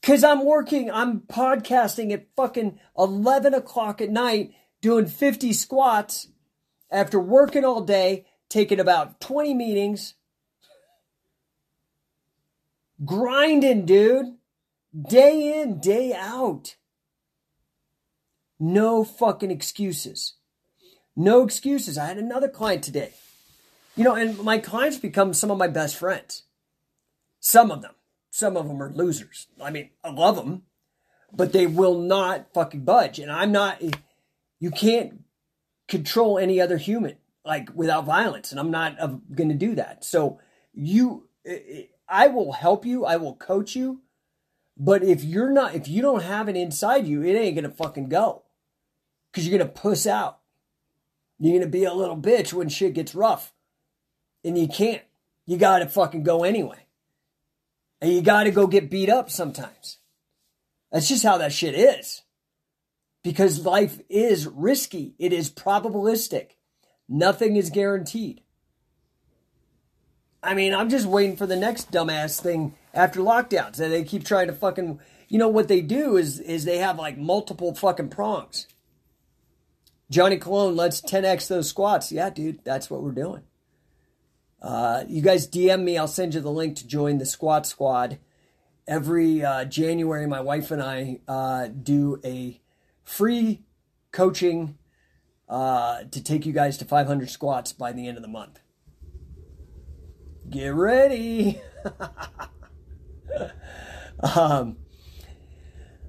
Because 0.00 0.24
I'm 0.24 0.44
working, 0.44 0.90
I'm 0.90 1.20
podcasting 1.20 2.12
at 2.12 2.28
fucking 2.34 2.78
11 2.96 3.52
o'clock 3.52 4.00
at 4.00 4.08
night, 4.08 4.54
doing 4.80 5.06
50 5.06 5.52
squats 5.52 6.28
after 6.90 7.20
working 7.20 7.64
all 7.64 7.82
day, 7.82 8.24
taking 8.48 8.80
about 8.80 9.20
20 9.20 9.52
meetings, 9.52 10.14
grinding, 13.04 13.84
dude, 13.84 14.36
day 15.08 15.60
in, 15.60 15.78
day 15.80 16.14
out. 16.14 16.76
No 18.60 19.04
fucking 19.04 19.50
excuses. 19.50 20.34
No 21.16 21.42
excuses. 21.42 21.96
I 21.98 22.06
had 22.06 22.18
another 22.18 22.48
client 22.48 22.82
today. 22.82 23.12
You 23.96 24.04
know, 24.04 24.14
and 24.14 24.38
my 24.38 24.58
clients 24.58 24.98
become 24.98 25.34
some 25.34 25.50
of 25.50 25.58
my 25.58 25.68
best 25.68 25.96
friends. 25.96 26.44
Some 27.40 27.70
of 27.70 27.82
them. 27.82 27.94
Some 28.30 28.56
of 28.56 28.68
them 28.68 28.82
are 28.82 28.92
losers. 28.92 29.48
I 29.60 29.70
mean, 29.70 29.90
I 30.04 30.10
love 30.10 30.36
them, 30.36 30.62
but 31.32 31.52
they 31.52 31.66
will 31.66 31.98
not 31.98 32.52
fucking 32.54 32.84
budge. 32.84 33.18
And 33.18 33.32
I'm 33.32 33.50
not, 33.50 33.82
you 34.60 34.70
can't 34.70 35.24
control 35.88 36.38
any 36.38 36.60
other 36.60 36.76
human 36.76 37.16
like 37.44 37.70
without 37.74 38.04
violence. 38.04 38.50
And 38.50 38.60
I'm 38.60 38.70
not 38.70 38.98
going 39.34 39.48
to 39.48 39.54
do 39.54 39.74
that. 39.76 40.04
So 40.04 40.38
you, 40.72 41.28
I 42.08 42.28
will 42.28 42.52
help 42.52 42.84
you. 42.84 43.04
I 43.04 43.16
will 43.16 43.34
coach 43.34 43.74
you. 43.74 44.02
But 44.76 45.02
if 45.02 45.24
you're 45.24 45.50
not, 45.50 45.74
if 45.74 45.88
you 45.88 46.02
don't 46.02 46.22
have 46.22 46.48
it 46.48 46.56
inside 46.56 47.06
you, 47.06 47.22
it 47.22 47.32
ain't 47.32 47.56
going 47.56 47.68
to 47.68 47.76
fucking 47.76 48.08
go 48.08 48.44
because 49.38 49.48
you're 49.48 49.58
going 49.58 49.72
to 49.72 49.80
puss 49.80 50.04
out. 50.04 50.40
You're 51.38 51.52
going 51.52 51.62
to 51.62 51.78
be 51.78 51.84
a 51.84 51.94
little 51.94 52.16
bitch 52.16 52.52
when 52.52 52.68
shit 52.68 52.94
gets 52.94 53.14
rough. 53.14 53.52
And 54.44 54.58
you 54.58 54.66
can't. 54.66 55.02
You 55.46 55.56
got 55.56 55.78
to 55.78 55.86
fucking 55.86 56.24
go 56.24 56.42
anyway. 56.42 56.86
And 58.00 58.12
you 58.12 58.20
got 58.20 58.44
to 58.44 58.50
go 58.50 58.66
get 58.66 58.90
beat 58.90 59.08
up 59.08 59.30
sometimes. 59.30 59.98
That's 60.90 61.08
just 61.08 61.22
how 61.22 61.38
that 61.38 61.52
shit 61.52 61.76
is. 61.76 62.22
Because 63.22 63.64
life 63.64 64.00
is 64.08 64.48
risky, 64.48 65.14
it 65.20 65.32
is 65.32 65.50
probabilistic. 65.50 66.50
Nothing 67.08 67.54
is 67.54 67.70
guaranteed. 67.70 68.42
I 70.42 70.54
mean, 70.54 70.74
I'm 70.74 70.88
just 70.88 71.06
waiting 71.06 71.36
for 71.36 71.46
the 71.46 71.56
next 71.56 71.92
dumbass 71.92 72.40
thing 72.40 72.74
after 72.92 73.20
lockdowns. 73.20 73.78
And 73.78 73.92
they 73.92 74.02
keep 74.02 74.24
trying 74.24 74.48
to 74.48 74.52
fucking 74.52 74.98
you 75.28 75.38
know 75.38 75.48
what 75.48 75.68
they 75.68 75.80
do 75.80 76.16
is 76.16 76.40
is 76.40 76.64
they 76.64 76.78
have 76.78 76.98
like 76.98 77.16
multiple 77.16 77.74
fucking 77.74 78.08
prongs. 78.08 78.66
Johnny 80.10 80.38
Cologne 80.38 80.74
let's 80.74 81.00
10x 81.00 81.48
those 81.48 81.68
squats. 81.68 82.10
Yeah, 82.10 82.30
dude, 82.30 82.64
that's 82.64 82.90
what 82.90 83.02
we're 83.02 83.12
doing. 83.12 83.42
Uh, 84.60 85.04
you 85.06 85.22
guys 85.22 85.46
DM 85.46 85.82
me. 85.82 85.98
I'll 85.98 86.08
send 86.08 86.34
you 86.34 86.40
the 86.40 86.50
link 86.50 86.76
to 86.76 86.86
join 86.86 87.18
the 87.18 87.26
squat 87.26 87.66
squad. 87.66 88.18
Every 88.86 89.44
uh, 89.44 89.64
January, 89.66 90.26
my 90.26 90.40
wife 90.40 90.70
and 90.70 90.82
I 90.82 91.20
uh, 91.28 91.68
do 91.68 92.20
a 92.24 92.60
free 93.04 93.62
coaching 94.12 94.78
uh, 95.48 96.04
to 96.10 96.22
take 96.22 96.46
you 96.46 96.52
guys 96.52 96.78
to 96.78 96.84
500 96.84 97.30
squats 97.30 97.72
by 97.72 97.92
the 97.92 98.08
end 98.08 98.16
of 98.16 98.22
the 98.22 98.28
month. 98.28 98.60
Get 100.48 100.74
ready. 100.74 101.60
um, 104.36 104.78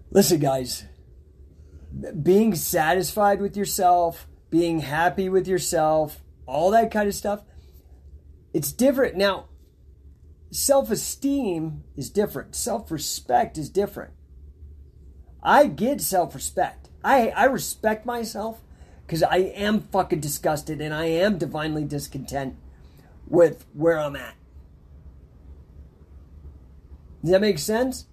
listen, 0.10 0.40
guys, 0.40 0.86
being 2.22 2.56
satisfied 2.56 3.42
with 3.42 3.58
yourself, 3.58 4.28
being 4.50 4.80
happy 4.80 5.30
with 5.30 5.48
yourself, 5.48 6.22
all 6.46 6.72
that 6.72 6.92
kind 6.92 7.08
of 7.08 7.16
stuff, 7.16 7.42
it's 8.54 8.72
different. 8.72 9.16
Now, 9.16 9.46
self 10.52 10.92
esteem 10.92 11.84
is 11.96 12.10
different, 12.10 12.56
self 12.56 12.92
respect 12.92 13.58
is 13.58 13.70
different. 13.70 14.14
I 15.42 15.68
get 15.68 16.02
self 16.02 16.36
respect. 16.36 16.90
I, 17.04 17.30
I 17.30 17.46
respect 17.46 18.06
myself 18.06 18.62
because 19.06 19.24
I 19.24 19.38
am 19.38 19.82
fucking 19.82 20.20
disgusted 20.20 20.82
and 20.82 20.94
I 20.94 21.06
am 21.06 21.38
divinely 21.38 21.84
discontent 21.84 22.56
with 23.28 23.66
where 23.74 24.00
I'm 24.00 24.16
at. 24.16 24.36
Does 27.22 27.32
that 27.32 27.42
make 27.42 27.60
sense? 27.60 28.06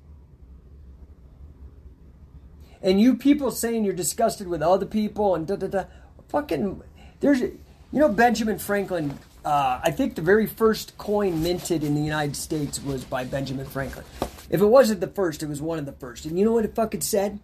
And 2.82 3.00
you 3.00 3.16
people 3.16 3.50
saying 3.50 3.84
you're 3.84 3.94
disgusted 3.94 4.48
with 4.48 4.62
other 4.62 4.86
people 4.86 5.34
and 5.34 5.46
da 5.46 5.56
da 5.56 5.66
da, 5.66 5.84
fucking, 6.28 6.82
there's, 7.20 7.40
you 7.40 7.58
know, 7.92 8.08
Benjamin 8.08 8.58
Franklin. 8.58 9.18
Uh, 9.44 9.80
I 9.82 9.90
think 9.90 10.16
the 10.16 10.22
very 10.22 10.46
first 10.46 10.98
coin 10.98 11.42
minted 11.42 11.84
in 11.84 11.94
the 11.94 12.02
United 12.02 12.36
States 12.36 12.82
was 12.82 13.04
by 13.04 13.24
Benjamin 13.24 13.66
Franklin. 13.66 14.04
If 14.50 14.60
it 14.60 14.66
wasn't 14.66 15.00
the 15.00 15.08
first, 15.08 15.42
it 15.42 15.48
was 15.48 15.62
one 15.62 15.78
of 15.78 15.86
the 15.86 15.92
first. 15.92 16.24
And 16.24 16.38
you 16.38 16.44
know 16.44 16.52
what 16.52 16.64
it 16.64 16.74
fucking 16.74 17.00
said? 17.00 17.38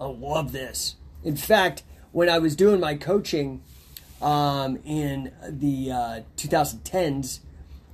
I 0.00 0.06
love 0.06 0.52
this. 0.52 0.96
In 1.24 1.36
fact, 1.36 1.82
when 2.12 2.28
I 2.28 2.38
was 2.38 2.54
doing 2.54 2.80
my 2.80 2.94
coaching 2.94 3.62
um, 4.22 4.78
in 4.84 5.32
the 5.48 5.92
uh, 5.92 6.20
2010s, 6.36 7.40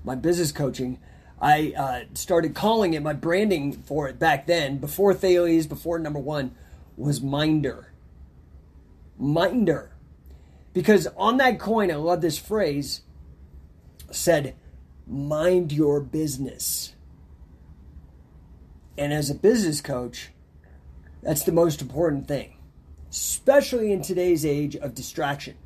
my 0.04 0.14
business 0.14 0.52
coaching, 0.52 0.98
I 1.40 1.74
uh, 1.76 2.00
started 2.14 2.54
calling 2.54 2.94
it 2.94 3.02
my 3.02 3.12
branding 3.12 3.72
for 3.72 4.08
it 4.08 4.18
back 4.18 4.46
then, 4.46 4.78
before 4.78 5.14
Thales, 5.14 5.66
before 5.66 5.98
number 5.98 6.18
one, 6.18 6.54
was 6.96 7.20
Minder. 7.20 7.92
Minder. 9.18 9.92
Because 10.72 11.06
on 11.16 11.36
that 11.38 11.58
coin, 11.58 11.90
I 11.90 11.94
love 11.94 12.20
this 12.20 12.38
phrase, 12.38 13.02
said, 14.10 14.56
mind 15.06 15.72
your 15.72 16.00
business. 16.00 16.94
And 18.96 19.12
as 19.12 19.30
a 19.30 19.34
business 19.34 19.80
coach, 19.80 20.30
that's 21.22 21.44
the 21.44 21.52
most 21.52 21.80
important 21.80 22.28
thing, 22.28 22.56
especially 23.10 23.92
in 23.92 24.02
today's 24.02 24.44
age 24.44 24.76
of 24.76 24.94
distraction. 24.94 25.56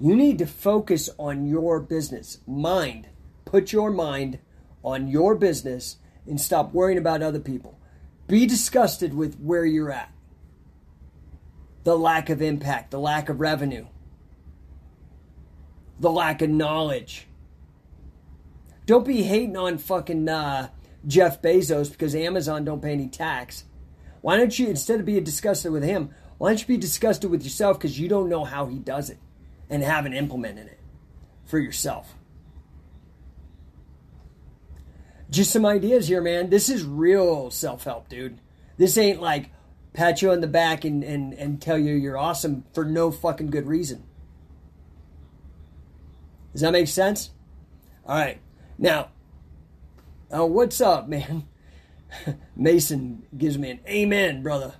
You 0.00 0.16
need 0.16 0.38
to 0.38 0.46
focus 0.46 1.08
on 1.18 1.46
your 1.46 1.80
business. 1.80 2.38
Mind. 2.46 3.08
Put 3.44 3.72
your 3.72 3.90
mind 3.90 4.38
on 4.82 5.08
your 5.08 5.34
business 5.34 5.98
and 6.26 6.40
stop 6.40 6.72
worrying 6.72 6.98
about 6.98 7.22
other 7.22 7.38
people. 7.38 7.78
Be 8.26 8.46
disgusted 8.46 9.14
with 9.14 9.38
where 9.38 9.64
you're 9.64 9.92
at. 9.92 10.10
The 11.84 11.96
lack 11.96 12.30
of 12.30 12.40
impact, 12.40 12.90
the 12.90 12.98
lack 12.98 13.28
of 13.28 13.40
revenue, 13.40 13.86
the 16.00 16.10
lack 16.10 16.40
of 16.40 16.48
knowledge. 16.48 17.26
Don't 18.86 19.06
be 19.06 19.22
hating 19.22 19.56
on 19.56 19.76
fucking 19.78 20.28
uh, 20.28 20.68
Jeff 21.06 21.42
Bezos 21.42 21.90
because 21.90 22.14
Amazon 22.14 22.64
don't 22.64 22.82
pay 22.82 22.92
any 22.92 23.08
tax. 23.08 23.64
Why 24.22 24.38
don't 24.38 24.58
you, 24.58 24.68
instead 24.68 25.00
of 25.00 25.06
being 25.06 25.24
disgusted 25.24 25.72
with 25.72 25.82
him, 25.82 26.10
why 26.38 26.50
don't 26.50 26.60
you 26.60 26.66
be 26.66 26.76
disgusted 26.78 27.30
with 27.30 27.42
yourself 27.42 27.78
because 27.78 27.98
you 27.98 28.08
don't 28.08 28.30
know 28.30 28.44
how 28.44 28.66
he 28.66 28.78
does 28.78 29.10
it 29.10 29.18
and 29.68 29.82
haven't 29.82 30.14
implemented 30.14 30.66
it 30.66 30.80
for 31.44 31.58
yourself? 31.58 32.14
Just 35.30 35.50
some 35.50 35.66
ideas 35.66 36.08
here, 36.08 36.20
man. 36.20 36.50
This 36.50 36.68
is 36.68 36.84
real 36.84 37.50
self 37.50 37.84
help, 37.84 38.08
dude. 38.08 38.38
This 38.76 38.98
ain't 38.98 39.20
like 39.20 39.50
pat 39.92 40.22
you 40.22 40.30
on 40.30 40.40
the 40.40 40.46
back 40.46 40.84
and, 40.84 41.04
and, 41.04 41.32
and 41.34 41.62
tell 41.62 41.78
you 41.78 41.94
you're 41.94 42.18
awesome 42.18 42.64
for 42.72 42.84
no 42.84 43.10
fucking 43.10 43.50
good 43.50 43.66
reason. 43.66 44.04
Does 46.52 46.62
that 46.62 46.72
make 46.72 46.88
sense? 46.88 47.30
All 48.06 48.16
right. 48.16 48.40
Now, 48.78 49.08
uh, 50.34 50.46
what's 50.46 50.80
up, 50.80 51.08
man? 51.08 51.46
Mason 52.56 53.24
gives 53.36 53.58
me 53.58 53.70
an 53.70 53.80
amen, 53.88 54.42
brother. 54.42 54.74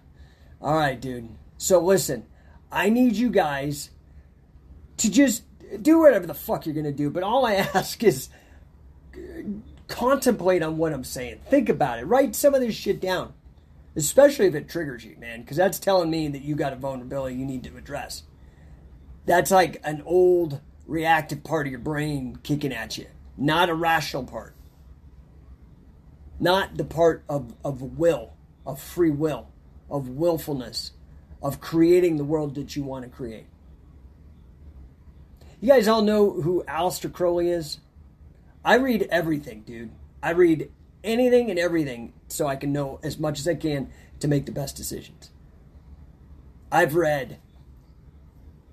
All 0.61 0.77
right, 0.77 1.01
dude. 1.01 1.29
So 1.59 1.81
listen, 1.81 2.27
I 2.71 2.91
need 2.91 3.15
you 3.15 3.31
guys 3.31 3.91
to 4.99 5.11
just 5.11 5.45
do 5.83 5.99
whatever 6.01 6.27
the 6.27 6.35
fuck 6.35 6.67
you're 6.67 6.75
going 6.75 6.85
to 6.85 6.93
do, 6.93 7.11
but 7.11 7.23
all 7.23 7.45
I 7.45 7.55
ask 7.75 8.03
is 8.03 8.29
contemplate 9.95 10.61
on 10.61 10.77
what 10.77 10.93
I'm 10.93 11.05
saying. 11.05 11.39
Think 11.49 11.69
about 11.69 12.01
it. 12.01 12.07
Write 12.07 12.35
some 12.35 12.53
of 12.53 12.61
this 12.61 12.75
shit 12.75 13.01
down. 13.01 13.33
Especially 13.95 14.47
if 14.47 14.55
it 14.57 14.69
triggers 14.69 15.05
you, 15.05 15.17
man, 15.19 15.43
because 15.43 15.57
that's 15.57 15.79
telling 15.79 16.11
me 16.11 16.27
that 16.27 16.43
you 16.43 16.57
got 16.57 16.73
a 16.73 16.77
vulnerability 16.77 17.37
you 17.37 17.47
need 17.47 17.63
to 17.63 17.77
address. 17.77 18.25
That's 19.25 19.53
like 19.53 19.81
an 19.85 20.03
old 20.05 20.61
reactive 20.85 21.45
part 21.45 21.69
of 21.69 21.71
your 21.71 21.79
brain 21.79 22.41
kicking 22.43 22.73
at 22.73 22.99
you, 22.99 23.07
not 23.37 23.71
a 23.71 23.75
rational 23.75 24.25
part. 24.25 24.57
Not 26.41 26.77
the 26.77 26.85
part 26.85 27.23
of, 27.29 27.55
of 27.65 27.81
will, 27.81 28.33
of 28.67 28.81
free 28.81 29.13
will, 29.13 29.47
of 29.89 30.09
willfulness, 30.09 30.91
of 31.41 31.61
creating 31.61 32.17
the 32.17 32.25
world 32.25 32.57
that 32.57 32.75
you 32.75 32.83
want 32.83 33.05
to 33.05 33.09
create. 33.09 33.47
You 35.61 35.69
guys 35.69 35.87
all 35.87 36.03
know 36.03 36.33
who 36.33 36.65
Aleister 36.67 37.13
Crowley 37.13 37.49
is? 37.49 37.79
I 38.65 38.77
read 38.77 39.09
everything, 39.11 39.63
dude. 39.63 39.91
I 40.23 40.31
read 40.31 40.71
anything 41.03 41.51
and 41.51 41.59
everything 41.59 42.15
so 42.29 42.47
I 42.47 42.57
can 42.57 42.73
know 42.73 42.99
as 43.03 43.19
much 43.19 43.39
as 43.39 43.47
I 43.47 43.55
can 43.55 43.91
to 44.21 44.29
make 44.29 44.47
the 44.47 44.53
best 44.53 44.77
decisions. 44.77 45.31
I've 46.73 46.95
read 46.95 47.39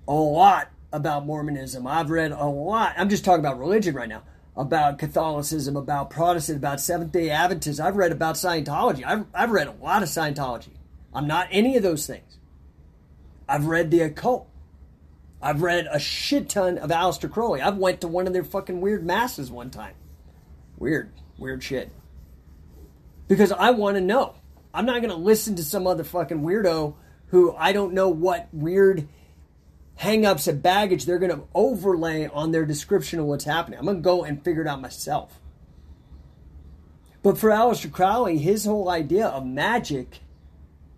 a 0.08 0.14
lot 0.14 0.70
about 0.92 1.26
Mormonism. 1.26 1.86
I've 1.86 2.10
read 2.10 2.32
a 2.32 2.46
lot. 2.46 2.94
I'm 2.96 3.08
just 3.08 3.24
talking 3.24 3.40
about 3.40 3.58
religion 3.58 3.94
right 3.94 4.08
now. 4.08 4.22
About 4.54 4.98
Catholicism, 4.98 5.76
about 5.76 6.10
Protestant, 6.10 6.58
about 6.58 6.80
Seventh 6.80 7.12
day 7.12 7.30
Adventists. 7.30 7.80
I've 7.80 7.96
read 7.96 8.12
about 8.12 8.34
Scientology. 8.34 9.02
I've, 9.04 9.24
I've 9.32 9.50
read 9.50 9.68
a 9.68 9.72
lot 9.82 10.02
of 10.02 10.08
Scientology. 10.08 10.76
I'm 11.14 11.26
not 11.26 11.48
any 11.50 11.76
of 11.76 11.82
those 11.82 12.06
things. 12.06 12.38
I've 13.48 13.66
read 13.66 13.90
the 13.90 14.00
occult. 14.00 14.48
I've 15.42 15.60
read 15.60 15.88
a 15.90 15.98
shit 15.98 16.48
ton 16.48 16.78
of 16.78 16.90
Aleister 16.90 17.30
Crowley. 17.30 17.60
I've 17.60 17.76
went 17.76 18.00
to 18.02 18.08
one 18.08 18.26
of 18.26 18.32
their 18.32 18.44
fucking 18.44 18.80
weird 18.80 19.04
masses 19.04 19.50
one 19.50 19.70
time. 19.70 19.94
Weird, 20.78 21.12
weird 21.36 21.62
shit. 21.62 21.90
Because 23.26 23.50
I 23.50 23.70
want 23.70 23.96
to 23.96 24.00
know. 24.00 24.34
I'm 24.72 24.86
not 24.86 25.02
going 25.02 25.10
to 25.10 25.16
listen 25.16 25.56
to 25.56 25.64
some 25.64 25.86
other 25.86 26.04
fucking 26.04 26.42
weirdo 26.42 26.94
who 27.26 27.54
I 27.56 27.72
don't 27.72 27.92
know 27.92 28.08
what 28.08 28.48
weird 28.52 29.08
hangups 29.98 30.48
and 30.48 30.62
baggage 30.62 31.04
they're 31.04 31.18
going 31.18 31.34
to 31.34 31.44
overlay 31.54 32.26
on 32.26 32.52
their 32.52 32.64
description 32.64 33.18
of 33.18 33.26
what's 33.26 33.44
happening. 33.44 33.78
I'm 33.78 33.84
going 33.84 33.98
to 33.98 34.02
go 34.02 34.24
and 34.24 34.42
figure 34.42 34.62
it 34.62 34.68
out 34.68 34.80
myself. 34.80 35.40
But 37.22 37.38
for 37.38 37.50
Aleister 37.50 37.90
Crowley, 37.90 38.38
his 38.38 38.64
whole 38.64 38.88
idea 38.88 39.26
of 39.26 39.46
magic 39.46 40.20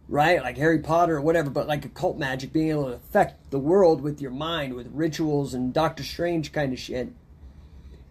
right? 0.08 0.42
Like 0.42 0.58
Harry 0.58 0.78
Potter 0.78 1.16
or 1.16 1.20
whatever, 1.20 1.50
but 1.50 1.66
like 1.66 1.84
occult 1.84 2.18
magic, 2.18 2.52
being 2.52 2.70
able 2.70 2.86
to 2.86 2.92
affect 2.92 3.50
the 3.50 3.58
world 3.58 4.02
with 4.02 4.20
your 4.20 4.30
mind, 4.30 4.74
with 4.74 4.88
rituals 4.92 5.54
and 5.54 5.72
Doctor 5.72 6.02
Strange 6.02 6.52
kind 6.52 6.72
of 6.72 6.78
shit, 6.78 7.12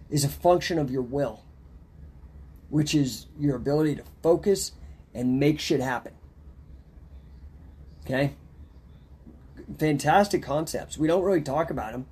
is 0.10 0.24
a 0.24 0.30
function 0.30 0.80
of 0.80 0.92
your 0.92 1.02
will, 1.02 1.44
which 2.70 2.94
is 2.94 3.28
your 3.40 3.56
ability 3.56 3.96
to 3.96 4.04
focus 4.22 4.72
and 5.14 5.40
make 5.40 5.60
shit 5.60 5.80
happen. 5.80 6.14
Okay? 8.06 8.34
Fantastic 9.78 10.44
concepts. 10.44 10.98
We 10.98 11.08
don't 11.08 11.24
really 11.24 11.42
talk 11.42 11.70
about 11.70 11.94
them. 11.94 12.06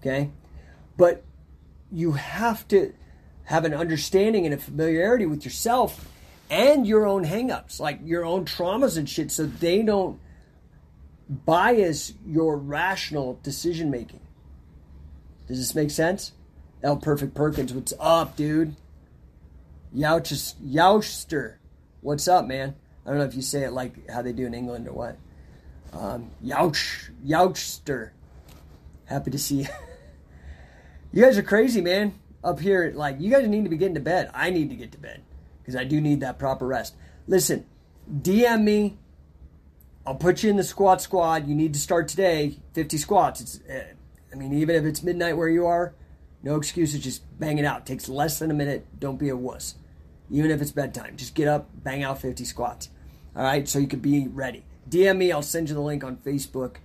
Okay? 0.00 0.30
But 0.96 1.22
you 1.92 2.12
have 2.12 2.66
to 2.68 2.92
have 3.44 3.64
an 3.64 3.74
understanding 3.74 4.46
and 4.46 4.54
a 4.54 4.58
familiarity 4.58 5.26
with 5.26 5.44
yourself 5.44 6.08
and 6.50 6.86
your 6.86 7.06
own 7.06 7.24
hangups, 7.24 7.80
like 7.80 8.00
your 8.04 8.24
own 8.24 8.44
traumas 8.44 8.96
and 8.96 9.08
shit, 9.08 9.30
so 9.30 9.46
they 9.46 9.82
don't 9.82 10.20
bias 11.28 12.12
your 12.26 12.56
rational 12.56 13.38
decision 13.42 13.90
making. 13.90 14.20
Does 15.46 15.58
this 15.58 15.74
make 15.74 15.90
sense? 15.90 16.32
L 16.82 16.96
Perfect 16.96 17.34
Perkins, 17.34 17.72
what's 17.72 17.94
up, 17.98 18.36
dude? 18.36 18.76
Youch, 19.94 20.54
Youchster, 20.62 21.54
what's 22.00 22.28
up, 22.28 22.46
man? 22.46 22.74
I 23.06 23.10
don't 23.10 23.18
know 23.18 23.24
if 23.24 23.34
you 23.34 23.42
say 23.42 23.64
it 23.64 23.72
like 23.72 24.10
how 24.10 24.22
they 24.22 24.32
do 24.32 24.46
in 24.46 24.54
England 24.54 24.88
or 24.88 24.92
what. 24.92 25.16
Um, 25.92 26.30
Youch, 26.44 27.10
Youchster, 27.24 28.10
happy 29.06 29.30
to 29.30 29.38
see 29.38 29.62
you. 29.62 29.68
you 31.12 31.22
guys 31.22 31.38
are 31.38 31.42
crazy, 31.42 31.80
man. 31.80 32.18
Up 32.42 32.60
here, 32.60 32.92
like 32.94 33.18
you 33.20 33.30
guys 33.30 33.48
need 33.48 33.64
to 33.64 33.70
be 33.70 33.78
getting 33.78 33.94
to 33.94 34.00
bed. 34.00 34.30
I 34.34 34.50
need 34.50 34.68
to 34.68 34.76
get 34.76 34.92
to 34.92 34.98
bed 34.98 35.22
because 35.64 35.76
I 35.76 35.84
do 35.84 36.00
need 36.00 36.20
that 36.20 36.38
proper 36.38 36.66
rest. 36.66 36.94
Listen, 37.26 37.64
DM 38.12 38.62
me. 38.62 38.98
I'll 40.06 40.14
put 40.14 40.42
you 40.42 40.50
in 40.50 40.56
the 40.56 40.64
squat 40.64 41.00
squad. 41.00 41.48
You 41.48 41.54
need 41.54 41.72
to 41.72 41.80
start 41.80 42.08
today. 42.08 42.58
50 42.74 42.98
squats. 42.98 43.40
It's, 43.40 43.60
uh, 43.68 43.84
I 44.30 44.36
mean, 44.36 44.52
even 44.52 44.76
if 44.76 44.84
it's 44.84 45.02
midnight 45.02 45.36
where 45.38 45.48
you 45.48 45.66
are, 45.66 45.94
no 46.42 46.56
excuses. 46.56 47.02
Just 47.02 47.22
bang 47.40 47.56
it 47.56 47.64
out. 47.64 47.80
It 47.80 47.86
takes 47.86 48.08
less 48.08 48.38
than 48.38 48.50
a 48.50 48.54
minute. 48.54 48.86
Don't 49.00 49.18
be 49.18 49.30
a 49.30 49.36
wuss. 49.36 49.76
Even 50.30 50.50
if 50.50 50.60
it's 50.60 50.72
bedtime, 50.72 51.16
just 51.16 51.34
get 51.34 51.48
up, 51.48 51.70
bang 51.74 52.02
out 52.02 52.20
50 52.20 52.44
squats. 52.44 52.88
All 53.36 53.42
right, 53.42 53.66
so 53.68 53.78
you 53.78 53.86
can 53.86 54.00
be 54.00 54.28
ready. 54.28 54.64
DM 54.88 55.16
me. 55.16 55.32
I'll 55.32 55.42
send 55.42 55.68
you 55.68 55.74
the 55.74 55.80
link 55.80 56.04
on 56.04 56.16
Facebook 56.16 56.76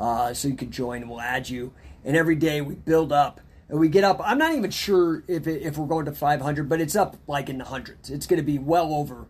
uh, 0.00 0.32
so 0.32 0.48
you 0.48 0.56
can 0.56 0.70
join, 0.70 1.08
we'll 1.08 1.20
add 1.20 1.48
you. 1.48 1.72
And 2.04 2.16
every 2.16 2.34
day 2.34 2.62
we 2.62 2.74
build 2.74 3.12
up 3.12 3.40
and 3.70 3.78
we 3.78 3.88
get 3.88 4.02
up. 4.02 4.20
I'm 4.22 4.36
not 4.36 4.54
even 4.54 4.70
sure 4.70 5.22
if 5.28 5.46
it, 5.46 5.62
if 5.62 5.78
we're 5.78 5.86
going 5.86 6.04
to 6.06 6.12
500, 6.12 6.68
but 6.68 6.80
it's 6.80 6.96
up 6.96 7.16
like 7.28 7.48
in 7.48 7.58
the 7.58 7.64
hundreds. 7.64 8.10
It's 8.10 8.26
going 8.26 8.38
to 8.38 8.44
be 8.44 8.58
well 8.58 8.92
over 8.92 9.28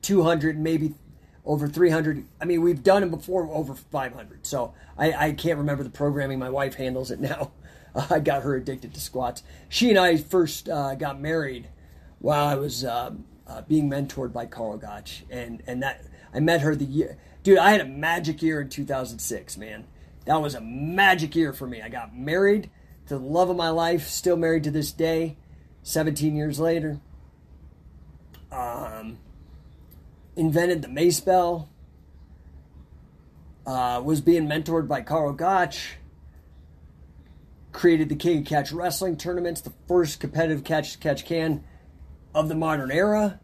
200, 0.00 0.58
maybe 0.58 0.94
over 1.44 1.68
300. 1.68 2.24
I 2.40 2.46
mean, 2.46 2.62
we've 2.62 2.82
done 2.82 3.02
it 3.02 3.10
before 3.10 3.46
over 3.48 3.74
500. 3.74 4.46
So 4.46 4.72
I, 4.96 5.12
I 5.12 5.32
can't 5.32 5.58
remember 5.58 5.84
the 5.84 5.90
programming. 5.90 6.38
My 6.38 6.48
wife 6.48 6.74
handles 6.74 7.10
it 7.10 7.20
now. 7.20 7.52
Uh, 7.94 8.06
I 8.10 8.20
got 8.20 8.42
her 8.44 8.56
addicted 8.56 8.94
to 8.94 9.00
squats. 9.00 9.42
She 9.68 9.90
and 9.90 9.98
I 9.98 10.16
first 10.16 10.70
uh, 10.70 10.94
got 10.94 11.20
married 11.20 11.68
while 12.18 12.46
I 12.46 12.54
was 12.54 12.86
um, 12.86 13.26
uh, 13.46 13.60
being 13.62 13.90
mentored 13.90 14.32
by 14.32 14.46
Karl 14.46 14.78
Gotch, 14.78 15.24
and 15.28 15.62
and 15.66 15.82
that 15.82 16.06
I 16.32 16.40
met 16.40 16.62
her 16.62 16.74
the 16.74 16.86
year. 16.86 17.18
Dude, 17.42 17.58
I 17.58 17.72
had 17.72 17.82
a 17.82 17.86
magic 17.86 18.40
year 18.40 18.62
in 18.62 18.70
2006, 18.70 19.58
man. 19.58 19.84
That 20.24 20.40
was 20.40 20.54
a 20.54 20.60
magic 20.62 21.36
year 21.36 21.52
for 21.52 21.66
me. 21.66 21.82
I 21.82 21.90
got 21.90 22.16
married 22.16 22.70
to 23.06 23.18
the 23.18 23.24
love 23.24 23.50
of 23.50 23.56
my 23.56 23.70
life, 23.70 24.08
still 24.08 24.36
married 24.36 24.64
to 24.64 24.70
this 24.70 24.92
day, 24.92 25.36
17 25.82 26.36
years 26.36 26.60
later. 26.60 27.00
Um, 28.50 29.18
invented 30.36 30.82
the 30.82 30.88
mace 30.88 31.20
bell. 31.20 31.68
Uh, 33.64 34.02
was 34.04 34.20
being 34.20 34.48
mentored 34.48 34.88
by 34.88 35.00
Karl 35.02 35.32
Gotch. 35.32 35.96
Created 37.72 38.08
the 38.08 38.16
King 38.16 38.40
of 38.40 38.44
Catch 38.44 38.72
Wrestling 38.72 39.16
tournaments, 39.16 39.60
the 39.60 39.72
first 39.88 40.20
competitive 40.20 40.62
catch 40.62 41.00
catch 41.00 41.24
can 41.24 41.64
of 42.34 42.48
the 42.48 42.54
modern 42.54 42.90
era. 42.90 43.40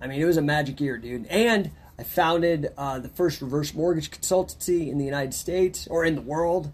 I 0.00 0.06
mean, 0.06 0.20
it 0.20 0.24
was 0.24 0.36
a 0.36 0.42
magic 0.42 0.80
year, 0.80 0.98
dude. 0.98 1.26
And 1.26 1.70
I 1.98 2.02
founded 2.02 2.72
uh, 2.76 2.98
the 2.98 3.08
first 3.08 3.40
reverse 3.40 3.72
mortgage 3.72 4.10
consultancy 4.10 4.88
in 4.88 4.98
the 4.98 5.04
United 5.04 5.32
States 5.32 5.86
or 5.86 6.04
in 6.04 6.14
the 6.14 6.20
world. 6.20 6.70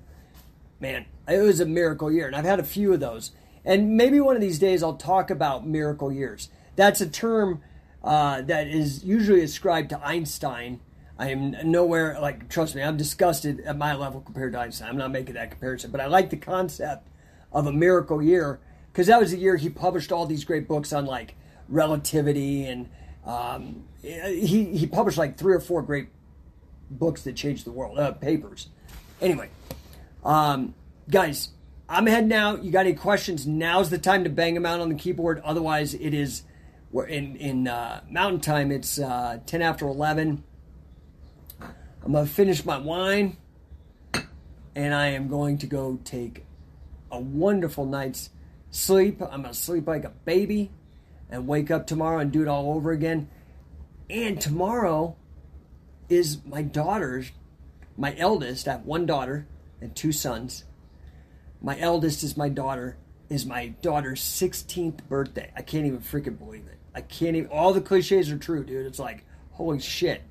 Man, 0.81 1.07
it 1.29 1.39
was 1.39 1.61
a 1.61 1.66
miracle 1.66 2.11
year, 2.11 2.27
and 2.27 2.37
I've 2.37 2.45
had 2.45 2.61
a 2.61 2.64
few 2.64 2.93
of 2.93 3.01
those. 3.01 3.33
And 3.64 3.97
maybe 3.97 4.20
one 4.20 4.35
of 4.35 4.43
these 4.43 4.59
days 4.59 4.83
I'll 4.83 4.97
talk 4.97 5.31
about 5.31 5.66
miracle 5.66 6.12
years. 6.12 6.49
That's 6.75 7.01
a 7.01 7.09
term 7.09 7.62
uh, 8.03 8.43
that 8.43 8.66
is 8.66 9.05
usually 9.05 9.43
ascribed 9.43 9.91
to 9.91 10.05
Einstein. 10.05 10.81
I 11.18 11.31
am 11.31 11.55
nowhere 11.70 12.18
like 12.20 12.49
trust 12.49 12.75
me, 12.75 12.83
I'm 12.83 12.97
disgusted 12.97 13.61
at 13.61 13.79
my 13.79 13.95
level 13.95 14.20
compared 14.20 14.53
to 14.55 14.59
Einstein. 14.59 14.89
I'm 14.89 14.97
not 14.97 15.12
making 15.12 15.35
that 15.35 15.51
comparison, 15.51 15.93
but 15.93 16.01
I 16.01 16.07
like 16.07 16.31
the 16.31 16.37
concept 16.37 17.07
of 17.53 17.66
a 17.66 17.73
miracle 17.73 18.20
year 18.20 18.59
because 18.93 19.07
that 19.07 19.20
was 19.20 19.31
the 19.31 19.39
year 19.39 19.57
he 19.57 19.68
published 19.68 20.11
all 20.11 20.27
these 20.27 20.45
great 20.45 20.66
books 20.66 20.93
on 20.93 21.07
like 21.07 21.37
relativity 21.68 22.64
and 22.64 22.89
um, 23.25 23.85
he 24.03 24.64
he 24.77 24.87
published 24.87 25.18
like 25.18 25.39
three 25.39 25.55
or 25.55 25.61
four 25.61 25.83
great 25.83 26.09
books 26.91 27.23
that 27.23 27.37
changed 27.37 27.64
the 27.64 27.70
world, 27.70 27.99
uh, 27.99 28.12
papers. 28.12 28.68
Anyway, 29.20 29.49
um, 30.25 30.75
guys, 31.13 31.51
I'm 31.91 32.07
heading 32.07 32.33
out. 32.33 32.65
You 32.65 32.73
got 32.73 32.87
any 32.87 32.95
questions? 32.95 33.47
Now's 33.47 33.91
the 33.91 33.99
time 33.99 34.25
to 34.25 34.31
bang 34.31 34.55
them 34.55 34.65
out 34.65 34.81
on 34.81 34.89
the 34.89 34.95
keyboard. 34.95 35.43
Otherwise, 35.45 35.93
it 35.93 36.15
is 36.15 36.43
in 36.95 37.37
in 37.37 37.69
uh, 37.69 38.01
Mountain 38.11 38.41
Time. 38.41 38.73
It's 38.73 38.99
uh, 38.99 39.39
ten 39.45 39.61
after 39.61 39.87
eleven. 39.87 40.43
I'm 41.61 42.13
gonna 42.13 42.27
finish 42.27 42.65
my 42.65 42.79
wine, 42.79 43.37
and 44.75 44.95
I 44.95 45.09
am 45.09 45.29
going 45.29 45.59
to 45.59 45.67
go 45.67 46.01
take 46.03 46.47
a 47.11 47.21
wonderful 47.21 47.85
night's 47.85 48.31
sleep. 48.71 49.21
I'm 49.21 49.43
gonna 49.43 49.53
sleep 49.53 49.87
like 49.87 50.05
a 50.05 50.13
baby, 50.25 50.71
and 51.31 51.47
wake 51.47 51.71
up 51.71 51.87
tomorrow 51.87 52.21
and 52.21 52.33
do 52.33 52.41
it 52.41 52.49
all 52.49 52.73
over 52.73 52.91
again. 52.91 53.29
And 54.09 54.41
tomorrow 54.41 55.17
is 56.09 56.39
my 56.47 56.63
daughter's, 56.63 57.33
my 57.99 58.15
eldest. 58.17 58.67
I 58.67 58.73
have 58.73 58.87
one 58.87 59.05
daughter 59.05 59.47
and 59.79 59.95
two 59.95 60.13
sons. 60.13 60.65
My 61.65 61.79
eldest 61.79 62.25
is 62.25 62.37
my 62.37 62.49
daughter, 62.49 62.97
is 63.29 63.47
my 63.47 63.69
daughter's 63.69 64.21
16th 64.21 65.05
birthday. 65.09 65.53
I 65.57 65.63
can't 65.63 65.87
even 65.87 66.01
freaking 66.01 66.37
believe 66.37 66.67
it. 66.67 66.79
I 66.93 67.03
can't 67.03 67.37
even, 67.37 67.51
all 67.51 67.73
the 67.73 67.81
cliches 67.81 68.31
are 68.33 68.37
true, 68.37 68.65
dude. 68.65 68.85
It's 68.85 68.99
like, 68.99 69.25
holy 69.53 69.79
shit. 69.79 70.23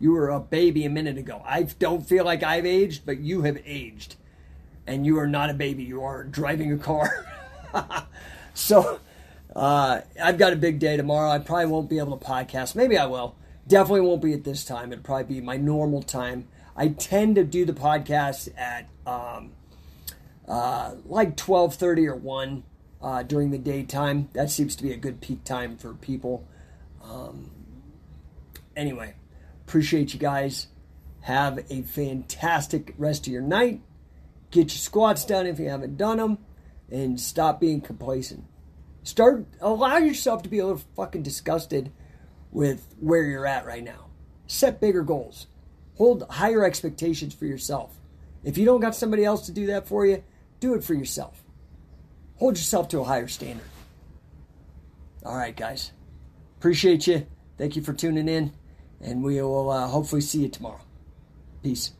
You 0.00 0.10
were 0.12 0.28
a 0.28 0.40
baby 0.40 0.84
a 0.84 0.90
minute 0.90 1.18
ago. 1.18 1.40
I 1.46 1.62
don't 1.62 2.04
feel 2.04 2.24
like 2.24 2.42
I've 2.42 2.66
aged, 2.66 3.06
but 3.06 3.20
you 3.20 3.42
have 3.42 3.58
aged. 3.64 4.16
And 4.84 5.06
you 5.06 5.20
are 5.20 5.28
not 5.28 5.50
a 5.50 5.54
baby. 5.54 5.84
You 5.84 6.02
are 6.02 6.24
driving 6.24 6.72
a 6.72 6.78
car. 6.78 7.26
so, 8.54 8.98
uh, 9.54 10.00
I've 10.20 10.38
got 10.38 10.52
a 10.52 10.56
big 10.56 10.80
day 10.80 10.96
tomorrow. 10.96 11.30
I 11.30 11.38
probably 11.38 11.66
won't 11.66 11.88
be 11.88 11.98
able 11.98 12.16
to 12.18 12.26
podcast. 12.26 12.74
Maybe 12.74 12.98
I 12.98 13.06
will. 13.06 13.36
Definitely 13.68 14.00
won't 14.00 14.20
be 14.20 14.32
at 14.32 14.42
this 14.42 14.64
time. 14.64 14.92
It'll 14.92 15.04
probably 15.04 15.36
be 15.36 15.40
my 15.40 15.56
normal 15.56 16.02
time. 16.02 16.48
I 16.74 16.88
tend 16.88 17.36
to 17.36 17.44
do 17.44 17.64
the 17.64 17.72
podcast 17.72 18.48
at 18.58 18.88
um, 19.06 19.52
uh, 20.48 20.94
like 21.04 21.36
twelve 21.36 21.74
thirty 21.74 22.06
or 22.06 22.16
one 22.16 22.64
uh, 23.00 23.22
during 23.22 23.50
the 23.50 23.58
daytime. 23.58 24.28
That 24.32 24.50
seems 24.50 24.76
to 24.76 24.82
be 24.82 24.92
a 24.92 24.96
good 24.96 25.20
peak 25.20 25.44
time 25.44 25.76
for 25.76 25.94
people. 25.94 26.46
Um, 27.02 27.50
anyway, 28.76 29.14
appreciate 29.66 30.14
you 30.14 30.20
guys. 30.20 30.68
Have 31.22 31.64
a 31.70 31.82
fantastic 31.82 32.94
rest 32.98 33.26
of 33.26 33.32
your 33.32 33.42
night. 33.42 33.80
Get 34.50 34.64
your 34.64 34.78
squats 34.78 35.24
done 35.24 35.46
if 35.46 35.58
you 35.58 35.68
haven't 35.68 35.96
done 35.96 36.18
them, 36.18 36.38
and 36.90 37.20
stop 37.20 37.60
being 37.60 37.80
complacent. 37.80 38.44
Start 39.04 39.46
allow 39.60 39.96
yourself 39.96 40.42
to 40.42 40.48
be 40.48 40.58
a 40.58 40.66
little 40.66 40.82
fucking 40.96 41.22
disgusted 41.22 41.90
with 42.50 42.94
where 43.00 43.22
you're 43.22 43.46
at 43.46 43.66
right 43.66 43.82
now. 43.82 44.06
Set 44.46 44.80
bigger 44.80 45.02
goals. 45.02 45.46
Hold 45.96 46.26
higher 46.28 46.64
expectations 46.64 47.34
for 47.34 47.46
yourself. 47.46 47.98
If 48.44 48.58
you 48.58 48.64
don't 48.64 48.80
got 48.80 48.94
somebody 48.94 49.24
else 49.24 49.46
to 49.46 49.52
do 49.52 49.66
that 49.66 49.86
for 49.86 50.04
you, 50.04 50.22
do 50.62 50.74
it 50.74 50.84
for 50.84 50.94
yourself. 50.94 51.42
Hold 52.36 52.56
yourself 52.56 52.88
to 52.90 53.00
a 53.00 53.04
higher 53.04 53.26
standard. 53.26 53.66
All 55.26 55.36
right, 55.36 55.56
guys. 55.56 55.90
Appreciate 56.58 57.08
you. 57.08 57.26
Thank 57.58 57.74
you 57.74 57.82
for 57.82 57.92
tuning 57.92 58.28
in, 58.28 58.52
and 59.00 59.24
we 59.24 59.42
will 59.42 59.70
uh, 59.70 59.88
hopefully 59.88 60.20
see 60.20 60.42
you 60.42 60.48
tomorrow. 60.48 60.80
Peace. 61.64 61.90